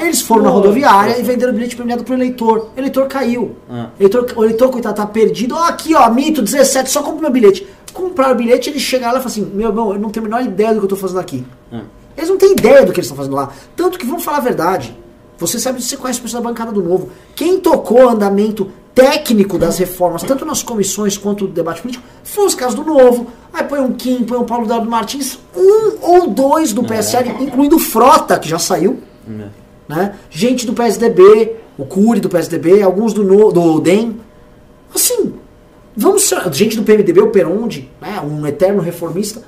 [0.00, 2.70] Eles foram na rodoviária e venderam o bilhete premiado pro eleitor.
[2.76, 3.56] O eleitor caiu.
[3.70, 3.88] Ah.
[3.98, 5.54] Eleitor, o eleitor, coitado, tá perdido.
[5.54, 7.66] Ó, aqui, ó, mito 17, só compra meu bilhete.
[7.92, 10.28] Compraram o bilhete, ele chega lá e fala assim: Meu irmão, eu não tenho a
[10.28, 11.44] menor ideia do que eu tô fazendo aqui.
[11.72, 11.82] Ah.
[12.16, 13.50] Eles não têm ideia do que eles estão fazendo lá.
[13.74, 14.96] Tanto que, vamos falar a verdade,
[15.38, 17.10] você sabe, você conhece o pessoal da bancada do Novo.
[17.34, 22.46] Quem tocou o andamento técnico das reformas, tanto nas comissões quanto no debate político, foi
[22.46, 23.26] os casos do Novo.
[23.52, 27.76] Aí põe um Kim, põe um Paulo Eduardo Martins, um ou dois do PSL, incluindo
[27.76, 29.00] o Frota, que já saiu.
[29.94, 30.14] Né?
[30.30, 34.20] Gente do PSDB, o Cury do PSDB, alguns do, no, do DEM.
[34.94, 35.34] Assim,
[35.96, 39.42] vamos ser, gente do PMDB, o Peronde, né, um eterno reformista.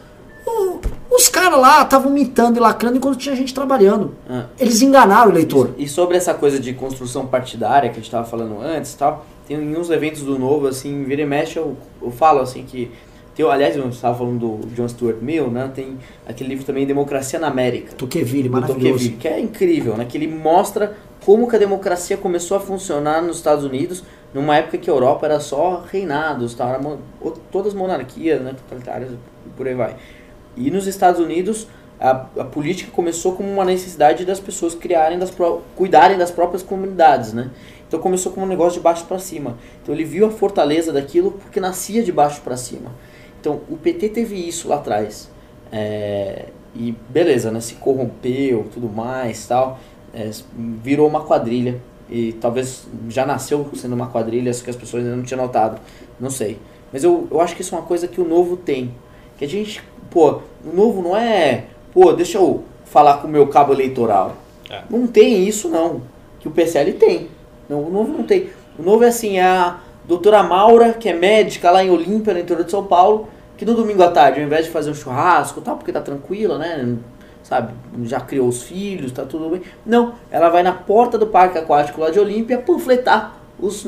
[0.46, 0.78] o-
[1.10, 4.14] os caras lá estavam mitando e lacrando enquanto tinha gente trabalhando.
[4.28, 4.46] Ah.
[4.58, 5.70] Eles enganaram o eleitor.
[5.78, 9.24] E sobre essa coisa de construção partidária que a gente estava falando antes e tal,
[9.46, 12.90] tem em uns eventos do Novo, assim, vira e mexe, eu, eu falo assim que.
[13.34, 15.70] Tem, aliás, eu estava falando do John Stuart Mill, né?
[15.74, 17.92] Tem aquele livro também, Democracia na América.
[17.94, 18.92] Tocqueville, maravilhoso.
[18.92, 20.06] Tocqueville, que é incrível, né?
[20.08, 24.78] Que ele mostra como que a democracia começou a funcionar nos Estados Unidos numa época
[24.78, 26.80] que a Europa era só reinados, tal, era
[27.50, 28.52] todas monarquias, né?
[28.52, 29.96] Totalitárias e por aí vai.
[30.56, 31.66] E nos Estados Unidos
[31.98, 35.32] a, a política começou como uma necessidade das pessoas criarem das
[35.76, 37.50] cuidarem das próprias comunidades, né?
[37.86, 39.56] Então começou como um negócio de baixo para cima.
[39.82, 42.90] Então ele viu a fortaleza daquilo porque nascia de baixo para cima.
[43.44, 45.30] Então o PT teve isso lá atrás.
[45.70, 47.60] É, e beleza, né?
[47.60, 49.78] Se corrompeu, tudo mais, tal.
[50.14, 50.30] É,
[50.82, 55.14] virou uma quadrilha e talvez já nasceu sendo uma quadrilha, só que as pessoas ainda
[55.14, 55.78] não tinham notado.
[56.18, 56.58] Não sei.
[56.90, 58.94] Mas eu, eu acho que isso é uma coisa que o novo tem.
[59.36, 63.46] Que a gente, pô, o novo não é, pô, deixa eu falar com o meu
[63.48, 64.36] cabo eleitoral.
[64.70, 64.80] É.
[64.88, 66.00] Não tem isso não.
[66.40, 67.28] Que o PSL tem.
[67.68, 68.48] Não, o novo não tem.
[68.78, 72.40] O novo é assim, é a doutora Maura, que é médica lá em Olímpia, no
[72.40, 75.60] interior de São Paulo, que no domingo à tarde, ao invés de fazer um churrasco,
[75.60, 76.96] tal, porque tá tranquila, né?
[77.42, 77.74] Sabe,
[78.04, 79.62] já criou os filhos, tá tudo bem.
[79.84, 83.86] Não, ela vai na porta do parque aquático lá de Olímpia panfletar os,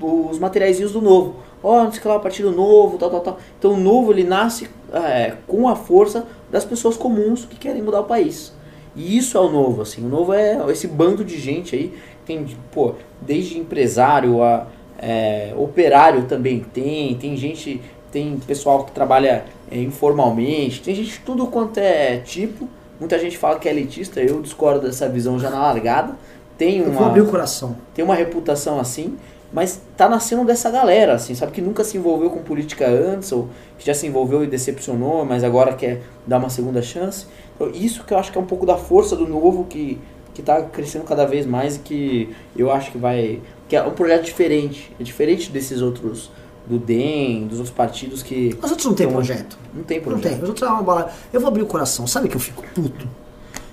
[0.00, 1.36] os materiaizinhos do novo.
[1.62, 3.38] Ó, não sei que lá, partido novo, tal, tal, tal.
[3.58, 8.00] Então o novo ele nasce é, com a força das pessoas comuns que querem mudar
[8.00, 8.52] o país.
[8.94, 10.04] E isso é o novo, assim.
[10.04, 11.92] O novo é esse bando de gente aí.
[12.24, 14.66] Tem, pô, desde empresário a
[14.98, 17.14] é, operário também tem.
[17.16, 17.80] Tem gente,
[18.14, 20.80] tem pessoal que trabalha é, informalmente.
[20.80, 22.68] Tem gente de tudo quanto é tipo.
[23.00, 24.20] Muita gente fala que é elitista.
[24.20, 26.14] Eu discordo dessa visão já na largada.
[26.56, 27.76] Tem Eu vou uma abrir o coração.
[27.92, 29.16] tem uma reputação assim,
[29.52, 31.50] mas tá nascendo dessa galera, assim, sabe?
[31.50, 35.42] Que nunca se envolveu com política antes, ou que já se envolveu e decepcionou, mas
[35.42, 37.26] agora quer dar uma segunda chance.
[37.56, 39.98] Então, isso que eu acho que é um pouco da força do novo que,
[40.32, 43.40] que tá crescendo cada vez mais e que eu acho que vai.
[43.68, 44.92] que é um projeto diferente.
[45.00, 46.30] É diferente desses outros,
[46.66, 48.56] do DEM, dos outros partidos que.
[48.62, 49.58] Os outros não tem Então, projeto.
[49.74, 50.22] Não tem Não projeto.
[50.32, 50.42] tem.
[50.42, 51.10] Os outros é uma bala.
[51.32, 52.06] Eu vou abrir o coração.
[52.06, 53.06] Sabe que eu fico puto?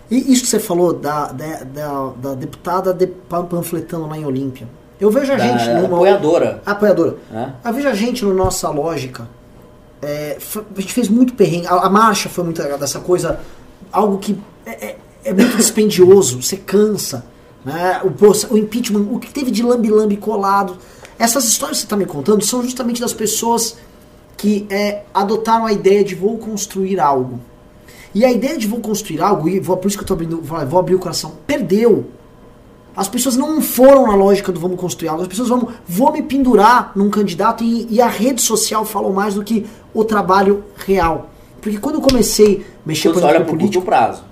[0.09, 4.25] E isso que você falou da, da, da, da deputada de, pan- panfletando lá em
[4.25, 4.67] Olímpia.
[4.99, 5.85] Eu vejo a Da gente numa.
[5.95, 6.61] apoiadora.
[6.65, 7.15] Apoiadora.
[7.31, 7.55] Né?
[7.63, 9.27] Eu vejo a gente no nossa lógica.
[10.01, 10.37] é,
[10.75, 11.67] a gente fez muito perrengue.
[11.67, 13.39] A, a marcha foi muito dessa coisa.
[13.91, 16.41] Algo que é, é- é muito dispendioso.
[16.41, 17.23] Você cansa.
[17.63, 18.01] Né?
[18.03, 20.75] O, o impeachment, o que teve de lambi-lambi colado.
[21.21, 23.77] Essas histórias que você está me contando são justamente das pessoas
[24.35, 27.39] que é, adotaram a ideia de vou construir algo.
[28.11, 30.41] E a ideia de vou construir algo, e vou, por isso que eu tô abrindo,
[30.41, 32.07] vou, vou abrir o coração, perdeu.
[32.95, 36.23] As pessoas não foram na lógica do vamos construir algo, as pessoas vão, vou me
[36.23, 41.29] pendurar num candidato e, e a rede social falou mais do que o trabalho real.
[41.61, 44.23] Porque quando eu comecei a mexer você exemplo, olha com pro política, curto prazo.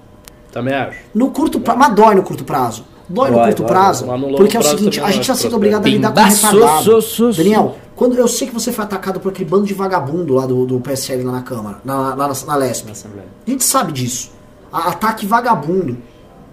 [0.52, 0.98] Também acho.
[1.14, 2.84] no curto prazo, mas dói no curto prazo.
[3.10, 5.22] Dói no Dói, curto dói, prazo, mas no porque é o prazo seguinte, a gente
[5.22, 6.84] está nós sendo obrigado a lidar com retardado.
[6.84, 9.74] su, su, su, Daniel, quando eu sei que você foi atacado por aquele bando de
[9.74, 12.88] vagabundo lá do, do PSL lá na Câmara, na, na, na, na Lesp.
[12.90, 14.32] A gente sabe disso.
[14.72, 15.98] A- ataque vagabundo.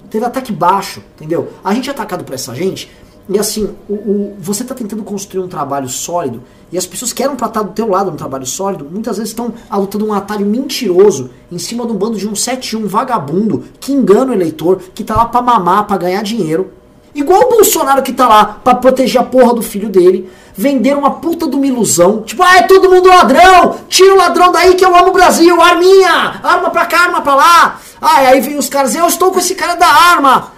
[0.08, 1.52] Teve ataque baixo, entendeu?
[1.62, 2.90] A gente é atacado por essa gente.
[3.28, 6.42] E assim, o, o- você está tentando construir um trabalho sólido.
[6.70, 9.30] E as pessoas que eram pra estar do teu lado no trabalho sólido, muitas vezes
[9.32, 13.92] estão adotando um atalho mentiroso em cima de um bando de um 71 vagabundo que
[13.92, 16.70] engana o eleitor, que tá lá pra mamar, pra ganhar dinheiro.
[17.14, 20.30] Igual o Bolsonaro que tá lá pra proteger a porra do filho dele.
[20.54, 22.22] Venderam uma puta de uma ilusão.
[22.22, 23.76] Tipo, ah, é todo mundo ladrão!
[23.88, 25.60] Tira o ladrão daí que eu amo o Brasil!
[25.60, 26.40] Arminha!
[26.42, 27.80] Arma pra cá, arma pra lá!
[28.00, 30.52] Ah, aí vem os caras, eu estou com esse cara da arma!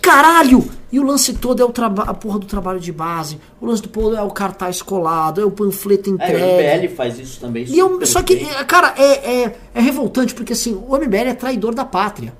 [0.00, 0.64] Caralho!
[0.92, 3.40] E o lance todo é o a porra do trabalho de base.
[3.58, 6.86] O lance do todo é o cartaz colado, é o panfleto É, o entregue.
[6.86, 7.64] MBL faz isso também.
[7.64, 8.50] E eu, super só que, bem.
[8.50, 12.34] é, cara, é, é, é revoltante porque assim, o MBL é traidor da pátria.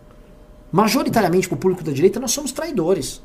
[0.70, 3.22] Majoritariamente pro público da direita, nós somos traidores.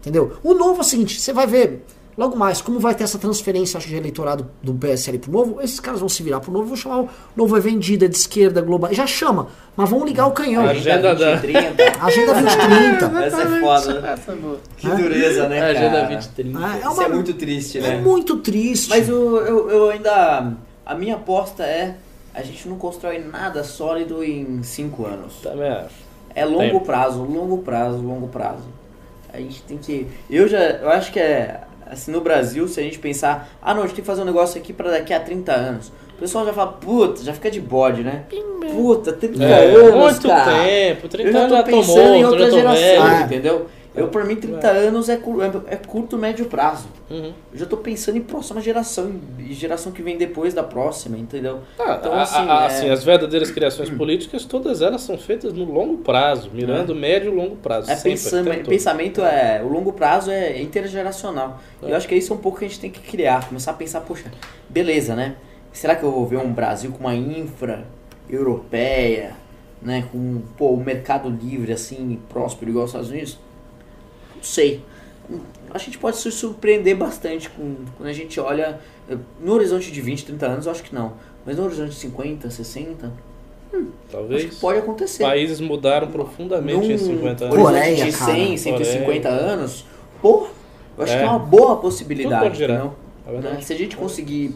[0.00, 0.36] Entendeu?
[0.42, 1.84] O novo é o seguinte, você vai ver
[2.16, 6.00] logo mais como vai ter essa transferência, de eleitorado do PSL pro novo, esses caras
[6.00, 9.06] vão se virar pro novo, vão chamar o novo é vendida, de esquerda, global, já
[9.06, 10.64] chama, mas vão ligar o canhão.
[10.68, 11.82] Agenda da- 2030.
[12.04, 13.24] Agenda 2030.
[13.24, 14.06] Essa é foda.
[14.08, 14.36] Essa é.
[14.76, 15.70] Que dureza, né, cara?
[15.72, 16.58] Agenda 2030.
[16.58, 17.96] É, é Isso uma- é muito triste, É né?
[18.00, 18.88] muito triste.
[18.90, 20.52] Mas o- eu, eu ainda.
[20.84, 21.96] A minha aposta é.
[22.34, 25.34] A gente não constrói nada sólido em cinco anos.
[25.42, 25.94] Também acho.
[26.34, 26.80] É longo Tempo.
[26.80, 28.64] prazo, longo prazo, longo prazo.
[29.32, 30.06] A gente tem que.
[30.30, 30.58] Eu já.
[30.58, 31.60] Eu acho que é.
[31.92, 34.24] Assim, no Brasil, se a gente pensar, ah não, a gente tem que fazer um
[34.24, 35.92] negócio aqui pra daqui a 30 anos.
[36.16, 38.22] O pessoal já fala, puta, já fica de bode, né?
[38.72, 40.52] Puta, 30 É, anos, muito cara.
[40.64, 41.08] tempo.
[41.08, 43.02] 30 Eu já anos já pensando tomou, em eu outra geração, velho.
[43.02, 43.20] Ah.
[43.22, 43.66] entendeu?
[43.94, 46.86] Eu, pra mim, 30 anos é, é, é curto, médio prazo.
[47.10, 47.32] Uhum.
[47.52, 51.60] Eu já tô pensando em próxima geração, e geração que vem depois da próxima, entendeu?
[51.78, 55.52] Ah, Então, a- assim, a- é- assim, as verdadeiras criações políticas, todas elas são feitas
[55.52, 57.90] no longo prazo, mirando médio e longo prazo.
[57.90, 59.62] É sempre, pensam- pensamento é.
[59.62, 61.60] O longo prazo é intergeracional.
[61.82, 61.92] E É.
[61.92, 63.46] eu acho que isso é um pouco que a gente tem que criar.
[63.46, 64.30] Começar a pensar, poxa,
[64.70, 65.34] beleza, né?
[65.70, 67.84] Será que eu vou ver um Brasil com uma infra
[68.46, 69.32] europeia,
[69.82, 70.04] né?
[70.10, 73.38] Com pô, um mercado livre, assim, próspero, igual aos Estados Unidos?
[74.42, 74.84] Não sei.
[75.72, 78.80] A gente pode se surpreender bastante com, quando a gente olha.
[79.08, 81.12] eh, No horizonte de 20, 30 anos, eu acho que não.
[81.46, 83.06] Mas no horizonte de 50, 60,
[83.72, 84.44] acho Talvez.
[84.46, 85.22] que pode acontecer.
[85.22, 87.56] Países mudaram profundamente em Num 50 anos.
[87.56, 88.32] Coreia, de cara.
[88.34, 89.28] 100, 150 Coreia.
[89.52, 89.86] anos,
[90.20, 90.48] pô,
[90.98, 91.18] eu acho É.
[91.18, 92.76] que é uma boa Tudo possibilidade, pode girar.
[92.76, 92.94] entendeu?
[93.50, 93.54] É.
[93.54, 93.60] Né?
[93.62, 94.54] Se a gente conseguir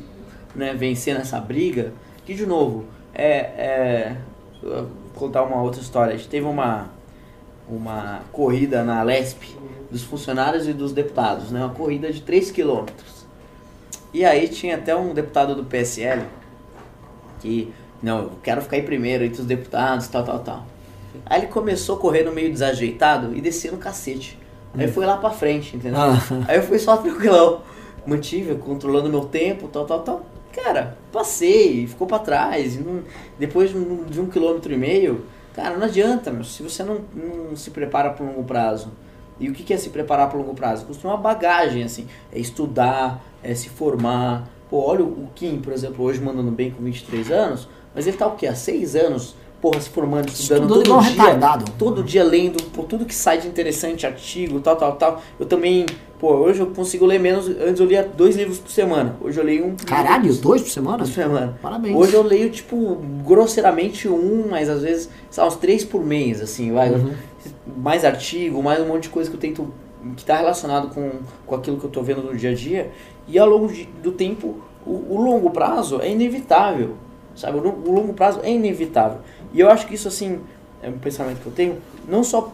[0.54, 1.92] né, vencer nessa briga,
[2.26, 2.84] que de novo,
[3.14, 4.16] é, é,
[4.62, 6.12] vou contar uma outra história.
[6.12, 6.90] A gente teve uma,
[7.68, 9.42] uma corrida na Lesp
[9.90, 11.60] dos funcionários e dos deputados, né?
[11.60, 13.26] Uma corrida de 3 quilômetros.
[14.12, 16.22] E aí tinha até um deputado do PSL
[17.40, 17.72] que,
[18.02, 20.66] não, eu quero ficar em primeiro entre os deputados, tal, tal, tal.
[21.24, 24.38] Aí ele começou correndo meio desajeitado e descia no cacete.
[24.78, 25.98] Aí foi lá pra frente, entendeu?
[26.00, 26.18] Ah.
[26.46, 27.62] Aí eu fui só tranquilão.
[28.06, 30.26] Mantive, controlando meu tempo, tal, tal, tal.
[30.52, 32.78] Cara, passei, ficou pra trás.
[32.78, 33.02] não-
[33.38, 36.44] depois de um, de um quilômetro e meio, cara, não adianta, meu.
[36.44, 38.90] Se você não, não se prepara pro longo prazo.
[39.38, 40.86] E o que é se preparar pro longo prazo?
[40.86, 42.06] Construir uma bagagem, assim.
[42.32, 44.48] É estudar, é se formar.
[44.70, 48.26] Pô, olha o Kim, por exemplo, hoje mandando bem com 23 anos, mas ele tá
[48.26, 48.46] o quê?
[48.46, 51.22] Há 6 anos, porra, se formando, estudando igual todo dia.
[51.22, 51.72] retardado.
[51.78, 55.22] Todo dia lendo, pô, tudo que sai de interessante, artigo, tal, tal, tal.
[55.38, 55.86] Eu também,
[56.18, 57.48] pô, hoje eu consigo ler menos.
[57.48, 59.16] Antes eu lia dois livros por semana.
[59.20, 59.76] Hoje eu leio um.
[59.76, 60.98] Caralho, livro dois por semana?
[60.98, 61.58] por semana.
[61.62, 61.96] Parabéns.
[61.96, 66.40] Hoje eu leio, tipo, grosseiramente um, mas às vezes, sei lá, uns três por mês,
[66.40, 66.90] assim, vai.
[66.90, 67.14] Uhum.
[67.77, 69.73] Mais artigo, mais um monte de coisa que eu tento.
[70.16, 71.10] que tá relacionado com,
[71.47, 72.90] com aquilo que eu tô vendo no dia a dia.
[73.27, 74.56] E ao longo de- do tempo,
[74.86, 76.94] o, o longo prazo é inevitável.
[77.35, 77.59] Sabe?
[77.59, 79.18] O, o longo prazo é inevitável.
[79.52, 80.40] E eu acho que isso, assim,
[80.82, 81.77] é um pensamento que eu tenho,
[82.09, 82.52] não só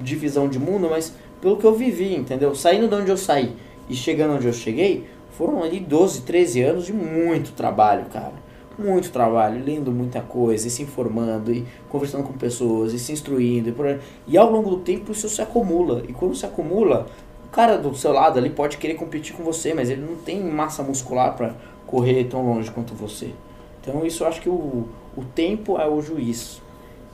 [0.00, 2.54] de visão de mundo, mas pelo que eu vivi, entendeu?
[2.54, 3.54] Saindo de onde eu saí
[3.88, 5.06] e chegando onde eu cheguei,
[5.38, 8.34] foram ali 12, 13 anos de muito trabalho, cara.
[8.82, 13.68] Muito trabalho, lendo muita coisa, e se informando, e conversando com pessoas, e se instruindo.
[13.68, 16.02] E, por e ao longo do tempo isso se acumula.
[16.08, 17.06] E quando se acumula,
[17.44, 20.42] o cara do seu lado ali pode querer competir com você, mas ele não tem
[20.42, 21.54] massa muscular para
[21.86, 23.34] correr tão longe quanto você.
[23.82, 26.62] Então isso eu acho que o, o tempo é o juiz.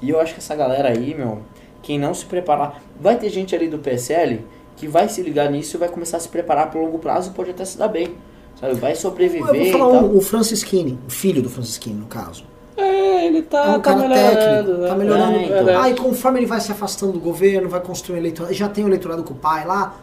[0.01, 1.40] E eu acho que essa galera aí, meu,
[1.82, 2.80] quem não se preparar.
[3.01, 4.44] Vai ter gente ali do PSL
[4.76, 7.34] que vai se ligar nisso e vai começar a se preparar pro longo prazo e
[7.34, 8.14] pode até se dar bem.
[8.60, 8.74] Sabe?
[8.74, 10.04] Vai Eu sobreviver vou e falar tal.
[10.04, 12.44] um, o Francisquini, o filho do Francisquini, no caso.
[12.76, 14.36] É, ele tá, É um tá cara melhorando.
[14.38, 14.88] técnico, né?
[14.88, 15.36] tá melhorando.
[15.38, 15.82] É, então.
[15.82, 18.88] Aí conforme ele vai se afastando do governo, vai construir um eleitorado, já tem o
[18.88, 19.96] eleitorado com o pai lá,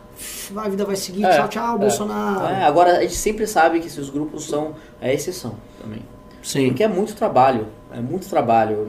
[0.55, 1.79] a vida vai seguir, É, tchau, tchau, é.
[1.79, 2.45] Bolsonaro.
[2.47, 6.01] É, agora a gente sempre sabe que esses grupos são a exceção também.
[6.41, 6.67] Sim.
[6.67, 8.85] Porque é muito trabalho, é muito trabalho.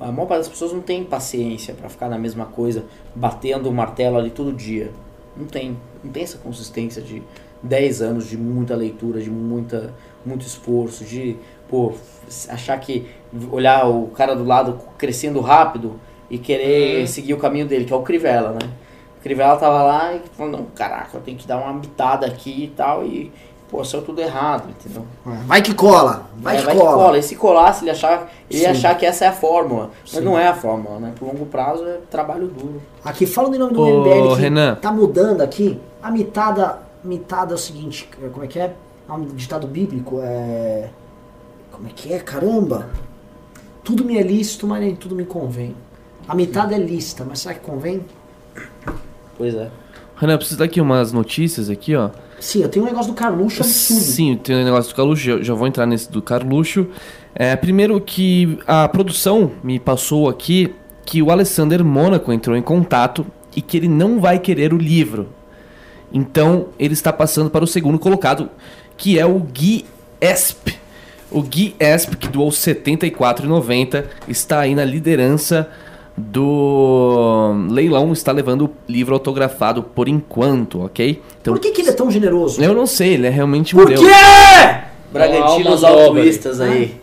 [0.00, 3.72] A maior parte das pessoas não tem paciência pra ficar na mesma coisa, batendo o
[3.72, 4.90] martelo ali todo dia.
[5.36, 7.22] Não tem, não tem essa consistência de
[7.62, 9.92] 10 anos de muita leitura, de muita,
[10.24, 11.36] muito esforço, de
[11.68, 11.92] pô,
[12.48, 13.06] achar que
[13.50, 15.98] olhar o cara do lado crescendo rápido
[16.30, 17.06] e querer Uhum.
[17.06, 18.68] seguir o caminho dele, que é o Crivella, né?
[19.18, 22.64] O Crivella tava lá e falou, não, caraca, eu tenho que dar uma bitada aqui
[22.64, 23.30] e tal, e
[23.70, 25.06] pô, saiu tudo errado, entendeu?
[25.46, 26.88] Vai que cola, vai, É, que, vai cola.
[26.90, 27.18] que cola.
[27.18, 29.90] E se colasse, ele, achar, ele achar que essa é a fórmula.
[30.02, 30.20] Mas Sim.
[30.22, 31.12] não é a fórmula, né?
[31.16, 32.82] Pro longo prazo é trabalho duro.
[33.04, 34.74] Aqui, falando em nome do Ô, MBL, que Renan.
[34.74, 38.74] tá mudando aqui, a mitada, mitada é o seguinte, como é que é?
[39.08, 40.90] É um ditado bíblico, é...
[41.70, 42.18] Como é que é?
[42.18, 42.90] Caramba!
[43.82, 45.74] Tudo me é lícito, mas nem tudo me convém.
[46.28, 48.04] A mitada é lícita, mas será que convém?
[49.36, 49.70] Pois é.
[50.16, 52.10] Renan, eu preciso dar aqui umas notícias aqui, ó.
[52.38, 54.02] Sim, eu tenho um negócio do Carluxo absurdo.
[54.02, 56.86] Sim, tem um negócio do Carluxo, já, já vou entrar nesse do Carluxo.
[57.34, 60.74] É, primeiro que a produção me passou aqui
[61.04, 63.26] que o Alessander Mônaco entrou em contato
[63.56, 65.28] e que ele não vai querer o livro.
[66.12, 68.48] Então ele está passando para o segundo colocado,
[68.96, 69.84] que é o Gui
[70.20, 70.74] Esp.
[71.30, 75.68] O Gui Esp, que doou R$ 74,90, está aí na liderança
[76.16, 81.22] do leilão, está levando o livro autografado por enquanto, ok?
[81.40, 82.62] Então, Por que, que ele é tão generoso?
[82.62, 83.94] eu não sei, ele é realmente um Por quê?
[85.12, 87.00] Bragantinos altruístas aí.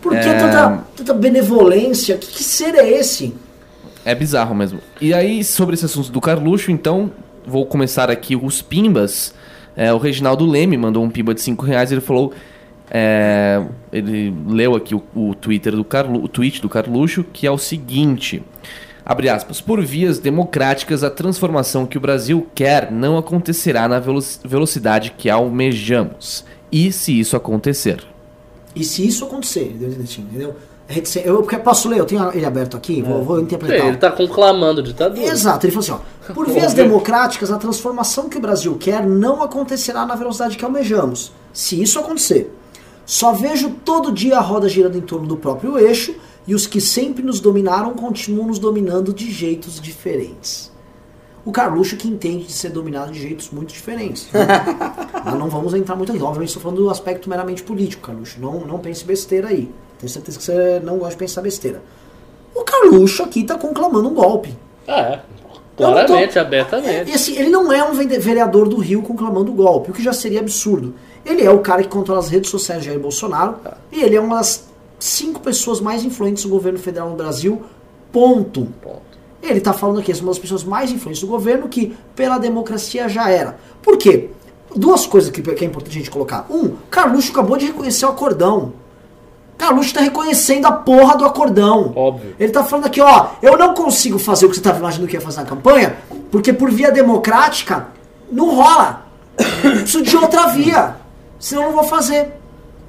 [0.00, 0.34] Por que É.
[0.38, 2.16] tanta, tanta benevolência?
[2.16, 3.34] Que, que ser é esse?
[4.04, 4.80] É bizarro mesmo.
[5.00, 7.10] E aí, sobre esse assunto do Carluxo, então,
[7.46, 9.34] vou começar aqui os pimbas.
[9.76, 12.32] É, o Reginaldo Leme mandou um pimba de 5 reais ele falou.
[12.90, 13.62] é,
[13.92, 17.56] ele leu aqui o, o Twitter do Carlu, o tweet do Carluxo, que é o
[17.58, 18.42] seguinte.
[19.04, 19.60] Abre aspas.
[19.60, 25.28] Por vias democráticas, a transformação que o Brasil quer não acontecerá na velo- velocidade que
[25.30, 26.44] almejamos.
[26.70, 28.04] E se isso acontecer?
[28.76, 29.74] E se isso acontecer,
[30.18, 30.54] entendeu?
[30.88, 33.86] Retice- Eu, posso ler, eu tenho ele aberto aqui, vou, vou interpretar.
[33.86, 35.26] Ele tá conclamando ditadura.
[35.26, 36.32] Exato, ele falou assim, ó.
[36.34, 41.32] Por vias democráticas, a transformação que o Brasil quer não acontecerá na velocidade que almejamos.
[41.52, 42.52] Se isso acontecer,
[43.06, 46.14] só vejo todo dia a roda girando em torno do próprio eixo
[46.46, 50.70] e os que sempre nos dominaram continuam nos dominando de jeitos diferentes.
[51.44, 54.28] O Carluxo que entende de ser dominado de jeitos muito diferentes.
[55.24, 56.22] Mas não vamos entrar muito aqui.
[56.22, 58.40] Obviamente, estou falando do aspecto meramente político, Carluxo.
[58.40, 59.68] Não, não pense besteira aí.
[60.02, 61.80] Tenho certeza que você não gosta de pensar besteira.
[62.52, 64.52] O Carluxo aqui está conclamando um golpe.
[64.84, 65.20] É,
[65.78, 67.08] Eu não tô- claramente, abertamente.
[67.08, 70.12] E assim, ele não é um vereador do Rio conclamando o golpe, o que já
[70.12, 70.92] seria absurdo.
[71.24, 73.58] Ele é o cara que controla as redes sociais de Jair Bolsonaro
[73.92, 74.64] e ele é uma das
[74.98, 77.62] cinco pessoas mais influentes do governo federal no Brasil.
[78.10, 78.66] Ponto.
[78.82, 79.00] Ponto.
[79.40, 83.08] Ele está falando aqui, é uma das pessoas mais influentes do governo que pela democracia
[83.08, 83.56] já era.
[83.80, 84.30] Por quê?
[84.74, 86.46] Duas coisas que, que é importante a gente colocar.
[86.50, 88.72] Um, Carluxo acabou de reconhecer o acordão.
[89.62, 91.92] Carluxo está reconhecendo a porra do acordão.
[91.94, 92.34] Óbvio.
[92.36, 95.14] Ele tá falando aqui, ó, eu não consigo fazer o que você estava imaginando que
[95.14, 95.98] ia fazer na campanha,
[96.32, 97.86] porque por via democrática
[98.30, 99.06] não rola.
[99.36, 100.96] Preciso de outra via.
[101.38, 102.32] Senão eu não vou fazer.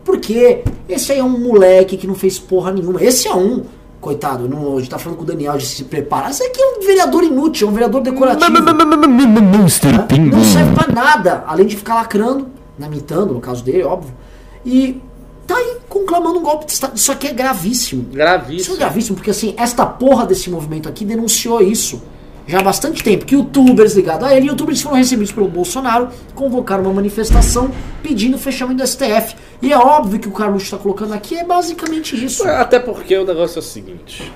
[0.03, 0.63] Por quê?
[0.89, 3.03] Esse aí é um moleque que não fez porra nenhuma.
[3.03, 3.63] Esse é um.
[4.01, 6.31] Coitado, não, a gente tá falando com o Daniel de se preparar.
[6.31, 8.51] Esse aqui é um vereador inútil, é um vereador decorativo.
[10.31, 10.37] Né?
[10.37, 12.47] Não serve pra nada, além de ficar lacrando,
[12.79, 14.11] né, imitando, no caso dele, óbvio.
[14.65, 14.99] E
[15.48, 16.95] tá aí conclamando um golpe de Estado.
[16.95, 18.03] Isso aqui é gravíssimo.
[18.03, 18.78] Isso é Gravíssimo.
[18.78, 22.02] gravíssimo, porque assim, esta porra desse movimento aqui denunciou isso
[22.48, 23.26] já há bastante tempo.
[23.26, 27.72] Que youtubers ligados a ele, youtubers foram recebidos pelo Bolsonaro, convocaram uma manifestação
[28.02, 29.36] pedindo o fechamento do STF.
[29.61, 32.44] E é óbvio que o Carluxo está colocando aqui é basicamente isso.
[32.48, 34.32] Até porque o negócio é o seguinte: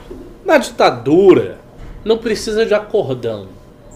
[0.45, 1.59] na ditadura
[2.05, 3.47] não precisa de acordão.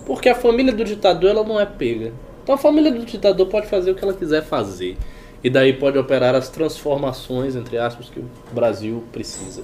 [0.06, 2.12] Porque a família do ditador ela não é pega.
[2.44, 4.98] Então a família do ditador pode fazer o que ela quiser fazer.
[5.44, 9.64] E daí pode operar as transformações, entre aspas, que o Brasil precisa.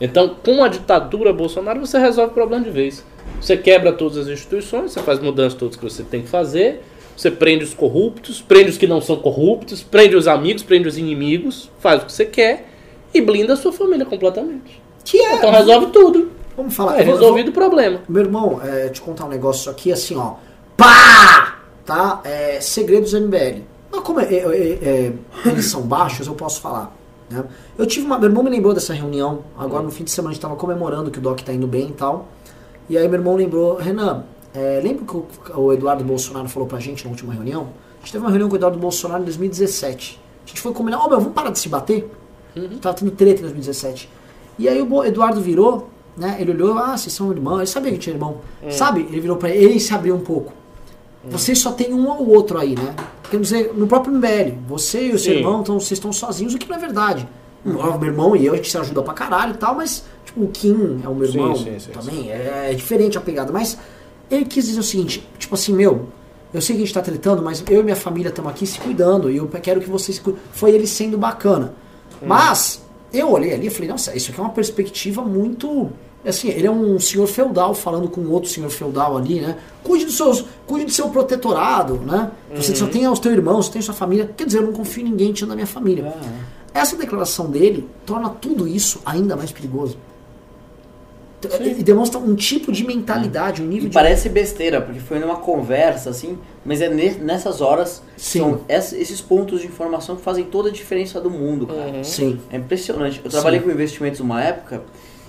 [0.00, 3.04] Então, com a ditadura Bolsonaro, você resolve o problema de vez.
[3.40, 6.82] Você quebra todas as instituições, você faz mudanças todas que você tem que fazer,
[7.16, 10.98] você prende os corruptos, prende os que não são corruptos, prende os amigos, prende os
[10.98, 12.68] inimigos, faz o que você quer
[13.14, 14.82] e blinda a sua família completamente.
[15.04, 15.36] Que é.
[15.36, 16.32] Então resolve tudo.
[16.56, 17.00] Vamos falar.
[17.00, 18.00] É resolvido o problema.
[18.08, 20.34] Meu irmão, é, te contar um negócio aqui assim, ó.
[20.76, 21.60] Pá!
[21.84, 22.20] Tá?
[22.24, 23.62] É, segredos MBL.
[23.92, 25.12] Mas como é, é, é, é,
[25.44, 26.96] eles são baixos, eu posso falar.
[27.28, 27.44] Né?
[27.76, 28.18] Eu tive uma.
[28.18, 29.40] Meu irmão me lembrou dessa reunião.
[29.56, 31.90] Agora no fim de semana a gente tava comemorando que o Doc tá indo bem
[31.90, 32.28] e tal.
[32.88, 34.24] E aí meu irmão lembrou, Renan,
[34.54, 37.68] é, lembra que o, o Eduardo Bolsonaro falou pra gente na última reunião?
[37.98, 40.20] A gente teve uma reunião com o Eduardo Bolsonaro em 2017.
[40.44, 42.10] A gente foi combinar, ó meu, vamos parar de se bater?
[42.80, 44.08] Tava tendo treta em 2017.
[44.58, 46.36] E aí o Eduardo virou, né?
[46.40, 47.58] Ele olhou, ah, vocês são irmãos.
[47.58, 48.38] Ele sabia que tinha irmão.
[48.70, 49.02] Sabe?
[49.02, 50.52] Ele virou pra ele, ele se abriu um pouco.
[51.24, 52.94] Vocês só tem um ou outro aí, né?
[53.32, 55.38] Quer dizer, no próprio MBL, você e o seu Sim.
[55.38, 57.26] irmão, então, vocês estão sozinhos, o que não é verdade.
[57.64, 60.42] O meu irmão e eu, a gente se ajuda pra caralho e tal, mas, tipo,
[60.42, 63.50] o Kim é o meu Sim, irmão sim, sim, também, É, é diferente a pegada.
[63.50, 63.78] Mas
[64.30, 66.08] ele quis dizer o seguinte, tipo assim, meu,
[66.52, 68.78] eu sei que a gente tá tretando, mas eu e minha família estamos aqui se
[68.78, 70.42] cuidando e eu quero que vocês se cuidem.
[70.52, 71.72] Foi ele sendo bacana.
[72.20, 72.82] Mas
[73.14, 75.90] eu olhei ali e falei, nossa, isso aqui é uma perspectiva muito.
[76.24, 79.56] Assim, ele é um senhor feudal falando com outro senhor feudal ali, né?
[79.82, 82.30] Cuide dos seus, cuide do seu protetorado, né?
[82.54, 84.30] Você só tem os teus irmãos, você tem sua família.
[84.36, 86.12] Quer dizer, eu não confio em ninguém tirando a minha família.
[86.72, 89.98] Essa declaração dele torna tudo isso ainda mais perigoso.
[91.60, 93.94] E demonstra um tipo de mentalidade, um nível E de.
[93.94, 98.38] parece besteira, porque foi numa conversa, assim, mas é ne- nessas horas, Sim.
[98.38, 102.04] são ess- esses pontos de informação que fazem toda a diferença do mundo, cara.
[102.04, 102.38] Sim.
[102.48, 103.20] É impressionante.
[103.24, 104.82] Eu trabalhei com investimentos uma época,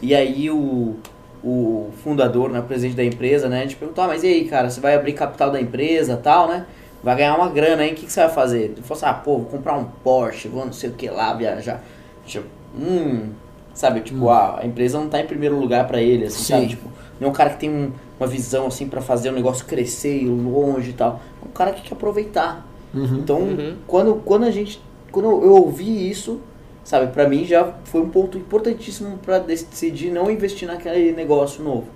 [0.03, 0.95] e aí o,
[1.43, 3.59] o fundador, né, o presidente da empresa, né?
[3.59, 6.47] A gente perguntou, ah, mas e aí, cara, você vai abrir capital da empresa tal,
[6.47, 6.65] né?
[7.03, 8.61] Vai ganhar uma grana aí, o que, que você vai fazer?
[8.63, 11.33] Ele falou assim, ah, pô, vou comprar um Porsche, vou não sei o que lá,
[11.33, 11.83] viajar.
[12.25, 12.45] Tipo,
[12.77, 13.29] hum,
[13.73, 16.53] sabe, tipo, a, a empresa não tá em primeiro lugar pra ele, assim, Sim.
[16.53, 16.67] sabe?
[16.67, 16.89] Tipo,
[17.19, 20.17] não é um cara que tem um- uma visão, assim, pra fazer o negócio crescer
[20.17, 21.19] e ir longe e tal.
[21.43, 22.65] É um cara que quer aproveitar.
[22.93, 23.17] Uhum.
[23.17, 23.75] Então, Uhum.
[23.85, 24.81] quando, quando a gente,
[25.11, 26.39] quando eu ouvi isso,
[26.83, 31.87] sabe, pra mim já foi um ponto importantíssimo pra decidir não investir naquele negócio novo.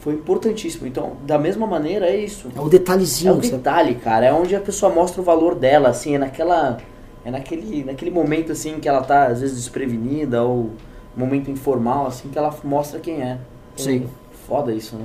[0.00, 0.86] Foi importantíssimo.
[0.86, 2.48] Então, da mesma maneira, é isso.
[2.56, 3.34] É o É detalhezinho.
[3.34, 4.26] o que você- detalhe, cara.
[4.26, 6.78] É onde a pessoa mostra o valor dela, assim, é naquela.
[7.24, 10.70] É naquele, naquele momento assim que ela tá, às vezes, desprevenida, ou
[11.16, 13.38] momento informal, assim, que ela mostra quem é.
[13.76, 14.08] Sim.
[14.48, 15.04] Foda isso, né?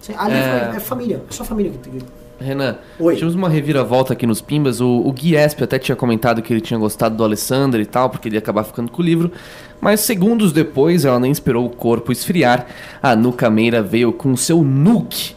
[0.00, 0.70] Sim, Ali É.
[0.72, 0.76] é...
[0.76, 1.22] é família.
[1.28, 2.00] É só família que tem.
[2.42, 3.14] Renan, Oi.
[3.14, 4.80] tivemos uma reviravolta aqui nos Pimbas.
[4.80, 8.10] O, o Gui Esp até tinha comentado que ele tinha gostado do Alessandro e tal,
[8.10, 9.32] porque ele ia acabar ficando com o livro.
[9.80, 12.66] Mas segundos depois, ela nem esperou o corpo esfriar.
[13.02, 15.34] A Nuca Meira veio com seu Nuke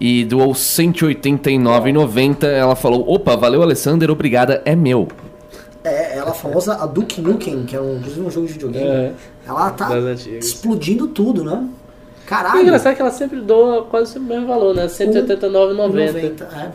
[0.00, 2.44] e doou R$ 189,90.
[2.44, 5.08] Ela falou: opa, valeu Alessandro, obrigada, é meu.
[5.84, 8.86] É, ela famosa a Duke Nukem, que é um, um jogo de videogame.
[8.86, 9.12] É.
[9.46, 9.90] Ela tá
[10.38, 11.68] explodindo tudo, né?
[12.24, 12.62] O Caralho.
[12.62, 14.86] engraçado é que ela sempre doa quase o mesmo valor, né?
[14.86, 15.76] 189,90.
[15.76, 16.72] 90, é.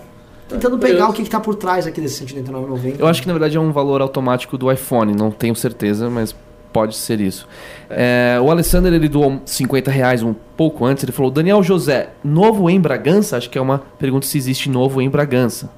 [0.47, 2.95] Tentando pegar o que, que tá por trás aqui desse 189,90.
[2.99, 6.35] Eu acho que na verdade é um valor automático do iPhone, não tenho certeza, mas
[6.73, 7.47] pode ser isso.
[7.89, 12.69] É, o Alessandro ele doou 50 reais um pouco antes, ele falou: Daniel José, novo
[12.69, 13.37] em Bragança?
[13.37, 15.69] Acho que é uma pergunta se existe novo em Bragança.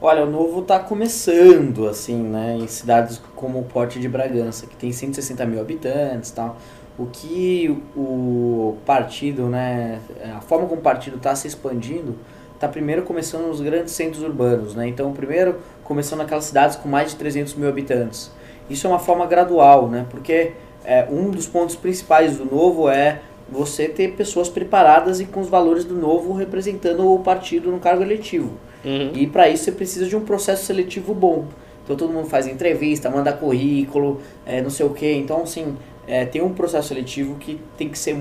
[0.00, 2.58] Olha, o novo tá começando, assim, né?
[2.60, 6.58] Em cidades como o Porte de Bragança, que tem 160 mil habitantes e tal.
[6.98, 10.00] O que o partido, né?
[10.36, 12.16] A forma como o partido está se expandindo,
[12.58, 14.86] tá primeiro começando nos grandes centros urbanos, né?
[14.86, 18.30] Então, primeiro começando naquelas cidades com mais de 300 mil habitantes.
[18.70, 20.06] Isso é uma forma gradual, né?
[20.08, 20.52] Porque
[20.84, 25.48] é, um dos pontos principais do novo é você ter pessoas preparadas e com os
[25.48, 28.52] valores do novo representando o partido no cargo eletivo.
[28.84, 29.12] Uhum.
[29.14, 31.46] E para isso você precisa de um processo seletivo bom.
[31.84, 35.10] Então todo mundo faz entrevista, manda currículo, é, não sei o que.
[35.12, 38.16] Então, assim, é, tem um processo seletivo que tem que ser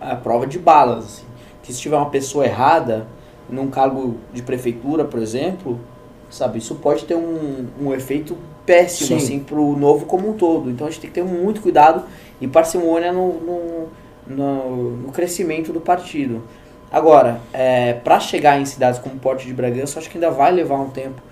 [0.00, 1.04] a prova de balas.
[1.04, 1.24] Assim.
[1.62, 3.06] Que se tiver uma pessoa errada,
[3.48, 5.78] num cargo de prefeitura, por exemplo,
[6.30, 9.16] sabe, isso pode ter um, um efeito péssimo Sim.
[9.16, 10.70] assim, pro novo como um todo.
[10.70, 12.04] Então a gente tem que ter muito cuidado
[12.40, 13.88] e parcimônia no, no,
[14.26, 16.42] no, no crescimento do partido.
[16.90, 20.52] Agora, é, para chegar em cidades como Porto de Bragança, eu acho que ainda vai
[20.52, 21.22] levar um tempo,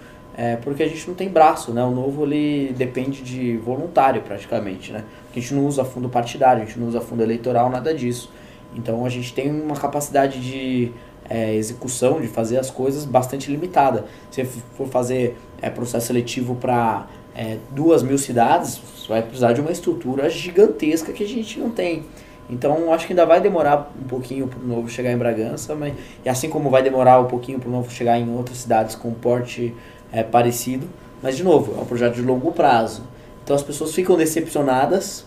[0.41, 1.85] é, porque a gente não tem braço, né?
[1.85, 5.05] O novo ele depende de voluntário praticamente, né?
[5.31, 8.33] A gente não usa fundo partidário, a gente não usa fundo eleitoral, nada disso.
[8.75, 10.93] Então a gente tem uma capacidade de
[11.29, 14.07] é, execução, de fazer as coisas bastante limitada.
[14.31, 17.07] Se for fazer é, processo seletivo para
[17.37, 21.69] é, duas mil cidades, você vai precisar de uma estrutura gigantesca que a gente não
[21.69, 22.07] tem.
[22.49, 25.93] Então acho que ainda vai demorar um pouquinho para o novo chegar em Bragança, mas,
[26.25, 29.13] e assim como vai demorar um pouquinho para o novo chegar em outras cidades com
[29.13, 29.75] porte
[30.13, 30.87] é, parecido.
[31.23, 33.03] Mas de novo, é um projeto de longo prazo.
[33.45, 35.25] Então as pessoas ficam decepcionadas,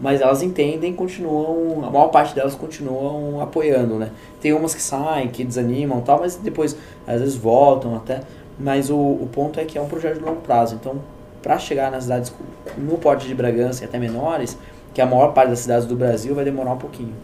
[0.00, 4.10] mas elas entendem, continuam, a maior parte delas continuam apoiando, né?
[4.40, 6.76] Tem umas que saem, que desanimam tal, mas depois
[7.06, 8.20] às vezes voltam até.
[8.58, 10.74] Mas o, o ponto é que é um projeto de longo prazo.
[10.74, 10.96] Então,
[11.42, 12.32] para chegar nas cidades
[12.76, 14.56] no porte de Bragança e até menores,
[14.92, 17.14] que é a maior parte das cidades do Brasil, vai demorar um pouquinho.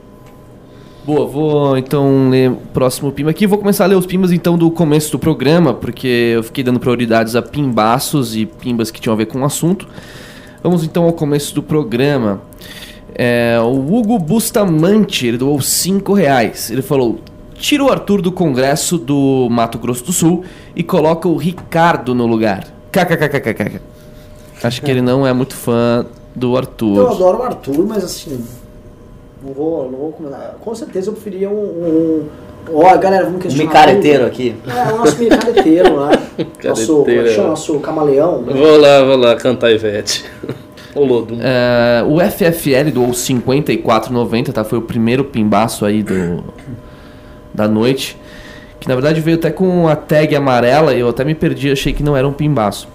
[1.05, 3.47] Boa, vou então ler o próximo pimba aqui.
[3.47, 6.79] Vou começar a ler os pimbas então do começo do programa, porque eu fiquei dando
[6.79, 9.89] prioridades a pimbaços e pimbas que tinham a ver com o assunto.
[10.62, 12.43] Vamos então ao começo do programa.
[13.15, 16.70] É, o Hugo Bustamante, ele doou 5 reais.
[16.70, 17.20] Ele falou:
[17.55, 20.45] tira o Arthur do Congresso do Mato Grosso do Sul
[20.77, 22.66] e coloca o Ricardo no lugar.
[22.93, 23.81] KKKKKK.
[24.62, 26.05] Acho que ele não é muito fã
[26.35, 26.97] do Arthur.
[26.97, 28.45] Eu adoro o Arthur, mas assim.
[29.43, 30.56] Não vou, não vou comentar.
[30.60, 31.55] Com certeza eu preferia um.
[31.55, 32.27] um
[32.70, 33.69] Ó, galera, vamos Um questionar.
[33.69, 34.55] micareteiro aqui.
[34.66, 36.10] É, o nosso micareteiro, né?
[36.65, 37.48] nosso, como é chama?
[37.48, 38.43] Nosso camaleão.
[38.43, 38.52] né?
[38.52, 40.24] Vou lá, vou lá cantar Ivete.
[40.94, 41.36] Ô Lodo.
[41.40, 44.65] É, o FFL doou 54,90, tá?
[44.65, 46.44] Foi o primeiro pimbaço aí do,
[47.55, 48.19] da noite.
[48.81, 51.93] Que na verdade veio até com a tag amarela e eu até me perdi, achei
[51.93, 52.89] que não era um pimbaço.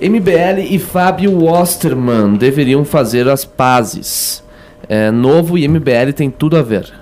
[0.00, 4.41] MBL e Fábio Osterman deveriam fazer as pazes.
[4.94, 6.92] É, novo e MBL tem tudo a ver.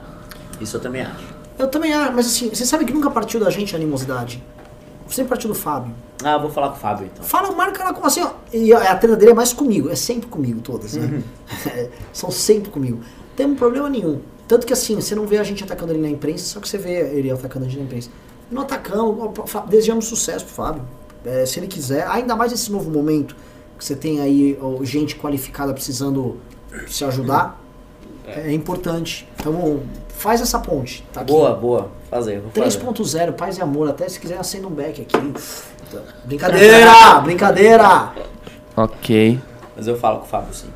[0.61, 1.35] Isso eu também acho.
[1.59, 4.41] Eu também acho, mas assim, você sabe que nunca partiu da gente a animosidade.
[5.09, 5.93] Sempre partiu do Fábio.
[6.23, 7.25] Ah, eu vou falar com o Fábio então.
[7.25, 8.31] Fala, marca ela como assim, ó.
[8.53, 11.21] E a a treta dele é mais comigo, é sempre comigo, todas, né?
[12.15, 12.99] São sempre comigo.
[12.99, 14.21] Não tem um problema nenhum.
[14.47, 16.79] Tanto que assim, você não vê a gente atacando ele na imprensa, só que você
[16.79, 18.11] vê ele atacando a gente na imprensa.
[18.49, 19.33] Não atacamos,
[19.69, 20.83] desejamos sucesso pro Fábio.
[21.25, 23.35] É, se ele quiser, ainda mais nesse novo momento,
[23.77, 26.39] que você tem aí ó, gente qualificada precisando
[26.87, 27.61] se ajudar.
[28.37, 29.27] É, importante.
[29.39, 31.05] Então, faz essa ponte.
[31.13, 31.33] Tá aqui.
[31.33, 31.89] Boa, boa.
[32.11, 32.79] Fazer, vou fazer.
[32.79, 33.89] 3.0, paz e amor.
[33.89, 35.33] Até se quiser acender um back aqui.
[36.25, 37.21] Brincadeira!
[37.23, 38.13] brincadeira!
[38.77, 39.39] Ok.
[39.77, 40.69] Mas eu falo com o Fábio sim.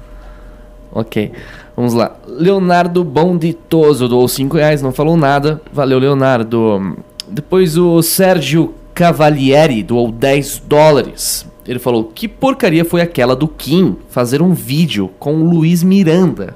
[0.93, 1.33] Ok.
[1.77, 2.17] Vamos lá.
[2.27, 5.61] Leonardo Bonditoso doou 5 reais, não falou nada.
[5.73, 6.97] Valeu, Leonardo.
[7.29, 11.47] Depois o Sérgio Cavalieri doou 10 dólares.
[11.67, 16.55] Ele falou: Que porcaria foi aquela do Kim fazer um vídeo com o Luiz Miranda?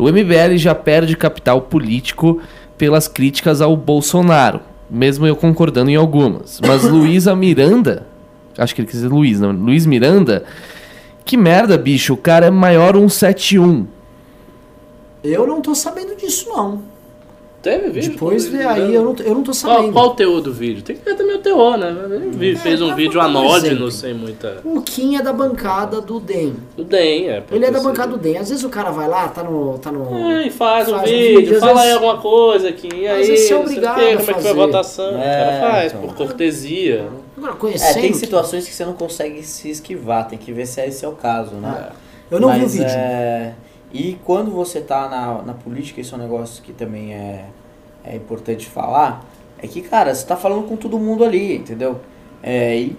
[0.00, 2.40] O MBL já perde capital político
[2.78, 6.58] pelas críticas ao Bolsonaro, mesmo eu concordando em algumas.
[6.66, 8.06] Mas Luísa Miranda,
[8.56, 10.44] acho que ele quis dizer Luiz, não, Luiz Miranda,
[11.22, 13.86] que merda, bicho, o cara é maior 171.
[15.22, 16.82] Eu não tô sabendo disso, não.
[17.62, 18.12] Teve vídeo?
[18.12, 18.96] Depois do vê vídeo, aí, né?
[18.96, 19.92] eu não, eu não tô Qual, sabendo.
[19.92, 20.82] qual o teor do vídeo?
[20.82, 21.94] Tem que ver também o teor, né?
[22.10, 24.62] Ele vi- fez um mas vídeo um anódino, sem muita.
[24.64, 26.54] O Kim é da bancada do DEM.
[26.78, 27.42] O DEM, é.
[27.52, 28.38] Ele é da bancada do DEM.
[28.38, 29.78] Às vezes o cara vai lá, tá no.
[29.78, 32.16] Tá no É, e faz, um Faz um vídeo, vídeo, às fala aí vezes- alguma
[32.22, 34.50] coisa aqui, e às aí, vezes você é o obrigado quê, como é que foi
[34.50, 35.14] a votação?
[35.14, 36.00] o É, cara faz, então.
[36.08, 37.08] por cortesia.
[37.36, 37.94] Agora, É, conhecendo.
[38.00, 41.08] tem que- situações que você não consegue se esquivar, tem que ver se esse é
[41.08, 41.90] o caso, né?
[42.30, 42.86] Eu não vi o Mas, vídeo.
[42.88, 43.52] é,
[43.92, 47.46] E quando você tá na, na política, isso é um negócio que também é,
[48.04, 49.24] é importante falar,
[49.58, 52.00] é que, cara, você tá falando com todo mundo ali, entendeu?
[52.42, 52.96] É, e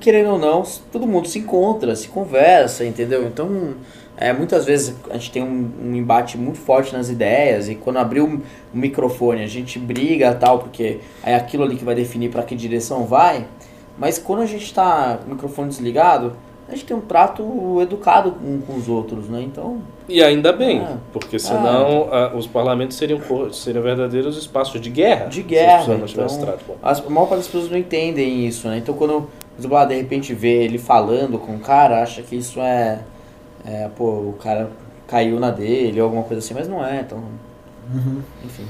[0.00, 3.26] querendo ou não, todo mundo se encontra, se conversa, entendeu?
[3.26, 3.74] Então,
[4.16, 7.98] é, muitas vezes a gente tem um, um embate muito forte nas ideias e quando
[7.98, 12.30] abrir o, o microfone a gente briga tal, porque é aquilo ali que vai definir
[12.30, 13.46] para que direção vai.
[13.98, 16.36] Mas quando a gente tá o microfone desligado,
[16.74, 19.40] a gente tem um trato educado um com os outros, né?
[19.42, 19.78] Então,
[20.08, 20.96] E ainda bem, Ah.
[21.12, 23.20] porque senão ah, os parlamentos seriam,
[23.52, 25.26] seriam verdadeiros espaços de guerra.
[25.26, 25.78] de se as guerra.
[25.78, 26.76] pessoas não tivessem Então, trato bom.
[26.82, 28.78] as, a maior parte das pessoas não entendem isso, né?
[28.78, 29.26] Então quando
[29.58, 33.00] exemplo, ah, de repente vê ele falando com o cara, acha que isso é,
[33.64, 34.70] é, pô, o cara
[35.06, 37.22] caiu na dele ou alguma coisa assim, mas não é, então.
[38.44, 38.64] Enfim.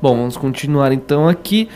[0.00, 1.68] Bom, vamos continuar então aqui.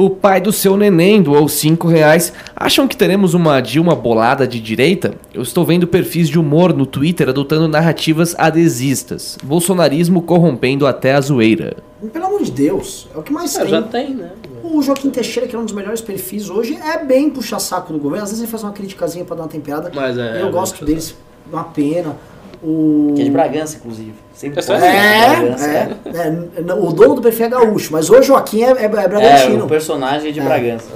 [0.00, 2.32] O pai do seu neném doou 5 reais.
[2.56, 5.12] Acham que teremos uma Dilma bolada de direita?
[5.34, 9.36] Eu estou vendo perfis de humor no Twitter adotando narrativas adesistas.
[9.44, 11.76] Bolsonarismo corrompendo até a zoeira.
[12.14, 13.68] Pelo amor de Deus, é o que mais É, tem.
[13.68, 14.30] já tem, né?
[14.64, 18.24] O Joaquim Teixeira, que é um dos melhores perfis hoje, é bem puxa-saco do governo.
[18.24, 19.92] Às vezes ele faz uma criticazinha pra dar uma temperada.
[19.94, 21.14] Mas é, eu é gosto deles,
[21.52, 22.16] uma pena.
[22.62, 23.12] O...
[23.16, 24.14] Que é de Bragança, inclusive.
[24.34, 28.20] Sempre É de Bragança, É, é, é, o dono do perfil é gaúcho, mas hoje
[28.20, 29.64] o Joaquim é, é, é É, bragantino.
[29.64, 30.44] o personagem de É.
[30.44, 30.86] Bragança.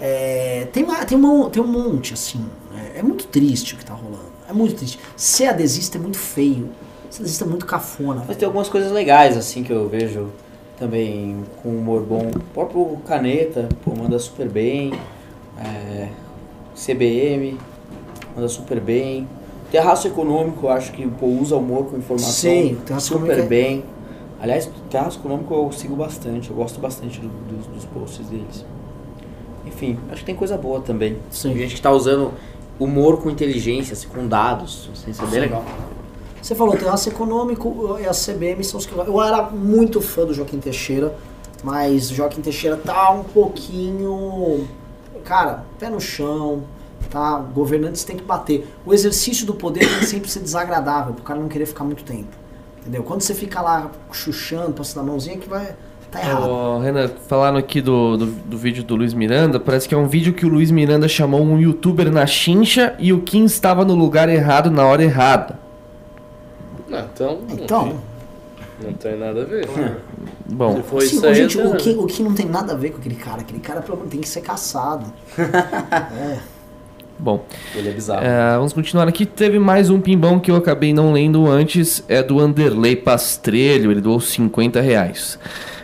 [0.00, 2.44] É, tem, uma, tem, uma, tem um monte, assim.
[2.94, 4.34] É, é muito triste o que tá rolando.
[4.48, 4.98] É muito triste.
[5.16, 6.70] Ser adesista é muito feio.
[7.10, 8.24] Ser adesista é muito cafona.
[8.26, 10.28] Mas tem algumas coisas legais, assim, que eu vejo
[10.78, 12.28] também com humor bom.
[12.34, 14.92] O próprio Caneta, pô, manda super bem.
[15.64, 16.08] É,
[16.74, 17.56] CBM,
[18.34, 19.28] manda super bem.
[19.74, 23.84] Terraço Econômico, acho que pô, usa humor com informação Sim, super é- bem.
[24.40, 28.64] Aliás, Terraço Econômico eu sigo bastante, eu gosto bastante do- dos, dos posts deles.
[29.66, 31.16] Enfim, acho que tem coisa boa também.
[31.28, 31.48] Sim.
[31.48, 32.30] Tem gente que tá usando
[32.78, 34.90] humor com inteligência, assim, com dados.
[34.92, 35.64] Assim, isso é bem legal.
[36.40, 38.96] Você falou, Terraço Econômico e a CBM são os que.
[38.96, 41.16] Eu era muito fã do Joaquim Teixeira,
[41.64, 44.68] mas o Joaquim Teixeira tá um pouquinho.
[45.24, 46.62] Cara, pé no chão,
[47.08, 47.38] tá?
[47.38, 48.66] Governantes têm que bater.
[48.84, 52.04] O exercício do poder tem que sempre ser desagradável, pro cara não querer ficar muito
[52.04, 52.28] tempo.
[52.80, 53.02] Entendeu?
[53.02, 55.74] Quando você fica lá chuchando, passando a mãozinha, que vai.
[56.10, 56.48] Tá errado.
[56.48, 60.06] Ô, Renan, falaram aqui do, do, do vídeo do Luiz Miranda, parece que é um
[60.06, 63.94] vídeo que o Luiz Miranda chamou um youtuber na chincha e o Kim estava no
[63.94, 65.58] lugar errado na hora errada.
[66.92, 67.94] Ah, então, Então,
[68.80, 69.68] não tem nada a ver.
[70.46, 72.74] Bom, Se for assim, isso aí, gente, tá- o, que, o que não tem nada
[72.74, 73.40] a ver com aquele cara.
[73.40, 75.06] Aquele cara tem que ser caçado.
[75.38, 76.38] é.
[77.18, 77.44] Bom.
[77.74, 78.24] Ele é bizarro.
[78.24, 79.24] É, vamos continuar aqui.
[79.26, 82.02] Teve mais um pimbão que eu acabei não lendo antes.
[82.08, 83.90] É do Anderley Pastrelho.
[83.90, 85.38] Ele doou 50 reais.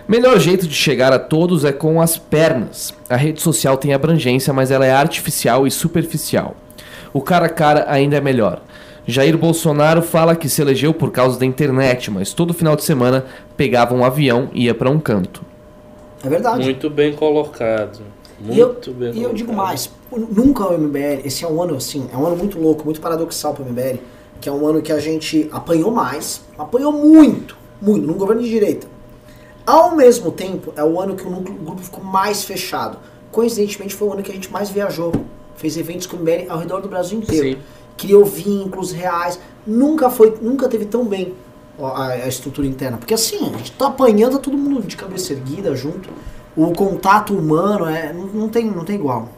[0.09, 2.93] Melhor jeito de chegar a todos é com as pernas.
[3.09, 6.57] A rede social tem abrangência, mas ela é artificial e superficial.
[7.13, 8.61] O cara a cara ainda é melhor.
[9.07, 13.25] Jair Bolsonaro fala que se elegeu por causa da internet, mas todo final de semana
[13.57, 15.43] pegava um avião e ia pra um canto.
[16.25, 16.65] É verdade.
[16.65, 18.01] Muito bem colocado.
[18.49, 19.37] E eu, Muito bem e eu colocado.
[19.37, 22.85] digo mais, nunca o MBL, esse é um ano assim, é um ano muito louco,
[22.85, 23.99] muito paradoxal para o MBL,
[24.41, 28.49] que é um ano que a gente apanhou mais, apanhou muito, muito, num governo de
[28.49, 28.87] direita.
[29.67, 32.99] Ao mesmo tempo, é o ano que o, núcleo, o grupo ficou mais fechado.
[33.31, 35.13] Coincidentemente, foi o ano que a gente mais viajou,
[35.57, 37.57] fez eventos com o MBL ao redor do Brasil inteiro.
[37.57, 37.65] Sim.
[37.97, 41.35] Criou vínculos reais, nunca foi, nunca teve tão bem
[41.79, 45.75] a, a estrutura interna, porque assim, a gente tá apanhando todo mundo de cabeça erguida
[45.77, 46.09] junto.
[46.57, 49.29] O contato humano é, não, não tem, não tem igual.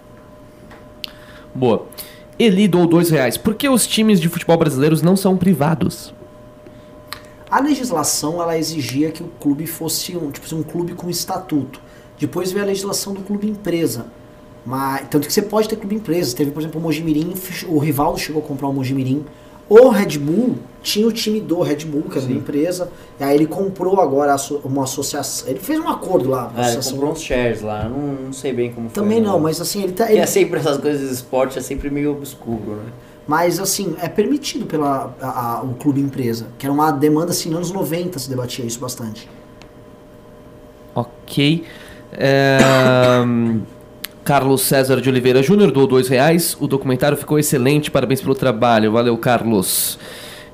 [1.55, 1.87] Boa.
[2.39, 3.37] Eli doou dois reais.
[3.37, 6.13] Por que os times de futebol brasileiros não são privados?
[7.51, 11.81] A legislação ela exigia que o clube fosse um, tipo, assim, um clube com estatuto.
[12.19, 14.07] Depois veio a legislação do clube empresa.
[14.65, 16.35] Mas, tanto que você pode ter clube empresa.
[16.35, 17.35] Teve, por exemplo, o Mojimirim,
[17.69, 19.25] o Rivaldo chegou a comprar o Mojimirim.
[19.75, 22.91] O Red Bull tinha o time do Red Bull, que era uma empresa.
[23.19, 25.49] E aí ele comprou agora uma associação.
[25.49, 26.49] Ele fez um acordo lá.
[26.55, 29.03] uma Ah, ele comprou uns shares lá, eu não, não sei bem como foi.
[29.03, 29.45] Também não, né?
[29.45, 30.11] mas assim, ele tá.
[30.11, 32.93] Ele- é sempre essas coisas de esporte, é sempre meio obscuro, né?
[33.27, 36.49] Mas assim, é permitido pela a- a- o clube empresa.
[36.59, 39.27] Que era uma demanda assim, nos anos 90 se debatia isso bastante.
[40.95, 41.65] Ok.
[42.13, 42.59] É,
[43.25, 43.63] hum,
[44.25, 46.57] Carlos César de Oliveira Júnior doou dois reais.
[46.61, 48.93] O documentário ficou excelente, parabéns pelo trabalho.
[48.93, 49.99] Valeu, Carlos.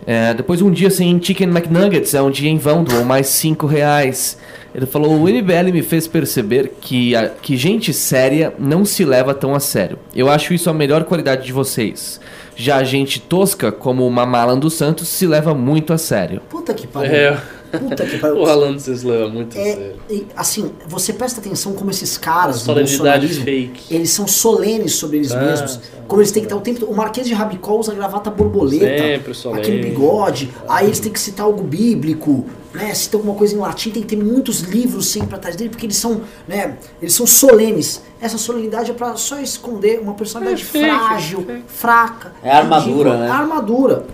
[0.06, 3.66] É, depois um dia sem Chicken McNuggets, é um dia em vão, doou mais cinco
[3.66, 4.38] reais.
[4.74, 9.34] Ele falou, o MBL me fez perceber que, a- que gente séria não se leva
[9.34, 9.98] tão a sério.
[10.14, 12.20] Eu acho isso a melhor qualidade de vocês.
[12.56, 16.40] Já a gente tosca, como o Mamalan dos Santos, se leva muito a sério.
[16.48, 17.12] Puta que pariu.
[17.12, 17.38] É,
[17.70, 18.38] Puta que pariu.
[18.38, 19.96] o Alan Cislan é muito É, sério.
[20.08, 23.94] e, assim, você presta atenção como esses caras do bolsonarismo, fake.
[23.94, 25.72] eles são solenes sobre eles Ah, mesmos.
[25.72, 25.98] sabe.
[26.08, 26.90] Como eles têm que estar o tempo todo.
[26.90, 29.60] O Marquês de Rabicó usa gravata borboleta, Sempre solene.
[29.60, 30.50] aquele bigode.
[30.66, 32.94] Aí eles têm que citar algo bíblico, né?
[32.94, 35.84] Se tem alguma coisa em latim, tem que ter muitos livros sempre atrás dele, porque
[35.84, 36.78] eles são, né?
[37.02, 38.00] Eles são solenes.
[38.20, 41.62] Essa solenidade é pra só esconder uma personalidade É fake, frágil, fake.
[41.66, 42.32] fraca.
[42.42, 43.16] É a armadura, ridícula.
[43.18, 43.28] né?
[43.30, 44.06] A armadura.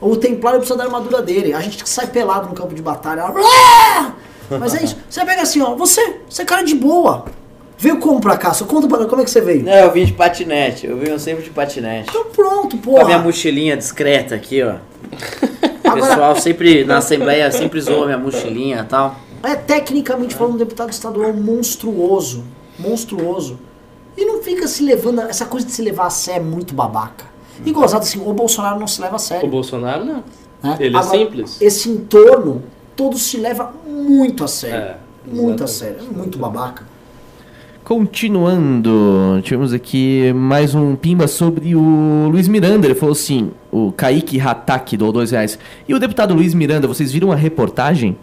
[0.00, 1.52] O templário precisa da armadura dele.
[1.52, 3.24] A gente sai pelado no campo de batalha.
[4.58, 4.96] Mas é isso.
[5.08, 5.74] Você pega assim, ó.
[5.74, 7.26] Você, você é cara de boa.
[7.78, 8.52] Veio como pra cá?
[8.52, 9.64] Só conta pra nós como é que você veio.
[9.64, 12.10] Não, eu vim de patinete, eu venho sempre de patinete.
[12.10, 14.74] Então pronto, Com a minha mochilinha discreta aqui, ó.
[15.90, 19.16] O pessoal sempre, na Assembleia, sempre zoa minha mochilinha e tal.
[19.42, 22.44] É tecnicamente falando um deputado estadual monstruoso.
[22.78, 23.58] Monstruoso.
[24.16, 25.22] E não fica se levando.
[25.22, 27.24] Essa coisa de se levar a sério é muito babaca.
[27.64, 29.48] E gozado assim, o Bolsonaro não se leva a O sério.
[29.48, 30.24] Bolsonaro não.
[30.62, 30.76] né?
[30.80, 31.60] Ele é Agora, simples.
[31.60, 32.62] Esse entorno,
[32.96, 34.76] todo se leva muito a sério.
[34.78, 34.96] É,
[35.26, 35.98] muito a sério.
[36.00, 36.84] É muito babaca.
[37.84, 42.86] Continuando, tivemos aqui mais um pimba sobre o Luiz Miranda.
[42.86, 45.58] Ele falou assim: o Kaique Hataki doou dois reais.
[45.88, 48.16] E o deputado Luiz Miranda, vocês viram a reportagem?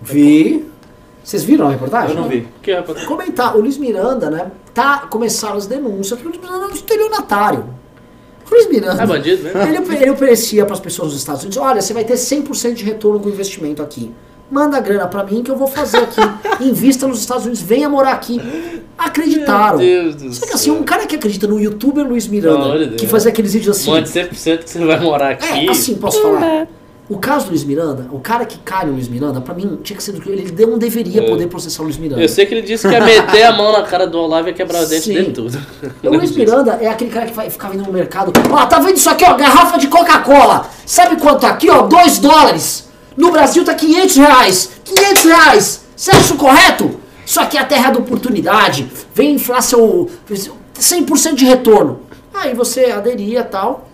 [0.00, 0.64] Vi.
[1.24, 2.14] Vocês viram a reportagem?
[2.16, 2.46] Eu não vi.
[2.62, 4.52] Que é Comentar, o Luiz Miranda, né?
[4.72, 7.64] Tá, começaram as denúncias, porque o Luiz Miranda é um estelionatário.
[8.50, 9.02] Luiz Miranda.
[9.02, 9.52] É bandido, né?
[9.68, 12.84] Ele, ele oferecia para as pessoas dos Estados Unidos: olha, você vai ter 100% de
[12.84, 14.10] retorno com o investimento aqui.
[14.50, 16.20] Manda a grana para mim que eu vou fazer aqui.
[16.64, 18.40] Invista nos Estados Unidos, venha morar aqui.
[18.96, 19.78] Acreditaram.
[19.78, 20.54] Meu Deus do Só que céu.
[20.54, 23.90] assim, um cara que acredita no youtuber Luiz Miranda, que fazia aqueles vídeos assim.
[23.90, 25.66] Mande 100% que você vai morar aqui.
[25.66, 26.66] É, assim, posso falar.
[27.08, 29.96] O caso do Luiz Miranda, o cara que cai no Luiz Miranda, pra mim, tinha
[29.96, 31.26] que ser do que ele não deveria É.
[31.26, 32.20] poder processar o Luiz Miranda.
[32.22, 34.52] Eu sei que ele disse que ia meter a mão na cara do Olavo e
[34.52, 35.14] quebrar os dentes Sim.
[35.14, 35.58] dele tudo.
[36.04, 38.30] O Luiz Miranda é aquele cara que vai ficar vindo no mercado.
[38.50, 39.32] Ó, tá vendo isso aqui, ó?
[39.34, 40.68] Garrafa de Coca-Cola.
[40.84, 41.82] Sabe quanto tá aqui, ó?
[41.86, 42.88] 2 dólares.
[43.16, 44.70] No Brasil tá 500 reais.
[44.84, 45.80] 500 reais.
[45.96, 47.00] Você acha isso correto?
[47.24, 48.86] Isso aqui é a terra da oportunidade.
[49.14, 50.10] Vem inflar seu
[50.78, 52.00] 100% de retorno.
[52.34, 53.87] Aí você aderia tal.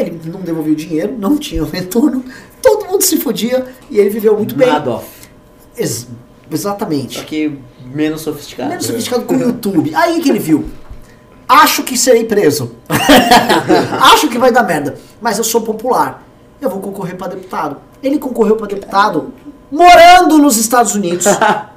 [0.00, 2.24] Ele não devolveu o dinheiro, não tinha o retorno.
[2.62, 4.68] Todo mundo se fodia e ele viveu muito bem.
[4.68, 5.06] Madoff.
[5.76, 6.08] Ex-
[6.50, 7.18] exatamente.
[7.18, 7.58] Só que
[7.92, 8.70] menos sofisticado.
[8.70, 9.94] Menos sofisticado com o YouTube.
[9.94, 10.64] Aí que ele viu.
[11.48, 12.72] Acho que serei preso.
[14.12, 14.98] Acho que vai dar merda.
[15.20, 16.26] Mas eu sou popular.
[16.60, 17.76] Eu vou concorrer para deputado.
[18.02, 19.32] Ele concorreu para deputado
[19.70, 21.26] morando nos Estados Unidos.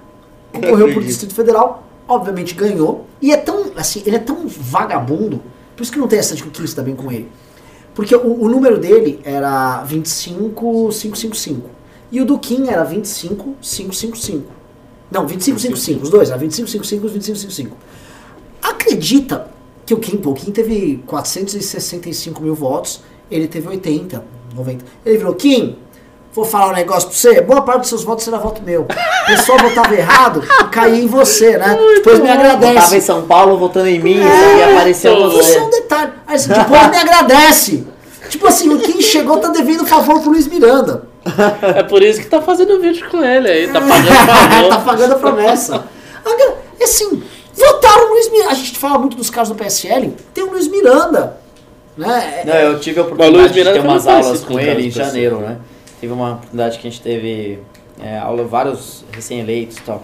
[0.51, 1.83] Concorreu por Distrito Federal.
[2.07, 3.05] Obviamente ganhou.
[3.21, 5.41] E é tão, assim, ele é tão vagabundo.
[5.75, 7.29] Por isso que não tem essa de que o Kim dá bem com ele.
[7.93, 11.69] Porque o, o número dele era 25555.
[12.11, 14.59] E o do Kim era 25555.
[15.11, 17.77] Não, 2555, os dois, era 2555 e 2555.
[18.61, 19.49] Acredita
[19.85, 24.23] que o Kim, pô, o Kim teve 465 mil votos, ele teve 80,
[24.55, 24.85] 90.
[25.05, 25.77] Ele virou, Kim,
[26.39, 28.81] vou falar um negócio pra você, boa parte dos seus votos será voto meu.
[28.83, 31.77] O pessoal votava errado e caía em você, né?
[31.95, 33.01] Depois me Tava em agradece.
[33.01, 35.81] São Paulo votando em mim É, e apareceu Isso é um você.
[35.81, 36.11] detalhe.
[36.27, 37.87] Aí você depois me agradece.
[38.29, 41.07] Tipo assim, o Kim chegou tá devendo favor pro Luiz Miranda.
[41.75, 44.07] É por isso que tá fazendo vídeo com ele aí, tá pagando
[44.69, 44.83] tá favor.
[44.85, 45.83] pagando a promessa.
[46.23, 47.21] Agora, assim,
[47.53, 48.51] votaram o Luiz Miranda.
[48.51, 51.37] A gente fala muito dos casos do PSL, tem o Luiz Miranda.
[51.97, 52.43] Né?
[52.45, 55.39] Não, eu tive a oportunidade Luiz de ter umas muito aulas com ele em janeiro,
[55.39, 55.57] né?
[55.99, 57.59] Teve uma oportunidade que a gente teve
[58.01, 60.03] é, aula vários recém-eleitos e tal.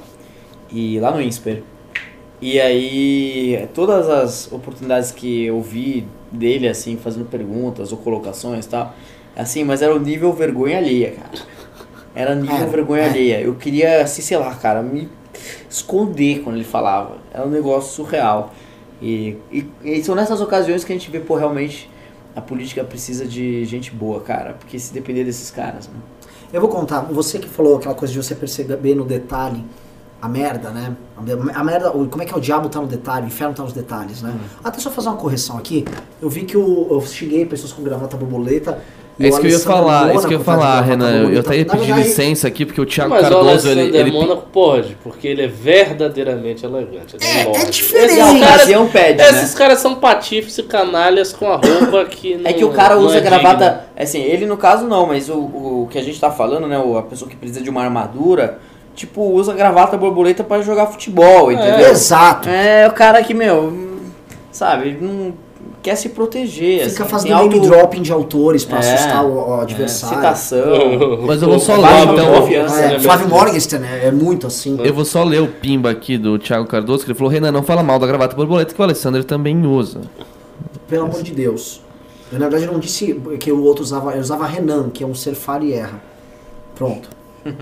[0.71, 1.63] E lá no INSPER.
[2.41, 8.69] E aí, todas as oportunidades que eu vi dele, assim, fazendo perguntas ou colocações e
[8.69, 8.93] tal,
[9.35, 11.45] assim, mas era o nível vergonha alheia, cara.
[12.13, 13.09] Era nível Era, vergonha é.
[13.09, 13.41] alheia.
[13.41, 15.09] Eu queria, assim, sei lá, cara, me
[15.69, 17.17] esconder quando ele falava.
[17.33, 18.53] Era um negócio surreal.
[19.01, 21.89] E, e, e são nessas ocasiões que a gente vê, pô, realmente
[22.35, 24.53] a política precisa de gente boa, cara.
[24.53, 25.95] Porque se depender desses caras, né?
[26.53, 29.65] Eu vou contar, você que falou aquela coisa de você perceber no detalhe
[30.21, 30.95] a merda, né?
[31.53, 33.73] A merda, como é que é o diabo tá no detalhe, o inferno tá nos
[33.73, 34.33] detalhes, né?
[34.63, 35.85] Até só fazer uma correção aqui,
[36.21, 38.81] eu vi que o, eu xinguei pessoas com gravata borboleta.
[39.17, 41.09] É isso que eu ia falar, é isso que eu ia falar, Renan.
[41.09, 41.49] Eu borboleta.
[41.49, 44.97] até ia pedir licença aqui, porque o Thiago Mas Cardoso, Alessandro ele, ele Mônaco pode,
[45.01, 47.15] porque ele é verdadeiramente elegante.
[47.15, 47.59] ele É, morde.
[47.61, 48.11] é diferente.
[48.11, 49.57] Esses caras- ocasião pede, Esses né?
[49.57, 53.17] caras são patifes e canalhas com a roupa que não É que o cara usa
[53.17, 53.65] é gravata.
[53.65, 53.85] digna.
[53.97, 56.77] Assim, ele no caso não, mas o, o que a gente tá falando, né?
[56.77, 58.59] o- A pessoa que precisa de uma armadura,
[58.95, 61.89] tipo, usa gravata borboleta pra jogar futebol, entendeu?
[61.89, 62.49] Exato.
[62.49, 63.95] É, o cara que, meu,
[64.51, 65.33] sabe, não
[65.85, 66.89] quer se proteger.
[66.89, 69.61] Fica assim, fazendo tem name auto- dropping de autores pra É, assustar o, o é,
[69.61, 70.15] adversário.
[70.17, 71.21] citação.
[71.27, 72.47] Mas eu vou só ler, então.
[72.47, 73.29] É, né, Flávio?
[73.29, 74.77] Morgenstern é, é muito assim.
[74.83, 77.61] Eu vou só ler o pimba aqui do Thiago Cardoso, que ele falou: Renan, não
[77.61, 80.01] fala mal da gravata borboleta, que o Alessandro também usa.
[80.87, 81.81] Pelo amor de Deus.
[82.33, 84.11] Eu, na verdade, não disse que o outro usava.
[84.13, 86.01] Eu usava Renan, que é um ser e erra.
[86.73, 87.07] Pronto.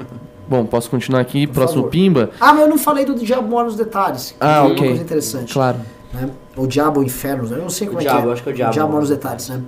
[0.47, 1.45] Bom, posso continuar aqui.
[1.47, 1.91] Por Próximo favor.
[1.91, 2.29] pimba.
[2.39, 4.33] Ah, mas eu não falei do Diabo Mora nos Detalhes.
[4.39, 4.75] Ah, ok.
[4.77, 5.53] Uma coisa interessante.
[5.53, 5.77] Claro.
[6.13, 6.29] né?
[6.55, 8.31] O Diabo ou Inferno, eu não sei como O é Diabo, que é.
[8.33, 8.89] acho que é o Diabo.
[8.89, 9.61] Mora nos Detalhes, né?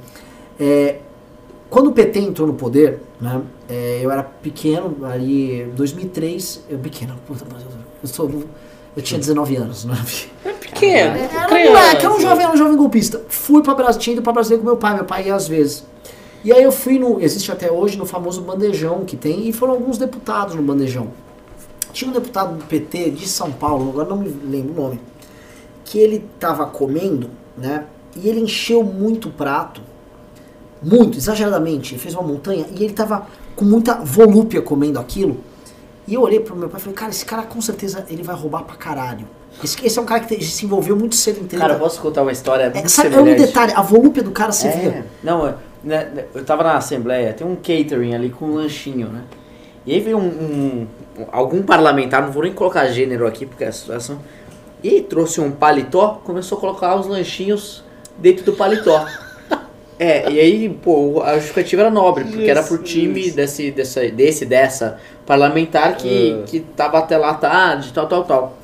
[0.60, 1.00] É,
[1.70, 3.42] quando o PT entrou no poder, né?
[3.68, 7.44] é, eu era pequeno, ali, 2003, eu pequeno, puta,
[8.02, 8.32] eu, sou,
[8.96, 9.96] eu tinha 19 anos, né?
[10.60, 11.72] Pequeno, Era um criança.
[11.72, 13.22] moleque, era um jovem, era um jovem golpista.
[13.28, 15.86] Fui pra Brasília, tinha ido pra Brasília com meu pai, meu pai ia às vezes.
[16.44, 19.74] E aí eu fui no, existe até hoje, no famoso bandejão que tem, e foram
[19.74, 21.08] alguns deputados no bandejão.
[21.92, 25.00] Tinha um deputado do PT de São Paulo, agora não me lembro o nome,
[25.86, 27.86] que ele tava comendo, né?
[28.16, 29.82] E ele encheu muito o prato,
[30.82, 35.38] muito, exageradamente, ele fez uma montanha, e ele tava com muita volúpia comendo aquilo.
[36.08, 38.36] E eu olhei pro meu pai e falei, cara, esse cara com certeza ele vai
[38.36, 39.28] roubar pra caralho.
[39.64, 41.62] Esse, esse é um cara que se envolveu muito cedo em treta.
[41.62, 44.52] Cara, eu posso contar uma história É, sabe, é um detalhe, a volúpia do cara
[44.52, 45.06] se É, via.
[45.24, 49.08] não, é, né, né, eu tava na assembleia, tem um catering ali com um lanchinho,
[49.08, 49.22] né?
[49.86, 50.88] E aí veio um, um-
[51.22, 54.20] um- algum parlamentar, não vou nem colocar gênero aqui porque é a situação,
[54.86, 57.84] e trouxe um paletó, começou a colocar os lanchinhos
[58.18, 59.06] dentro do paletó.
[59.98, 64.46] É, e aí, pô, a justificativa era nobre, porque era pro time desse, dessa, desse,
[64.46, 66.44] dessa parlamentar que, É.
[66.46, 68.58] que tava até lá tarde, tal, tal, tal.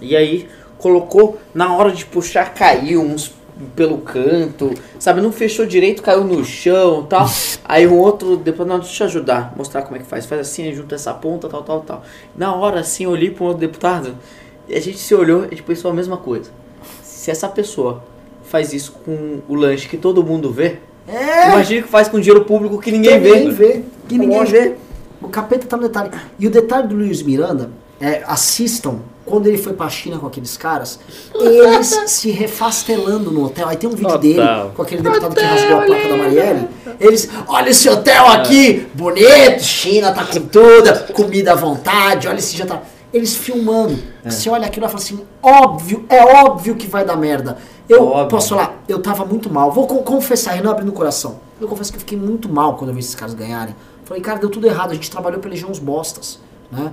[0.00, 3.34] E aí colocou, na hora de puxar, caiu uns
[3.74, 5.20] pelo canto, sabe?
[5.20, 7.28] Não fechou direito, caiu no chão tal.
[7.62, 10.24] Aí um outro, depois, não, deixa eu te ajudar, mostrar como é que faz.
[10.24, 12.02] Faz assim, junta essa ponta, tal, tal, tal.
[12.34, 14.16] Na hora, assim, eu olhei para um outro deputado
[14.74, 16.50] a gente se olhou e a gente pensou a mesma coisa.
[17.02, 18.02] Se essa pessoa
[18.44, 20.76] faz isso com o lanche que todo mundo vê,
[21.08, 23.30] É, imagina que faz com dinheiro público que ninguém vê.
[23.36, 23.82] ninguém vê.
[24.08, 24.58] Que ninguém Lógico.
[24.58, 24.74] vê.
[25.22, 26.10] O capeta tá no detalhe.
[26.38, 27.70] E o detalhe do Luiz Miranda,
[28.00, 31.00] é, assistam, quando ele foi pra China com aqueles caras,
[31.34, 33.68] eles se refastelando no hotel.
[33.68, 34.18] Aí tem um vídeo Total.
[34.18, 34.40] dele
[34.74, 36.68] com aquele deputado que rasgou a placa da Marielle.
[37.00, 42.56] Eles, olha esse hotel aqui, bonito, China tá com tudo, comida à vontade, olha esse
[42.56, 42.82] jantar.
[43.16, 43.98] Eles filmando.
[44.24, 47.56] Você olha aquilo e fala assim, óbvio, é óbvio que vai dar merda.
[47.88, 48.28] Eu Óbvio.
[48.28, 49.70] posso falar, eu tava muito mal.
[49.72, 51.40] Vou con- confessar, Renan abrindo o coração.
[51.60, 53.74] Eu confesso que eu fiquei muito mal quando eu vi esses caras ganharem.
[54.04, 56.38] Falei, cara, deu tudo errado, a gente trabalhou pra eleger uns bostas,
[56.70, 56.92] né?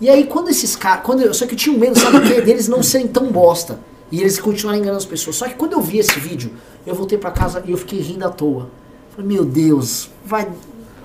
[0.00, 2.22] E aí quando esses caras, quando eu, só que eu tinha um medo, sabe o
[2.22, 2.40] quê?
[2.42, 3.80] Deles não serem tão bosta
[4.12, 5.36] e eles continuarem enganando as pessoas.
[5.36, 6.52] Só que quando eu vi esse vídeo,
[6.86, 8.68] eu voltei pra casa e eu fiquei rindo à toa.
[9.16, 10.46] Falei, meu Deus, vai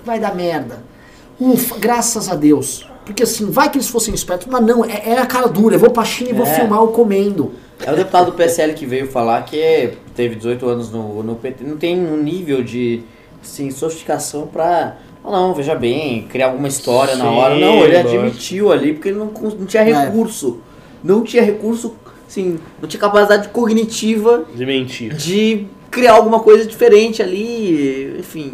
[0.04, 0.84] vai dar merda.
[1.40, 2.86] Ufa, graças a Deus.
[3.04, 5.74] Porque assim, vai que eles fossem espertos, mas não, é, é a cara dura.
[5.74, 6.54] Eu vou pra China e vou É.
[6.54, 7.52] filmar o comendo.
[7.84, 11.64] É o deputado do PSL que veio falar que teve 18 anos no, no PT,
[11.64, 13.02] não tem um nível de
[13.42, 14.98] assim, sofisticação pra.
[15.24, 17.54] Ah, não, veja bem, criar alguma história na Sim, hora.
[17.56, 18.16] Não, ele lógico.
[18.22, 20.04] admitiu ali porque ele não, não tinha É.
[20.06, 20.58] recurso.
[21.02, 21.94] Não tinha recurso,
[22.28, 25.12] assim, não tinha capacidade cognitiva De mentir.
[25.14, 28.52] de criar alguma coisa diferente ali, enfim.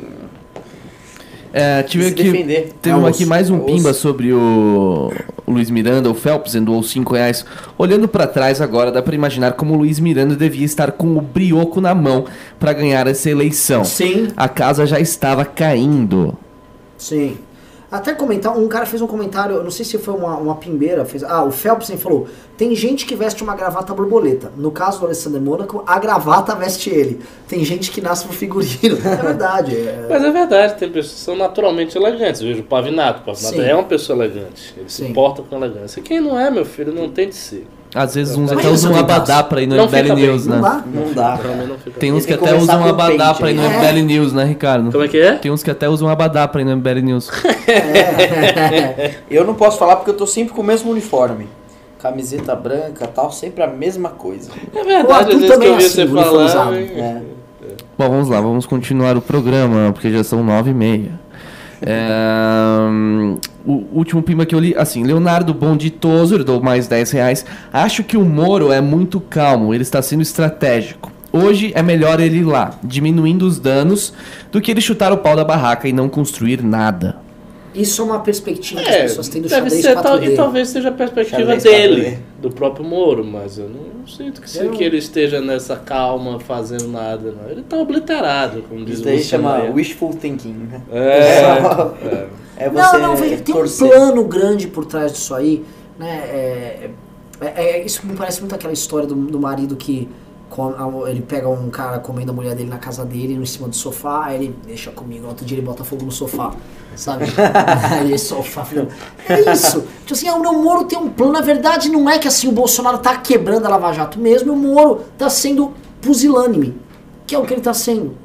[1.52, 2.72] É, tive se aqui, defender.
[2.80, 5.10] teve aqui mais um pimba sobre o,
[5.46, 7.44] o Luiz Miranda, o Phelps, doou 5 reais.
[7.76, 11.20] Olhando pra trás agora, dá pra imaginar como o Luiz Miranda devia estar com o
[11.20, 12.24] brioco na mão
[12.58, 13.84] pra ganhar essa eleição.
[13.84, 14.28] Sim.
[14.36, 16.36] A casa já estava caindo.
[16.96, 17.38] Sim.
[17.90, 21.06] Até comentar, um cara fez um comentário, eu não sei se foi uma, uma pimbeira,
[21.06, 22.28] fez, ah, o Phelpsen falou,
[22.58, 24.50] tem gente que veste uma gravata borboleta.
[24.56, 27.20] No caso do Alessandro Mônaco, a gravata veste ele.
[27.46, 28.98] Tem gente que nasce pro figurino.
[29.06, 29.76] É verdade.
[29.76, 32.40] é- Mas é verdade, tem pessoas que são naturalmente elegantes.
[32.42, 33.20] Veja o Pavinato.
[33.20, 33.62] O Pavinato Sim.
[33.62, 34.74] é uma pessoa elegante.
[34.76, 35.10] Ele se Sim.
[35.10, 36.02] importa com elegância.
[36.02, 37.64] Quem não é, meu filho, não tem de ser.
[37.94, 39.00] Às vezes uns até usam um dá.
[39.00, 40.62] abadá pra ir no MBL bem, News, não né?
[40.62, 40.84] dá?
[40.84, 43.62] Não dá, não fica Tem uns que até usam um abadá pra ir no?
[43.62, 44.90] MBL News, né, Ricardo?
[44.92, 45.32] Como é que é?
[45.36, 47.30] Tem uns que até usam um abadá pra ir no MBL News.
[49.30, 51.46] Eu não posso falar porque eu tô sempre com o mesmo uniforme.
[51.98, 54.50] Camiseta branca tal, sempre a mesma coisa.
[54.74, 56.74] É verdade, às vezes que também eu é vi assim, você falar.
[56.74, 57.22] É.
[57.98, 61.28] Bom, vamos lá, vamos continuar o programa, porque já são nove e meia.
[61.80, 61.98] É,
[63.64, 67.44] o último pima que eu li, assim, Leonardo Bonditoso, ele dou mais 10 reais.
[67.72, 71.12] Acho que o Moro é muito calmo, ele está sendo estratégico.
[71.32, 74.14] Hoje é melhor ele ir lá, diminuindo os danos,
[74.50, 77.16] do que ele chutar o pau da barraca e não construir nada.
[77.74, 80.32] Isso é uma perspectiva que É, as pessoas têm do deve xadrez ser, tal, 4D.
[80.32, 82.18] e talvez seja a perspectiva Xadrez dele, 4D.
[82.40, 86.40] do próprio Moro, mas eu não, não sinto que, Eu- que ele esteja nessa calma
[86.40, 87.48] fazendo nada, não.
[87.50, 90.52] Ele tá obliterado, como diz Isso o daí chama wishful thinking.
[90.54, 90.82] né?
[90.90, 91.40] É,
[92.06, 92.28] é.
[92.60, 93.88] É você Não, não, vem, tem um torcer.
[93.88, 95.64] plano grande por trás disso aí,
[95.98, 96.08] né?
[96.28, 96.90] É,
[97.40, 97.46] é-
[97.80, 100.08] é- isso me parece muito aquela história do, do marido que
[101.08, 104.24] ele pega um cara comendo a mulher dele na casa dele, em cima do sofá,
[104.24, 106.52] aí ele deixa comigo, outro dia ele bota fogo no sofá,
[106.98, 107.24] sabe?
[107.92, 108.88] aí esse sofá, filho.
[109.28, 109.80] É isso.
[110.00, 111.32] Tipo assim, ah, o Moro tem um plano.
[111.32, 114.56] Na verdade, não é que assim o Bolsonaro tá quebrando a Lava Jato mesmo, o
[114.56, 116.76] Moro tá sendo pusilânime,
[117.26, 118.16] que é o que ele tá sendo.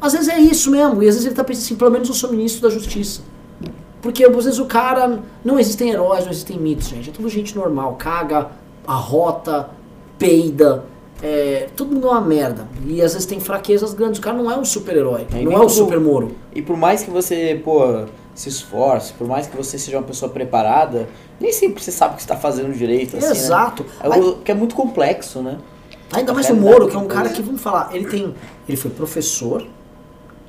[0.00, 2.14] Às vezes é isso mesmo, e às vezes ele tá pensando assim, pelo menos eu
[2.14, 3.22] sou ministro da Justiça.
[4.00, 5.20] Porque às vezes o cara.
[5.44, 7.10] Não existem heróis, não existem mitos, gente.
[7.10, 7.94] É tudo gente normal.
[7.94, 8.50] Caga,
[8.86, 9.70] arrota,
[10.18, 10.84] peida.
[11.22, 12.66] É, todo mundo é uma merda.
[12.86, 14.18] E às vezes tem fraquezas grandes.
[14.18, 15.26] O cara não é um super-herói.
[15.34, 16.32] É, não é o tudo- super Moro.
[16.54, 20.30] E por mais que você, pô, se esforce, por mais que você seja uma pessoa
[20.30, 21.08] preparada,
[21.40, 23.16] nem sempre você sabe o que está fazendo direito.
[23.16, 23.32] Assim, né?
[23.32, 23.84] Exato.
[24.02, 25.58] É algo que é muito complexo, né?
[26.12, 28.34] Ainda mais o Moro, que é um cara que, vamos falar, ele tem.
[28.68, 29.64] Ele foi professor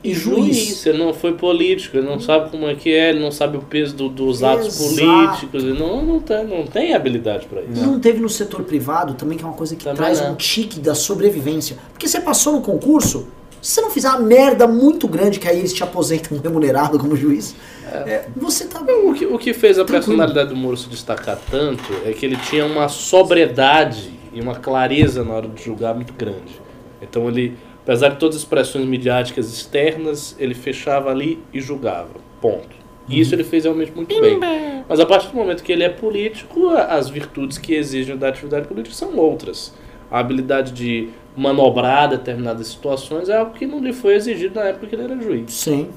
[0.04, 0.56] e juiz.
[0.58, 3.58] juiz, ele não foi político, ele não sabe como é que é, ele não sabe
[3.58, 4.96] o peso do- dos atos Exato.
[4.96, 7.82] políticos, ele não, não, tem, não tem habilidade para isso.
[7.86, 10.34] Não teve no setor privado também, que é uma coisa que Também traz não.
[10.34, 11.78] um tique da sobrevivência.
[11.94, 13.28] Porque você passou no concurso,
[13.62, 17.16] se você não fizer uma merda muito grande, que aí eles te aposentam remunerado como
[17.16, 17.56] juiz,
[17.86, 18.82] é, você tá.
[18.82, 20.18] O que, o que fez a Tranquilo.
[20.18, 25.24] personalidade do Moro se destacar tanto é que ele tinha uma sobriedade e uma clareza
[25.24, 26.62] na hora de julgar muito grande.
[27.02, 32.16] Então ele, apesar de todas as pressões midiáticas externas, ele fechava ali e julgava.
[32.42, 32.84] Ponto.
[33.08, 34.40] E isso ele fez realmente muito bem.
[34.88, 38.68] Mas a partir do momento que ele é político, as virtudes que exigem da atividade
[38.68, 39.74] política são outras.
[40.10, 44.88] A habilidade de manobrar determinadas situações é algo que não lhe foi exigido na época
[44.88, 45.52] que ele era juiz.
[45.54, 45.90] Sim.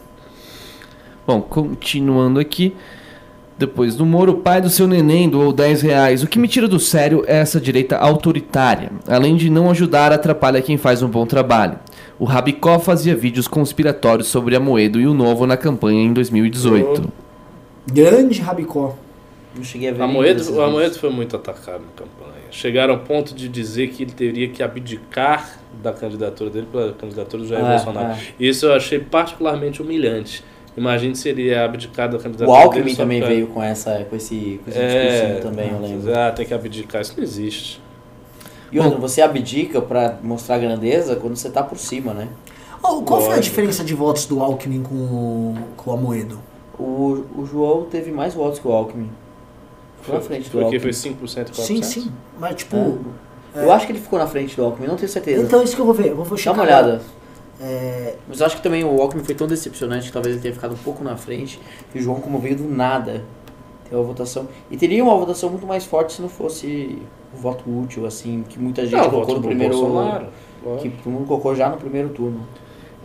[1.26, 2.74] Bom, continuando aqui.
[3.58, 6.22] Depois do Moro, o pai do seu neném doou 10 reais.
[6.22, 8.92] O que me tira do sério é essa direita autoritária.
[9.08, 11.78] Além de não ajudar, atrapalha quem faz um bom trabalho.
[12.18, 17.10] O Rabicó fazia vídeos conspiratórios sobre a Moedo e o Novo na campanha em 2018.
[17.90, 18.94] Grande Rabicó.
[19.54, 20.72] Não cheguei a ver A nenhum Moedo, desses a vídeos.
[20.72, 22.36] Moedo foi muito atacado na campanha.
[22.50, 26.92] Chegaram ao ponto de dizer que ele teria que abdicar da candidatura dele para a
[26.92, 28.08] candidatura do Jair É, Bolsonaro.
[28.12, 28.18] é.
[28.38, 30.44] Isso eu achei particularmente humilhante.
[30.76, 32.64] Imagine se ele abdicar da O candidatura dele.
[32.64, 36.12] Alckmin também pra- veio com, essa, com esse, com esse É, também, eu lembro.
[36.14, 37.00] Ah, tem que abdicar.
[37.00, 37.80] Isso não existe.
[38.70, 42.28] E outra, você abdica pra mostrar grandeza quando você tá por cima, né?
[42.82, 43.42] Oh, qual foi a Lógico.
[43.44, 46.38] diferença de votos do Alckmin com o, com o Amoedo?
[46.78, 49.10] O, o João teve mais votos que o Alckmin.
[50.02, 50.80] Foi na frente do Porque Alckmin.
[50.80, 51.54] foi 5% 4%.
[51.54, 52.12] Sim, sim.
[52.38, 52.98] Mas tipo.
[53.56, 53.64] É.
[53.64, 55.42] Eu acho que ele ficou na frente do Alckmin, não tenho certeza.
[55.42, 56.08] Então isso que eu vou ver.
[56.08, 56.54] Eu vou Dá checar.
[56.54, 57.00] uma olhada.
[57.60, 60.54] É, Mas eu acho que também o Alckmin foi tão decepcionante que talvez ele tenha
[60.54, 61.58] ficado um pouco na frente.
[61.94, 63.24] E o João, como veio do nada,
[63.84, 64.46] teve uma votação.
[64.70, 66.98] E teria uma votação muito mais forte se não fosse
[67.34, 69.74] o voto útil, assim, que muita gente Não, colocou no primeiro.
[69.76, 70.26] Bolsonaro.
[70.82, 72.40] Que todo mundo colocou já no primeiro turno.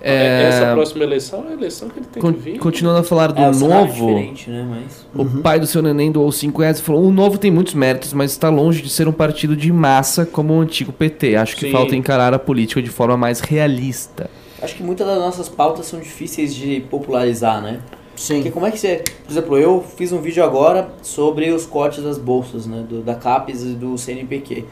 [0.04, 2.58] É, Essa próxima eleição é a eleição que ele tem con- que vir.
[2.58, 4.10] continuando a falar do é, é Novo.
[4.16, 4.68] né?
[4.68, 5.06] Mas.
[5.14, 8.12] O pai do seu neném doou 5 reais e falou: O novo tem muitos méritos,
[8.12, 11.36] mas está longe de ser um partido de massa como o antigo PT.
[11.36, 11.72] Acho que Sim.
[11.72, 14.28] falta encarar a política de forma mais realista.
[14.62, 17.82] Acho que muitas das nossas pautas são difíceis de popularizar, né?
[18.16, 18.36] sim.
[18.36, 19.04] Porque como é que você.
[19.24, 22.86] Por exemplo, eu fiz um vídeo agora sobre os cortes das bolsas, né?
[22.88, 24.66] Do, da CAPES e do CNPq.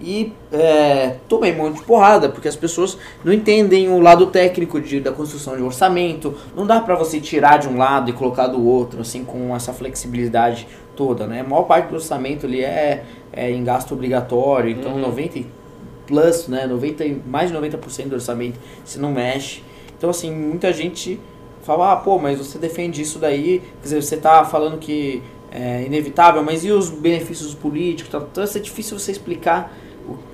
[0.00, 4.80] E é, tomei um monte de porrada, porque as pessoas não entendem o lado técnico
[4.80, 6.34] de, da construção de orçamento.
[6.56, 9.72] Não dá pra você tirar de um lado e colocar do outro, assim, com essa
[9.72, 11.40] flexibilidade toda, né?
[11.40, 15.46] A maior parte do orçamento ali é, é em gasto obrigatório, então 90 e
[16.12, 16.66] plus, né?
[16.66, 19.62] 90, e- mais de 90% do orçamento se não mexe.
[19.96, 21.18] Então, assim, muita gente
[21.62, 25.84] fala, ah, pô, mas você defende isso daí, quer dizer, você tá falando que é
[25.84, 28.12] inevitável, mas e os benefícios políticos?
[28.30, 29.72] Então, é difícil você explicar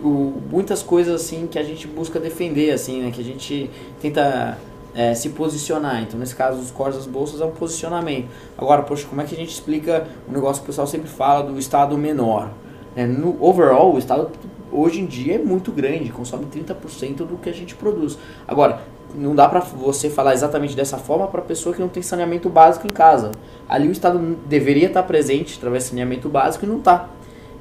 [0.03, 3.11] o, o- muitas coisas, assim, que a gente busca defender, assim, né?
[3.13, 4.59] Que a gente tenta
[4.95, 6.03] é, se posicionar.
[6.03, 8.27] Então, nesse caso, os cortes das bolsas é um posicionamento.
[8.57, 11.43] Agora, poxa, como é que a gente explica um negócio que o pessoal sempre fala
[11.45, 12.51] do Estado menor?
[12.97, 13.07] né?
[13.07, 14.31] no overall, o Estado
[14.73, 18.19] hoje em dia é muito grande, consome 30% do que a gente produz.
[18.47, 18.81] Agora,
[19.15, 22.87] não dá pra você falar exatamente dessa forma para pessoa que não tem saneamento básico
[22.87, 23.31] em casa.
[23.69, 27.09] Ali o Estado deveria estar presente através de saneamento básico e não está.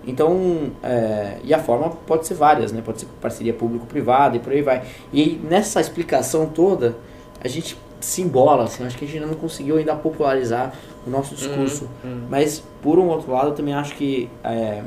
[0.06, 2.82] Então, é, e a forma pode ser várias, né?
[2.84, 4.84] Pode ser parceria público-privada e por aí vai.
[5.12, 6.96] E nessa explicação toda,
[7.44, 10.74] a gente se embola, assim, acho que a gente ainda não conseguiu ainda popularizar
[11.06, 11.90] o nosso discurso.
[12.04, 12.22] Uhum.
[12.30, 14.84] Mas, por um outro lado, eu também acho que é,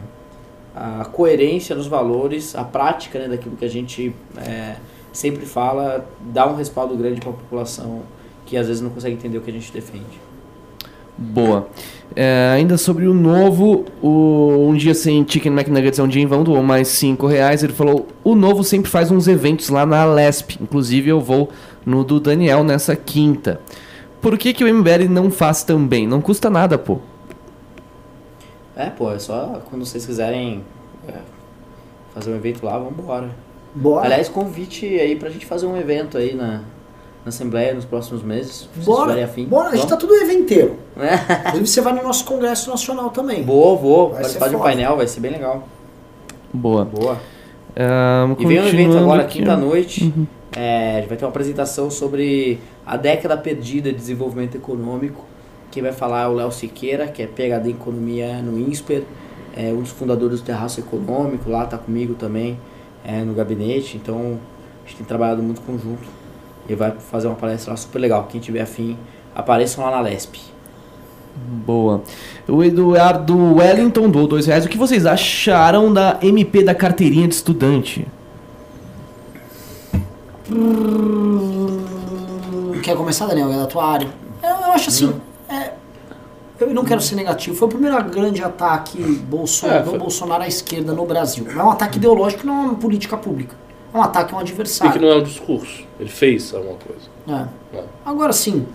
[0.74, 4.76] a coerência nos valores, a prática né, daquilo que a gente é,
[5.12, 8.02] sempre fala, dá um respaldo grande para a população
[8.46, 10.20] que às vezes não consegue entender o que a gente defende.
[11.16, 11.68] Boa.
[12.16, 16.26] É, ainda sobre o novo, o Um Dia Sem Chicken McNuggets é um dia em
[16.26, 17.62] vão, doou mais 5 reais.
[17.62, 20.56] Ele falou, o novo sempre faz uns eventos lá na Lesp.
[20.60, 21.50] Inclusive eu vou
[21.84, 23.60] no do Daniel nessa quinta.
[24.20, 26.06] Por que, que o MBL não faz também?
[26.06, 26.98] Não custa nada, pô.
[28.80, 30.64] É, pô, é só quando vocês quiserem
[31.06, 31.12] é,
[32.14, 33.28] fazer um evento lá, vamos embora.
[33.74, 34.06] Bora.
[34.06, 36.62] Aliás, convite aí pra gente fazer um evento aí na,
[37.22, 39.44] na Assembleia nos próximos meses, se Bora, afim.
[39.44, 40.76] bora, a gente tá tudo eventeiro.
[40.96, 41.48] É.
[41.48, 43.44] Inclusive você vai no nosso Congresso Nacional também.
[43.44, 45.68] Vou, vou, Vai participar de um painel, vai ser bem legal.
[46.50, 46.86] Boa.
[46.86, 47.18] Boa.
[47.76, 47.86] É,
[48.38, 50.12] E vem um evento agora, quinta-noite.
[50.56, 55.24] É, a gente vai ter uma apresentação sobre a década perdida de desenvolvimento econômico.
[55.70, 59.04] Quem vai falar é o Léo Siqueira, que é PhD em Economia no INSPER,
[59.56, 62.58] é um dos fundadores do Terraço Econômico, lá tá comigo também
[63.04, 63.96] é, no gabinete.
[63.96, 64.38] Então
[64.84, 66.08] a gente tem trabalhado muito conjunto.
[66.68, 68.26] E vai fazer uma palestra lá super legal.
[68.28, 68.96] Quem tiver afim,
[69.34, 70.36] apareçam lá na Lesp.
[71.36, 72.02] Boa.
[72.48, 74.64] O Eduardo Wellington doou dois reais.
[74.64, 78.06] O que vocês acharam da MP da carteirinha de estudante?
[82.82, 83.52] Quer começar, Daniel?
[83.52, 84.08] É da tua área.
[84.42, 85.14] Eu, eu acho assim.
[85.50, 85.72] É,
[86.60, 87.56] eu não quero ser negativo.
[87.56, 91.46] Foi o primeiro grande ataque Bolsonaro, É, foi- do Bolsonaro à esquerda no Brasil.
[91.52, 93.56] Não é um ataque ideológico, não é uma política pública.
[93.92, 95.00] É um ataque a um E que adversário.
[95.00, 95.84] não é um discurso.
[95.98, 97.48] Ele fez alguma coisa.
[97.74, 97.78] É.
[97.78, 97.84] É.
[98.04, 98.66] Agora sim,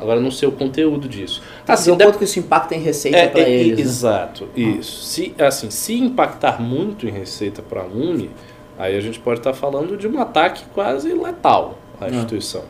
[0.00, 1.42] Agora não sei o conteúdo disso.
[1.66, 3.76] Assim, Assim, o dep- quanto que isso impacta em receita é, para é, eles.
[3.78, 3.82] né?
[3.82, 5.02] Exato, isso.
[5.02, 8.30] Se, assim, se impactar muito em receita para a Uni,
[8.78, 12.62] aí a gente pode estar falando de um ataque quase letal à instituição.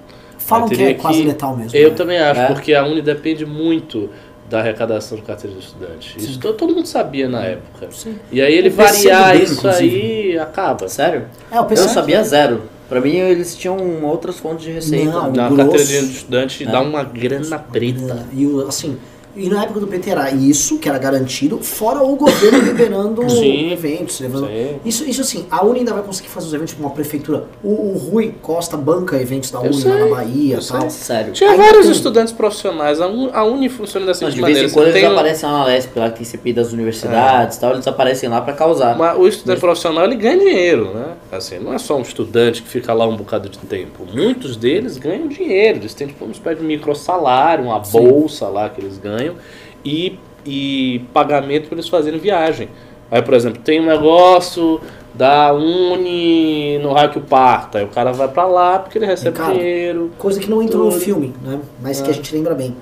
[0.49, 1.77] Falam que é quase letal mesmo.
[1.79, 1.95] Eu né?
[1.95, 2.47] também acho, É.
[2.47, 4.11] porque a Uni depende muito
[4.49, 6.15] da arrecadação de carteira de estudante.
[6.19, 7.89] Isso to- todo mundo sabia na época.
[7.91, 8.17] Sim.
[8.33, 10.01] E aí ele variar isso inclusive.
[10.01, 10.89] aí acaba.
[10.89, 11.27] Sério?
[11.53, 12.63] É, Eu pessoal sabia zero.
[12.89, 13.77] Pra mim, eles tinham
[14.07, 15.05] outras fontes de receita.
[15.13, 15.57] Não, Na grosso.
[15.71, 16.67] carteira de estudante É.
[16.67, 18.27] dá uma grana preta.
[18.33, 18.97] E o, assim,
[19.39, 23.71] e na época do PT era isso, que era garantido, fora o governo liberando Sim.
[23.73, 24.21] eventos.
[24.21, 24.49] Levando...
[24.85, 27.45] Isso, isso assim, a Uni ainda vai conseguir fazer os eventos com uma prefeitura.
[27.63, 30.91] O, o Rui Costa banca eventos da Uni lá sei, na Bahia e tal.
[30.91, 31.33] Sério.
[31.33, 31.93] Tinha Ainda vários tem.
[31.93, 33.01] estudantes profissionais.
[33.01, 34.69] A Un- a Uni funciona da Não, seguinte de vez maneira.
[34.71, 37.61] em quando eles um- aparecem lá na Lesp, lá que tem CPI das universidades e
[37.61, 38.97] tal, eles aparecem lá pra causar.
[38.97, 41.05] Mas o estudante profissional ele ganha dinheiro, né?
[41.31, 44.05] Assim, não é só um estudante que fica lá um bocado de tempo.
[44.13, 45.79] Muitos deles ganham dinheiro.
[45.79, 49.35] Eles têm tipo uma espécie de micro salário, uma bolsa lá que eles ganham
[49.85, 52.69] e, e pagamento para eles fazerem viagem.
[53.11, 54.81] Aí, por exemplo, tem um negócio
[55.15, 57.79] da Uni no Raio que Parta.
[57.79, 60.11] Aí o cara vai para lá porque ele recebe Ricardo, dinheiro.
[60.19, 61.03] Coisa que não entrou no Tudo.
[61.03, 61.59] filme, né?
[61.83, 62.77] Mas que a gente lembra bem.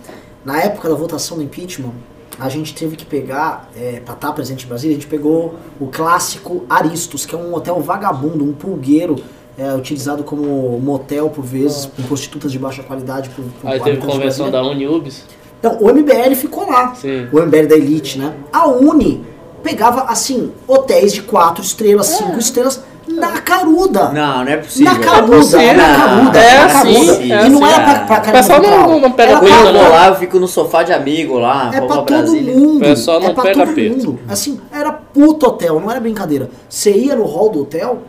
[0.44, 1.93] Na época da votação do impeachment,
[2.38, 5.86] a gente teve que pegar, é, pra estar presente em Brasília, a gente pegou o
[5.86, 9.16] clássico Aristos, que é um hotel vagabundo, um pulgueiro,
[9.58, 13.30] é, utilizado como motel por vezes, com prostitutas de baixa qualidade.
[13.30, 15.24] Por, por Aí teve convenção da Uniubis.
[15.58, 16.94] Então, o MBL ficou lá.
[16.94, 17.28] Sim.
[17.32, 18.34] O MBL da Elite, né?
[18.52, 19.24] A Uni
[19.62, 24.09] pegava, assim, hotéis de quatro estrelas, cinco estrelas, na caruda.
[24.11, 24.93] Não, não é possível.
[24.93, 26.73] Na caruda, é na caruda, É é assim,
[27.07, 27.23] caruda.
[27.23, 27.95] é e não assim, era pra, é.
[28.07, 30.83] pra O cara pessoal não- não- pega Não, eu vou lá, eu fico no sofá
[30.83, 32.55] de amigo lá, É pra todo Brasília.
[32.57, 32.77] mundo.
[32.78, 34.19] O pessoal não é pra pega todo mundo.
[34.28, 36.51] Assim, era puto hotel, não era brincadeira.
[36.69, 38.03] Você ia no hall do hotel,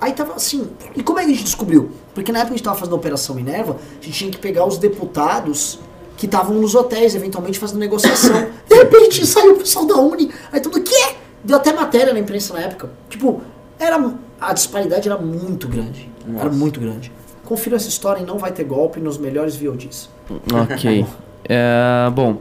[0.00, 0.68] aí tava assim.
[0.96, 1.90] E como é que a gente descobriu?
[2.14, 4.38] Porque na época que a gente tava fazendo a Operação Minerva, a gente tinha que
[4.38, 5.80] pegar os deputados
[6.16, 8.46] que estavam nos hotéis, eventualmente fazendo negociação.
[8.68, 11.08] De repente saiu o pessoal da Uni, aí tudo, o quê?
[11.42, 12.88] Deu até matéria na imprensa na época.
[13.10, 13.40] Tipo,
[13.78, 13.98] era,
[14.40, 16.08] a disparidade era muito grande.
[16.38, 17.12] Era muito grande.
[17.44, 20.08] Confira essa história e não vai ter golpe nos melhores VODs.
[20.52, 21.06] Ok.
[21.46, 22.38] É, bom,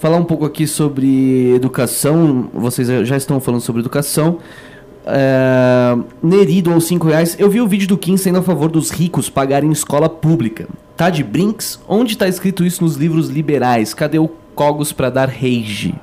[0.00, 2.50] falar um pouco aqui sobre educação.
[2.52, 4.38] Vocês já estão falando sobre educação.
[5.06, 7.36] É, Nerido aos 5 reais.
[7.38, 10.66] Eu vi o vídeo do Kim sendo a favor dos ricos pagarem escola pública.
[10.96, 11.78] Tá de brinks?
[11.86, 13.94] Onde tá escrito isso nos livros liberais?
[13.94, 15.94] Cadê o Cogos pra dar rage?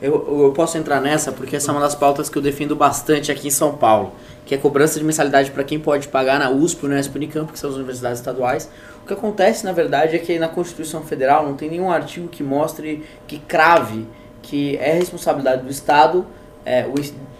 [0.00, 3.32] Eu, eu posso entrar nessa porque essa é uma das pautas que eu defendo bastante
[3.32, 4.12] aqui em São Paulo,
[4.44, 7.70] que é cobrança de mensalidade para quem pode pagar na USP Unesp Unicamp, que são
[7.70, 8.70] as universidades estaduais.
[9.02, 12.42] O que acontece, na verdade, é que na Constituição Federal não tem nenhum artigo que
[12.42, 14.06] mostre, que crave,
[14.42, 16.26] que é responsabilidade do Estado
[16.66, 16.84] é,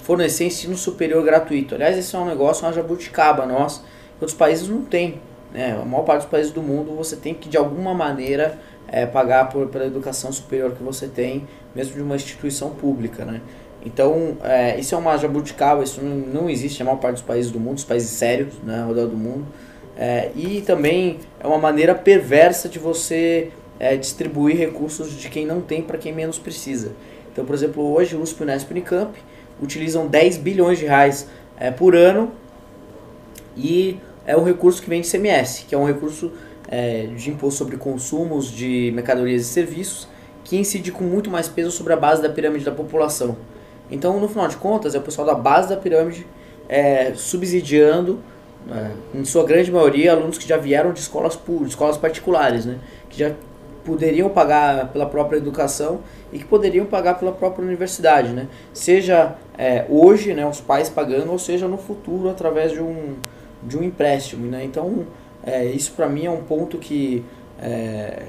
[0.00, 1.74] fornecer ensino superior gratuito.
[1.74, 3.82] Aliás, esse é um negócio, uma jabuticaba nós,
[4.20, 5.20] outros países não têm.
[5.52, 5.76] Né?
[5.80, 9.48] A maior parte dos países do mundo você tem que, de alguma maneira, é, pagar
[9.48, 11.46] por, pela educação superior que você tem,
[11.76, 13.42] mesmo de uma instituição pública, né?
[13.84, 17.52] Então, é, isso é uma jabuticaba, isso não, não existe na maior parte dos países
[17.52, 19.46] do mundo, os países sérios, né, ao redor do mundo.
[19.96, 25.60] É, e também é uma maneira perversa de você é, distribuir recursos de quem não
[25.60, 26.92] tem para quem menos precisa.
[27.32, 29.18] Então, por exemplo, hoje o USP, Unesp e Unicamp
[29.62, 31.28] utilizam 10 bilhões de reais
[31.58, 32.32] é, por ano
[33.56, 36.32] e é um recurso que vem de CMS, que é um recurso
[36.68, 40.08] é, de imposto sobre consumos de mercadorias e serviços,
[40.46, 43.36] que incide com muito mais peso sobre a base da pirâmide da população.
[43.90, 46.24] Então, no final de contas, é o pessoal da base da pirâmide
[46.68, 48.20] é, subsidiando,
[48.70, 52.78] é, em sua grande maioria, alunos que já vieram de escolas públicas, escolas particulares, né,
[53.10, 53.32] que já
[53.84, 56.00] poderiam pagar pela própria educação
[56.32, 58.48] e que poderiam pagar pela própria universidade, né?
[58.72, 63.14] Seja é, hoje, né, os pais pagando, ou seja no futuro através de um,
[63.62, 64.64] de um empréstimo, né?
[64.64, 65.06] Então,
[65.44, 67.24] é, isso para mim é um ponto que
[67.60, 68.24] é,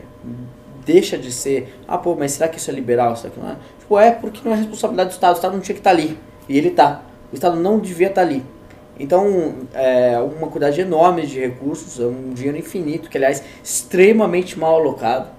[0.88, 3.16] deixa de ser, ah, pô, mas será que isso é liberal?
[3.18, 3.58] Será que não é?
[3.80, 5.96] Tipo, é porque não é responsabilidade do Estado, o Estado não tinha que estar tá
[5.96, 7.04] ali, e ele está.
[7.32, 8.44] O Estado não devia estar tá ali.
[9.00, 14.76] Então, é uma quantidade enorme de recursos, é um dinheiro infinito, que aliás, extremamente mal
[14.76, 15.30] alocado.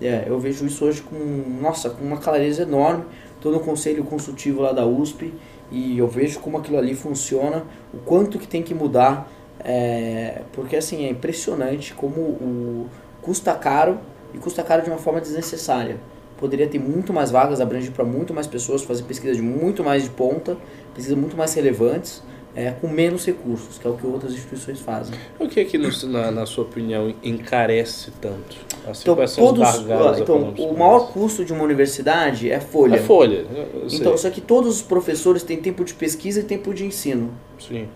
[0.00, 1.16] É, eu vejo isso hoje com,
[1.60, 3.04] nossa, com uma clareza enorme.
[3.34, 5.32] Estou no conselho consultivo lá da USP
[5.72, 9.30] e eu vejo como aquilo ali funciona, o quanto que tem que mudar,
[9.64, 12.86] é, porque assim, é impressionante como o
[13.22, 13.98] custa caro
[14.34, 15.96] e custa caro de uma forma desnecessária.
[16.38, 20.02] Poderia ter muito mais vagas, abranger para muito mais pessoas, fazer pesquisas de muito mais
[20.02, 20.56] de ponta,
[20.94, 22.22] pesquisas muito mais relevantes,
[22.54, 25.14] é, com menos recursos, que é o que outras instituições fazem.
[25.38, 28.56] O que é que, no, na, na sua opinião, encarece tanto?
[28.88, 29.78] Assim, então, todos,
[30.20, 32.96] então o maior custo de uma universidade é folha.
[32.96, 33.46] É folha.
[33.92, 37.30] Então, só que todos os professores têm tempo de pesquisa e tempo de ensino.
[37.58, 37.86] Sim.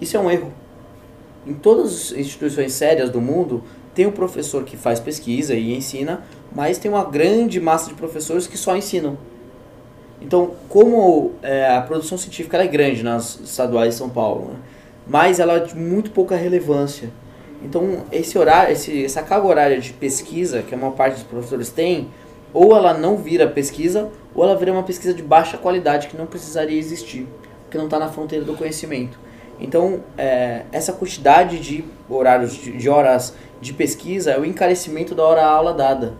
[0.00, 0.52] Isso é um erro.
[1.46, 3.64] Em todas as instituições sérias do mundo,
[3.94, 6.22] tem o professor que faz pesquisa e ensina,
[6.54, 9.16] mas tem uma grande massa de professores que só ensinam.
[10.20, 14.56] Então, como é, a produção científica é grande nas estaduais de São Paulo, né?
[15.06, 17.10] mas ela é de muito pouca relevância.
[17.62, 21.70] Então, esse horário, esse, essa carga horária de pesquisa que a maior parte dos professores
[21.70, 22.08] tem,
[22.52, 26.26] ou ela não vira pesquisa, ou ela vira uma pesquisa de baixa qualidade que não
[26.26, 27.26] precisaria existir,
[27.62, 29.18] porque não está na fronteira do conhecimento.
[29.60, 35.74] Então, é, essa quantidade de horários, de, horas de pesquisa é o encarecimento da hora-aula
[35.74, 36.14] dada.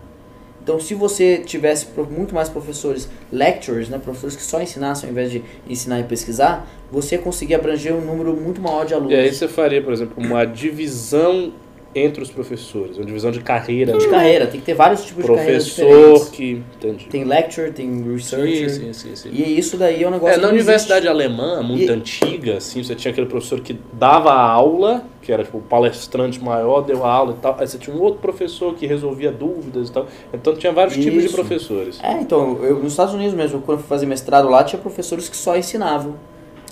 [0.63, 5.31] Então, se você tivesse muito mais professores lecturers, né, professores que só ensinassem ao invés
[5.31, 9.11] de ensinar e pesquisar, você conseguir abranger um número muito maior de alunos.
[9.11, 11.51] E aí você faria, por exemplo, uma divisão
[11.93, 13.97] entre os professores, uma divisão de carreira.
[13.97, 16.63] De carreira, tem que ter vários tipos Professor de carreiras Professor que...
[16.77, 17.05] Entendi.
[17.07, 18.69] Tem lecturer, tem researcher.
[18.69, 21.09] Sim, sim, sim, E isso daí é um negócio é, Na universidade existe.
[21.09, 21.89] alemã, muito e...
[21.89, 26.81] antiga, assim, você tinha aquele professor que dava aula, que era tipo o palestrante maior,
[26.81, 27.57] deu a aula e tal.
[27.59, 30.07] Aí você tinha um outro professor que resolvia dúvidas e tal.
[30.33, 31.09] Então tinha vários isso.
[31.09, 31.99] tipos de professores.
[32.01, 35.27] É, então, eu, nos Estados Unidos mesmo, quando eu fui fazer mestrado lá, tinha professores
[35.27, 36.15] que só ensinavam.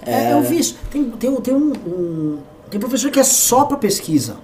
[0.05, 0.77] É, é eu vi isso.
[0.89, 2.37] Tem, tem, tem um, um...
[2.69, 4.37] Tem professor que é só para pesquisa.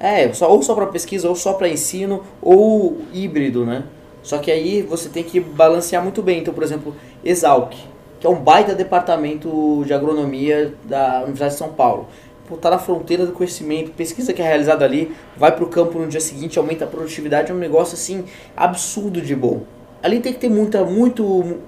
[0.00, 3.84] É, só, ou só para pesquisa, ou só para ensino, ou híbrido, né?
[4.22, 6.40] Só que aí você tem que balancear muito bem.
[6.40, 6.94] Então, por exemplo,
[7.24, 7.74] Exalc,
[8.20, 12.06] que é um baita departamento de agronomia da Universidade de São Paulo.
[12.50, 16.08] Está na fronteira do conhecimento, pesquisa que é realizada ali, vai para o campo no
[16.08, 18.24] dia seguinte, aumenta a produtividade, é um negócio assim
[18.56, 19.64] absurdo de bom.
[20.02, 21.24] Ali tem que ter muita, muito,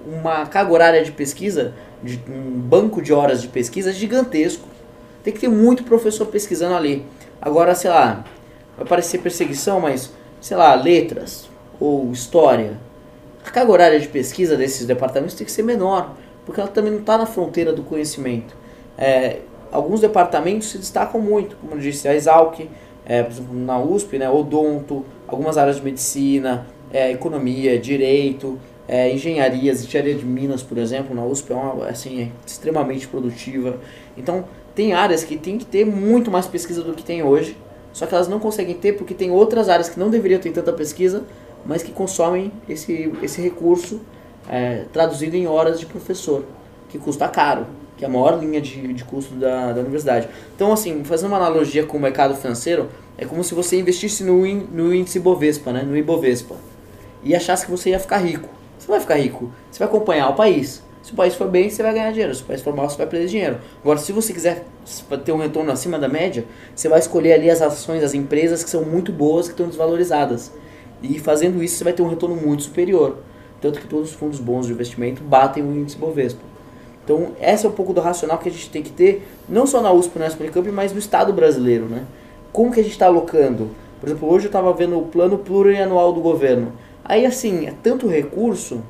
[0.07, 4.67] uma carga horária de pesquisa, de, um banco de horas de pesquisa gigantesco.
[5.23, 7.05] Tem que ter muito professor pesquisando ali.
[7.41, 8.23] Agora, sei lá,
[8.77, 11.49] vai parecer perseguição, mas, sei lá, letras
[11.79, 12.77] ou história.
[13.43, 16.15] A carga horária de pesquisa desses departamentos tem que ser menor,
[16.45, 18.55] porque ela também não está na fronteira do conhecimento.
[18.97, 19.39] É,
[19.71, 22.59] alguns departamentos se destacam muito, como eu disse, a Exalc,
[23.05, 29.11] é, por exemplo, na USP, né, odonto, algumas áreas de medicina, é, economia, direito, é,
[29.11, 33.77] engenharias, engenharia de Minas, por exemplo, na USP é, uma, assim, é extremamente produtiva.
[34.15, 34.45] Então,
[34.75, 37.57] tem áreas que tem que ter muito mais pesquisa do que tem hoje,
[37.93, 40.71] só que elas não conseguem ter porque tem outras áreas que não deveriam ter tanta
[40.71, 41.23] pesquisa,
[41.65, 44.01] mas que consomem esse, esse recurso
[44.49, 46.43] é, traduzido em horas de professor,
[46.89, 47.67] que custa caro,
[47.97, 50.27] que é a maior linha de, de custo da, da universidade.
[50.55, 54.43] Então, assim, fazendo uma analogia com o mercado financeiro, é como se você investisse no,
[54.45, 56.55] no índice Bovespa, né, no Ibovespa,
[57.23, 58.49] e achasse que você ia ficar rico.
[58.79, 60.81] Você não vai ficar rico, você vai acompanhar o país.
[61.01, 62.33] Se o país for bem, você vai ganhar dinheiro.
[62.35, 63.57] Se o país for mal, você vai perder dinheiro.
[63.81, 64.65] Agora, se você quiser
[65.25, 66.45] ter um retorno acima da média,
[66.75, 70.51] você vai escolher ali as ações das empresas que são muito boas, que estão desvalorizadas.
[71.01, 73.17] E fazendo isso, você vai ter um retorno muito superior.
[73.59, 76.41] Tanto que todos os fundos bons de investimento batem o índice Bovespa.
[77.03, 79.81] Então, esse é um pouco do racional que a gente tem que ter, não só
[79.81, 81.85] na USP, na Unicamp, mas no Estado brasileiro.
[81.85, 82.05] Né?
[82.51, 83.69] Como que a gente está alocando?
[83.99, 86.73] Por exemplo, hoje eu estava vendo o plano plurianual do governo.
[87.03, 88.81] Aí, assim, é tanto recurso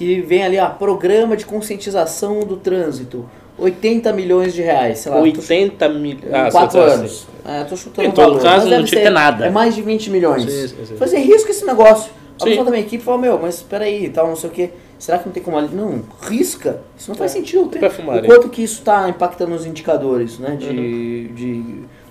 [0.00, 3.28] que vem ali, ó, programa de conscientização do trânsito,
[3.58, 5.18] 80 milhões de reais, sei lá.
[5.18, 6.16] tô 80 mil.
[6.16, 7.26] em Ah, quatro você tá anos.
[7.44, 9.44] É, tô chutando Em todo valor, caso, não tinha ser- ter nada.
[9.44, 10.50] É mais de 20 milhões.
[10.50, 10.96] Sim, sim, sim.
[10.96, 12.10] Fazer risco esse negócio.
[12.40, 14.70] A pessoa da minha equipe falou, meu, mas peraí, tal, não sei o que.
[14.98, 15.68] Será que não tem como ali?
[15.74, 16.80] Não, risca.
[16.96, 17.66] Isso não faz sentido.
[17.66, 20.56] Tem, o quanto que isso está impactando os indicadores, né?
[20.56, 21.34] De, Uhum.
[21.34, 21.64] de...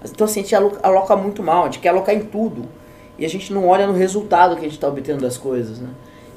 [0.05, 2.65] Então assim, a gente aloca, aloca muito mal, a gente quer alocar em tudo.
[3.17, 5.89] E a gente não olha no resultado que a gente está obtendo das coisas, né?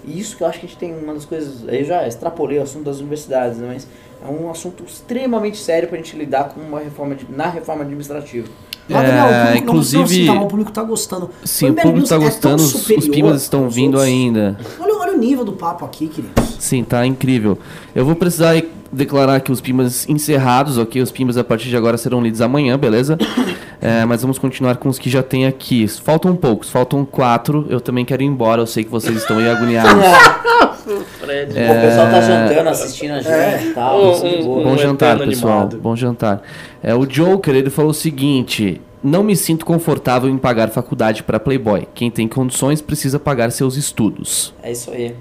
[0.04, 1.68] E isso que eu acho que a gente tem uma das coisas.
[1.68, 3.68] Aí eu já extrapolei o assunto das universidades, né?
[3.72, 3.86] Mas
[4.26, 7.82] é um assunto extremamente sério para a gente lidar com uma reforma de- na reforma
[7.82, 8.48] administrativa.
[8.90, 11.30] É, Daniel, o público não- inclusive- não, tá, o público tá gostando.
[11.44, 14.08] Sim, O o público News tá é gostando, os, os superior pimbas estão vindo outros.
[14.12, 14.58] ainda.
[14.80, 16.56] Olha, olha o nível do papo aqui, queridos.
[16.58, 17.56] Sim, tá incrível.
[17.94, 18.60] Eu vou precisar
[18.92, 21.00] declarar aqui os pimbas encerrados, ok?
[21.02, 23.16] Os pimbas a partir de agora serão lidos amanhã, beleza?
[23.84, 25.88] É, mas vamos continuar com os que já tem aqui.
[25.88, 27.66] Faltam poucos, faltam quatro.
[27.68, 29.90] Eu também quero ir embora, eu sei que vocês estão aí agoniados.
[31.18, 31.50] Fred.
[31.50, 34.00] O pessoal tá jantando, assistindo a gente e tal.
[34.00, 34.60] Um- de um- boa.
[34.60, 35.52] um- Bom jantar, pessoal.
[35.54, 35.78] animado.
[35.78, 36.42] Bom jantar.
[36.80, 41.40] É, o Joker, ele falou o seguinte: Não me sinto confortável em pagar faculdade para
[41.40, 41.88] Playboy.
[41.92, 44.54] Quem tem condições precisa pagar seus estudos.
[44.62, 45.12] É isso aí.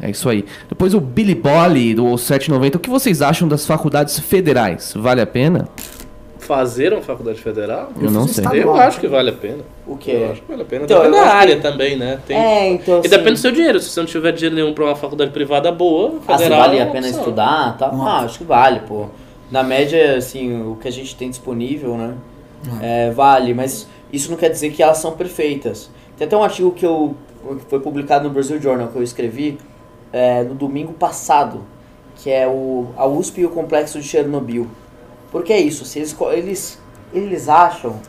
[0.00, 0.44] É isso aí.
[0.68, 2.76] Depois o Billy Bolly do 790.
[2.78, 4.92] O que vocês acham das faculdades federais?
[4.96, 5.68] Vale a pena?
[6.38, 7.90] Fazer uma faculdade federal?
[8.00, 8.44] Eu não fiz sei.
[8.44, 8.76] estadual.
[8.76, 9.58] Eu acho que vale a pena.
[9.86, 10.28] O Eu quê?
[10.32, 10.84] acho que vale a pena.
[10.84, 12.18] Então, depende eu da área que- também, né?
[12.26, 12.36] Tem...
[12.38, 12.96] É, então.
[12.96, 13.80] E assim, depende do seu dinheiro.
[13.80, 16.60] Se você não tiver dinheiro nenhum pra uma faculdade privada boa, Ah, se federal.
[16.62, 17.20] vale é a uma pena opção.
[17.20, 18.02] estudar e tal?
[18.02, 19.06] Ah, acho que vale, pô.
[19.50, 22.14] Na média, assim, o que a gente tem disponível, né?
[22.80, 25.90] é, vale, mas isso não quer dizer que elas são perfeitas.
[26.16, 29.58] Tem até um artigo que eu que foi publicado no Brasil Journal que eu escrevi
[30.12, 31.64] é, no domingo passado,
[32.16, 34.66] que é o a USP e o complexo de Chernobyl.
[35.30, 36.78] Porque é isso, eles, eles,
[37.12, 38.00] eles acham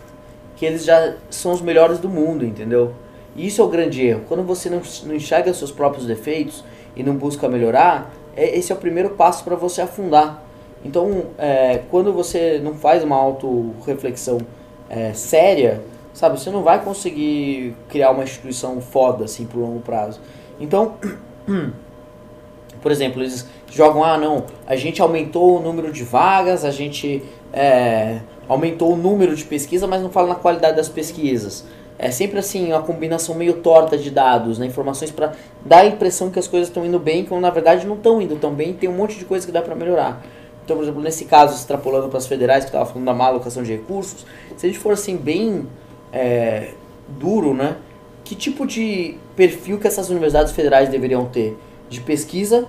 [0.55, 2.93] que eles já são os melhores do mundo, entendeu?
[3.35, 4.21] E isso é o grande erro.
[4.27, 6.63] Quando você não, não enxerga seus próprios defeitos
[6.95, 10.43] e não busca melhorar, é, esse é o primeiro passo para você afundar.
[10.83, 14.39] Então, é, quando você não faz uma auto-reflexão
[14.89, 15.81] é, séria,
[16.13, 20.19] sabe, você não vai conseguir criar uma instituição foda assim pro longo prazo.
[20.59, 20.95] Então,
[22.81, 27.23] por exemplo, eles jogam, ah não, a gente aumentou o número de vagas, a gente
[27.53, 31.65] é, aumentou o número de pesquisa, mas não fala na qualidade das pesquisas.
[31.97, 35.33] É sempre assim, uma combinação meio torta de dados, né, informações para
[35.65, 38.37] dar a impressão que as coisas estão indo bem, quando na verdade não estão indo
[38.37, 40.23] tão bem, tem um monte de coisa que dá para melhorar.
[40.63, 43.63] Então, por exemplo, nesse caso, extrapolando para as federais, que estava falando da má alocação
[43.63, 44.23] de recursos,
[44.55, 45.67] se a gente for assim bem
[46.13, 46.73] é,
[47.07, 47.75] duro, né?
[48.23, 51.57] Que tipo de perfil que essas universidades federais deveriam ter?
[51.89, 52.67] De pesquisa,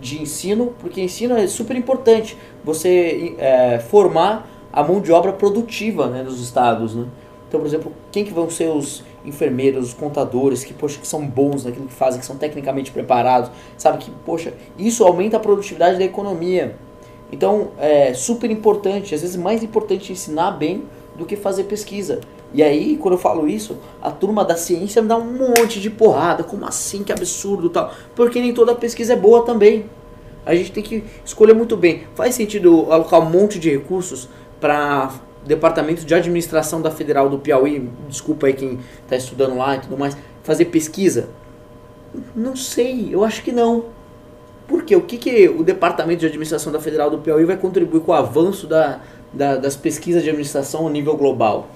[0.00, 2.36] de ensino, porque ensino é super importante.
[2.62, 7.06] Você é, formar a mão de obra produtiva né, dos estados, né?
[7.48, 11.24] Então, por exemplo, quem que vão ser os enfermeiros, os contadores, que, poxa, que são
[11.24, 13.98] bons naquilo que fazem, que são tecnicamente preparados, sabe?
[13.98, 16.74] Que, poxa, isso aumenta a produtividade da economia.
[17.30, 20.82] Então, é super importante, às vezes mais importante ensinar bem
[21.16, 22.20] do que fazer pesquisa.
[22.54, 25.90] E aí, quando eu falo isso, a turma da ciência me dá um monte de
[25.90, 26.44] porrada.
[26.44, 27.02] Como assim?
[27.02, 27.92] Que absurdo tal.
[28.14, 29.86] Porque nem toda pesquisa é boa também.
[30.46, 32.04] A gente tem que escolher muito bem.
[32.14, 34.28] Faz sentido alocar um monte de recursos
[34.60, 35.10] para
[35.44, 39.98] departamento de administração da Federal do Piauí, desculpa aí quem está estudando lá e tudo
[39.98, 41.28] mais, fazer pesquisa?
[42.34, 43.86] Não sei, eu acho que não.
[44.66, 48.12] Porque o que, que o Departamento de Administração da Federal do Piauí vai contribuir com
[48.12, 49.00] o avanço da,
[49.32, 51.68] da- das pesquisas de administração a nível global?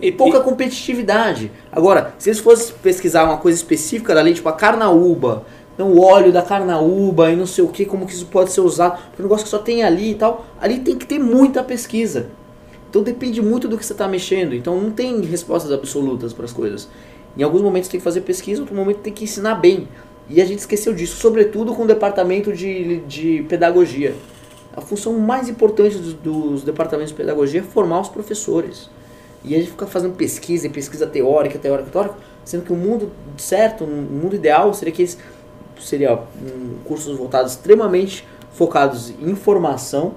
[0.00, 1.50] E Pouca competitividade.
[1.72, 5.44] Agora, se eles fossem pesquisar uma coisa específica da lei, tipo a carnaúba,
[5.74, 8.60] então o óleo da carnaúba e não sei o que, como que isso pode ser
[8.60, 11.62] usado, porque um negócio que só tem ali e tal, ali tem que ter muita
[11.62, 12.28] pesquisa.
[12.88, 14.54] Então depende muito do que você está mexendo.
[14.54, 16.88] Então não tem respostas absolutas para as coisas.
[17.36, 19.86] Em alguns momentos tem que fazer pesquisa, em outro momento tem que ensinar bem.
[20.28, 24.14] E a gente esqueceu disso, sobretudo com o departamento de, de pedagogia.
[24.74, 28.90] A função mais importante dos, dos departamentos de pedagogia é formar os professores.
[29.46, 32.14] E a gente fica fazendo pesquisa, pesquisa teórica, teórica, teórica,
[32.44, 35.16] sendo que o mundo certo, o mundo ideal seria que eles
[35.80, 40.14] seria um, cursos voltados extremamente focados em informação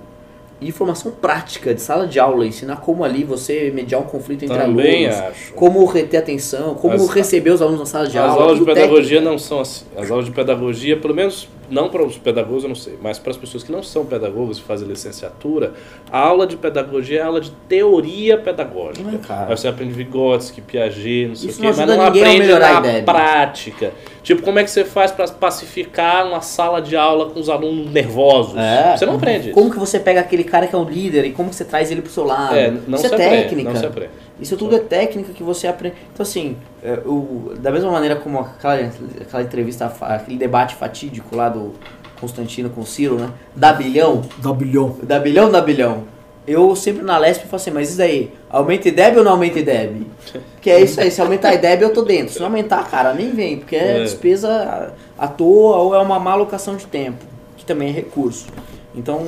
[0.61, 4.57] e informação prática de sala de aula, ensinar como ali você mediar um conflito entre
[4.57, 5.53] Também alunos, acho.
[5.53, 8.41] como reter atenção, como As- receber os alunos na sala de As aula.
[8.43, 9.31] aulas de pedagogia técnico.
[9.31, 9.85] não são assim.
[9.97, 13.31] As aulas de pedagogia, pelo menos não para os pedagogos, eu não sei, mas para
[13.31, 15.73] as pessoas que não são pedagogos e fazem licenciatura,
[16.11, 19.09] a aula de pedagogia é aula de teoria pedagógica.
[19.29, 19.47] Ah.
[19.49, 22.79] Aí você aprende Vygotsky, Piaget, não sei Isso o quê, não mas não aprende na
[22.79, 23.03] ideia.
[23.03, 23.91] prática.
[24.23, 27.91] Tipo, como é que você faz para pacificar uma sala de aula com os alunos
[27.91, 28.55] nervosos?
[28.57, 28.95] É.
[28.95, 29.51] Você não aprende.
[29.51, 31.89] Como que você pega aquele cara que é um líder e como que você traz
[31.91, 32.55] ele pro seu lado?
[32.55, 33.69] É, não Isso se é aprende, técnica.
[33.71, 34.11] não se aprende.
[34.41, 35.95] Isso tudo é técnica que você aprende.
[36.13, 38.75] Então, assim, é, o- da mesma maneira como aquela,
[39.21, 41.73] aquela entrevista, aquele debate fatídico lá do
[42.19, 43.29] Constantino com o Ciro, né?
[43.55, 44.95] Da bilhão, Dá bilhão.
[45.03, 46.03] da bilhão, da bilhão.
[46.47, 50.07] Eu sempre na Lesp falo assim, mas isso daí, aumenta IDEB ou não aumenta IDEB?
[50.55, 52.33] Porque é isso aí, se aumentar IDEB eu tô dentro.
[52.33, 54.03] Se não aumentar, cara, nem vem, porque é, É.
[54.03, 57.23] despesa à toa ou é uma má alocação de tempo,
[57.55, 58.47] que também é recurso.
[58.95, 59.21] Então,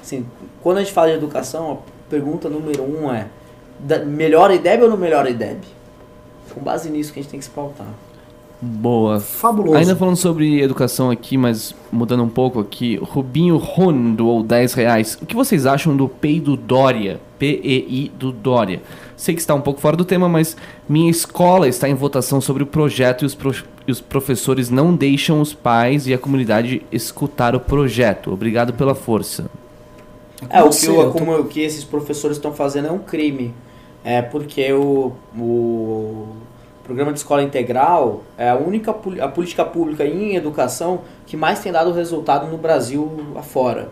[0.00, 0.24] assim,
[0.62, 3.26] quando a gente fala de educação, a pergunta número um é, da-
[4.06, 5.58] melhora IDEB ou não melhora IDEB?
[6.54, 7.86] Com base nisso que a gente tem que se pautar.
[8.60, 9.18] Boa.
[9.18, 9.76] Fabuloso.
[9.76, 15.18] Ainda falando sobre educação aqui, mas mudando um pouco aqui, Rubinho Ron doou 10 reais.
[15.20, 17.18] O que vocês acham do PEI do Dória?
[17.40, 18.80] P-E-I do Dória.
[19.16, 20.56] Sei que está um pouco fora do tema, mas
[20.88, 24.94] minha escola está em votação sobre o projeto e os, pro- e os professores não
[24.94, 28.32] deixam os pais e a comunidade escutar o projeto.
[28.32, 29.46] Obrigado pela força.
[30.48, 33.52] É, o que, eu como, o que esses professores estão fazendo é um crime.
[34.04, 36.36] É porque o, o
[36.82, 41.70] programa de escola integral é a única a política pública em educação que mais tem
[41.70, 43.88] dado resultado no Brasil afora.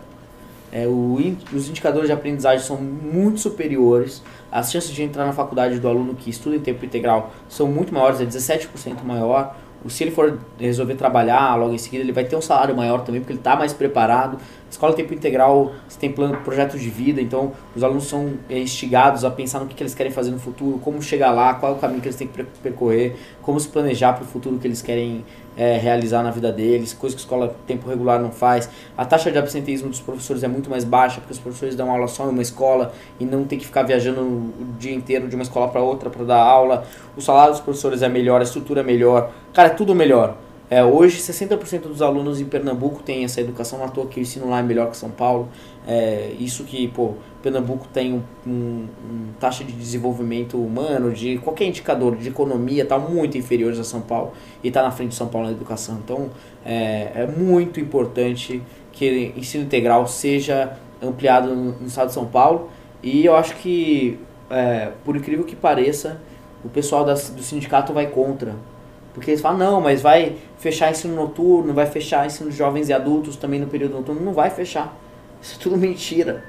[0.71, 1.17] É, o
[1.53, 4.21] os indicadores de aprendizagem são muito superiores,
[4.51, 7.93] as chances de entrar na faculdade do aluno que estuda em tempo integral são muito
[7.93, 9.55] maiores, é 17% maior.
[9.87, 13.19] Se ele for resolver trabalhar logo em seguida, ele vai ter um salário maior também,
[13.19, 14.37] porque ele está mais preparado.
[14.71, 19.25] Escola Tempo Integral, você tem plano, projetos de vida, então os alunos são é, instigados
[19.25, 21.75] a pensar no que, que eles querem fazer no futuro, como chegar lá, qual é
[21.75, 24.65] o caminho que eles têm que per- percorrer, como se planejar para o futuro que
[24.65, 25.25] eles querem
[25.57, 28.69] é, realizar na vida deles, coisa que a escola tempo regular não faz.
[28.97, 32.07] A taxa de absenteísmo dos professores é muito mais baixa, porque os professores dão aula
[32.07, 35.43] só em uma escola e não tem que ficar viajando o dia inteiro de uma
[35.43, 36.85] escola para outra para dar aula.
[37.17, 40.37] O salário dos professores é melhor, a estrutura é melhor, cara, é tudo melhor.
[40.73, 44.21] É, hoje, 60% dos alunos em Pernambuco têm essa educação, não à toa que o
[44.21, 45.49] ensino lá é melhor que São Paulo.
[45.85, 51.65] É, isso que, pô, Pernambuco tem um, um- um taxa de desenvolvimento humano, de qualquer
[51.65, 54.31] indicador de economia, tá muito inferiores a São Paulo
[54.63, 55.99] e está na frente de São Paulo na educação.
[56.05, 56.29] Então,
[56.65, 58.61] é, é muito importante
[58.93, 62.69] que ensino integral seja ampliado no, no estado de São Paulo
[63.03, 64.17] e eu acho que,
[64.49, 66.21] é, por incrível que pareça,
[66.63, 68.55] o pessoal das- do sindicato vai contra.
[69.13, 72.93] Porque eles falam, não, mas vai fechar ensino noturno, vai fechar ensino de jovens e
[72.93, 74.21] adultos também no período noturno.
[74.21, 74.95] Não vai fechar.
[75.41, 76.43] Isso é tudo mentira.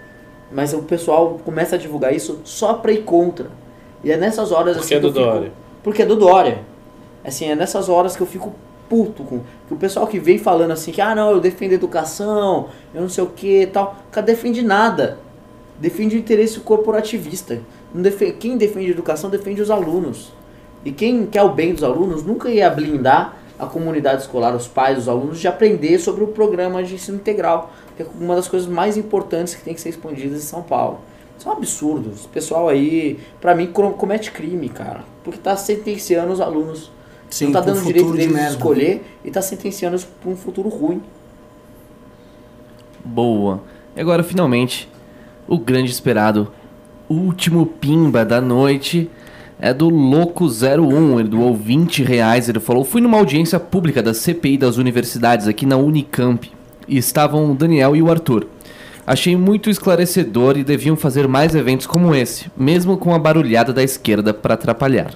[0.51, 3.47] Mas o pessoal começa a divulgar isso só pra ir contra.
[4.05, 5.53] E é nessas horas Porque assim é que do fico- Dória.
[5.83, 6.59] Porque é do Dória.
[7.25, 8.53] Assim, é nessas horas que eu fico
[8.89, 11.75] puto com que o pessoal que vem falando assim que ah não, eu defendo a
[11.77, 15.19] educação, eu não sei o que tal, cara defende nada.
[15.79, 17.61] Defende o interesse corporativista.
[17.95, 20.33] Não defe- Quem defende a educação defende os alunos.
[20.85, 24.99] E quem quer o bem dos alunos nunca ia blindar a comunidade escolar, os pais,
[24.99, 28.69] os alunos, de aprender sobre o programa de ensino integral, que é uma das coisas
[28.69, 31.01] mais importantes que tem que ser expandidas em São Paulo.
[31.39, 32.11] Isso é um absurdo.
[32.13, 35.05] Esse pessoal aí, pra mim, comete crime, cara.
[35.23, 36.91] Porque tá sentenciando os alunos.
[37.31, 38.51] Sim, não tá um dando o direito de deles de, merda.
[38.51, 41.01] escolher e tá sentenciando eles pra um futuro ruim.
[43.05, 43.61] Boa.
[43.97, 44.89] E agora, finalmente,
[45.49, 46.53] o grande esperado,
[47.09, 49.11] último pimba da noite
[49.63, 51.21] é do Louco01.
[51.21, 52.49] Ele doou 20 reais.
[52.49, 56.51] Ele falou: Fui numa audiência pública da CPI das universidades aqui na Unicamp
[56.89, 58.49] e estavam o Daniel e o Arthur.
[59.07, 63.83] Achei muito esclarecedor e deviam fazer mais eventos como esse, mesmo com a barulhada da
[63.83, 65.15] esquerda para atrapalhar.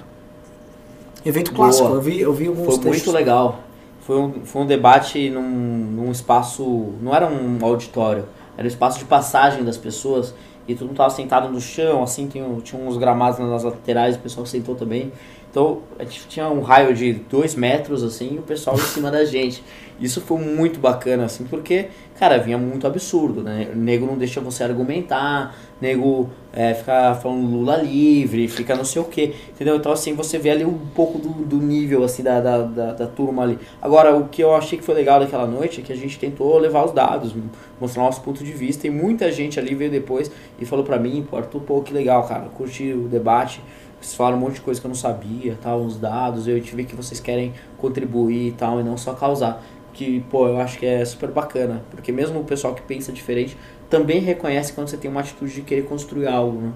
[1.25, 1.65] Evento Boa.
[1.65, 3.05] clássico, eu vi, eu vi alguns Foi textos.
[3.05, 3.59] muito legal.
[4.01, 6.93] Foi um, foi um debate num, num espaço.
[7.01, 8.25] Não era um auditório,
[8.57, 10.33] era um espaço de passagem das pessoas.
[10.67, 14.19] E todo mundo tava sentado no chão, assim, tinha, tinha uns gramados nas laterais, o
[14.19, 15.11] pessoal sentou também.
[15.49, 19.09] Então a gente tinha um raio de dois metros, assim, e o pessoal em cima
[19.09, 19.63] da gente.
[19.99, 21.87] Isso foi muito bacana, assim, porque,
[22.19, 23.69] cara, vinha muito absurdo, né?
[23.73, 29.01] O nego não deixa você argumentar, nego é, fica falando Lula livre, fica não sei
[29.01, 29.75] o que, entendeu?
[29.75, 33.07] Então, assim, você vê ali um pouco do, do nível, assim, da, da, da, da
[33.07, 33.57] turma ali.
[33.81, 36.55] Agora, o que eu achei que foi legal daquela noite é que a gente tentou
[36.59, 37.33] levar os dados,
[37.81, 41.27] mostrar nosso ponto de vista, e muita gente ali veio depois e falou pra mim,
[41.31, 43.63] Arthur, pô, que legal, cara, curti o debate,
[44.07, 46.83] vocês falaram um monte de coisa que eu não sabia, tal, uns dados, eu tive
[46.85, 49.63] que vocês querem contribuir e tal, e não só causar.
[49.93, 53.57] Que, pô, eu acho que é super bacana, porque mesmo o pessoal que pensa diferente
[53.89, 56.71] também reconhece quando você tem uma atitude de querer construir algo, né?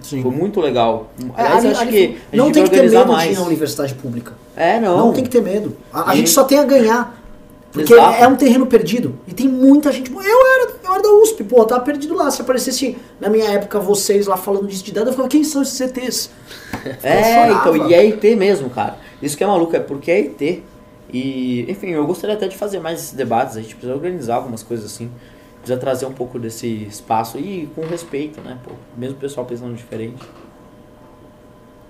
[0.00, 0.22] Sim.
[0.22, 1.10] Foi muito legal.
[1.36, 3.32] É, Aliás, eu ali- acho que a gente não tem que ter medo de mais.
[3.36, 4.32] ir na universidade pública.
[4.56, 4.96] É, não.
[4.96, 5.76] Não, tem que ter medo.
[5.92, 7.19] A, a gente só tem a ganhar.
[7.72, 8.22] Porque Exato.
[8.22, 9.14] é um terreno perdido.
[9.28, 10.10] E tem muita gente.
[10.10, 12.30] Eu era, eu era da USP, pô, eu tava perdido lá.
[12.30, 15.62] Se aparecesse na minha época vocês lá falando disso de dados, eu ficava, quem são
[15.62, 16.30] esses CTs?
[17.02, 18.96] É, Eu então, e é IT mesmo, cara.
[19.20, 20.62] Isso que é maluco, é porque é IT.
[21.12, 24.62] E, enfim, eu gostaria até de fazer mais esses debates, a gente precisa organizar algumas
[24.62, 25.10] coisas assim.
[25.58, 28.70] Precisa trazer um pouco desse espaço e com respeito, né, pô.
[28.96, 30.22] Mesmo o pessoal pensando diferente.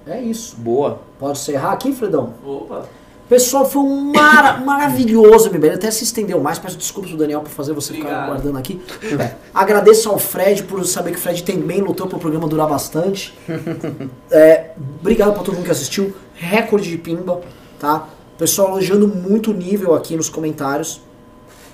[0.06, 0.56] É isso.
[0.56, 1.00] Boa.
[1.18, 2.34] Pode encerrar aqui, Fredão?
[2.44, 2.86] Opa.
[3.30, 5.74] Pessoal, foi um mara maravilhoso, MBL.
[5.74, 6.58] Até se estendeu mais.
[6.58, 8.26] Peço desculpas pro Daniel por fazer você ficar Obrigado.
[8.26, 8.82] guardando aqui.
[9.20, 12.68] É, Agradeço ao Fred por saber que o Fred também lutou para o programa durar
[12.68, 13.32] bastante.
[14.32, 16.12] É, obrigado pra todo mundo que assistiu.
[16.34, 17.40] Recorde de pimba,
[17.78, 18.08] tá?
[18.36, 21.00] Pessoal elogiando muito o nível aqui nos comentários.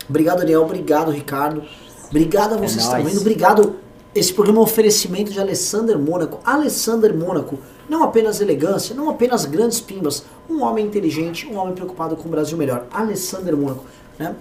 [0.08, 0.62] Obrigado, Daniel.
[0.62, 1.62] Obrigado, Ricardo.
[2.10, 3.08] Obrigado a vocês que estão nóis.
[3.12, 3.20] vendo.
[3.20, 3.76] Obrigado.
[4.14, 6.38] Esse programa é um oferecimento de Alessander Mônaco.
[6.44, 7.58] Alessander Mônaco,
[7.88, 12.30] não apenas elegância, não apenas grandes pimbas, um homem inteligente, um homem preocupado com o
[12.30, 12.86] Brasil melhor.
[12.90, 13.84] Alessander Mônaco.
[14.18, 14.34] Né?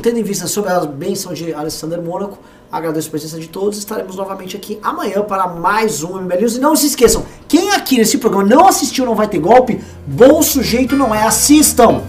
[0.00, 2.38] Tendo em vista sobre a benção de Alessander Mônaco,
[2.70, 3.78] agradeço a presença de todos.
[3.78, 6.56] Estaremos novamente aqui amanhã para mais um MBL News.
[6.56, 10.40] E não se esqueçam, quem aqui nesse programa não assistiu Não Vai Ter Golpe, bom
[10.42, 11.26] sujeito não é.
[11.26, 12.02] Assistam!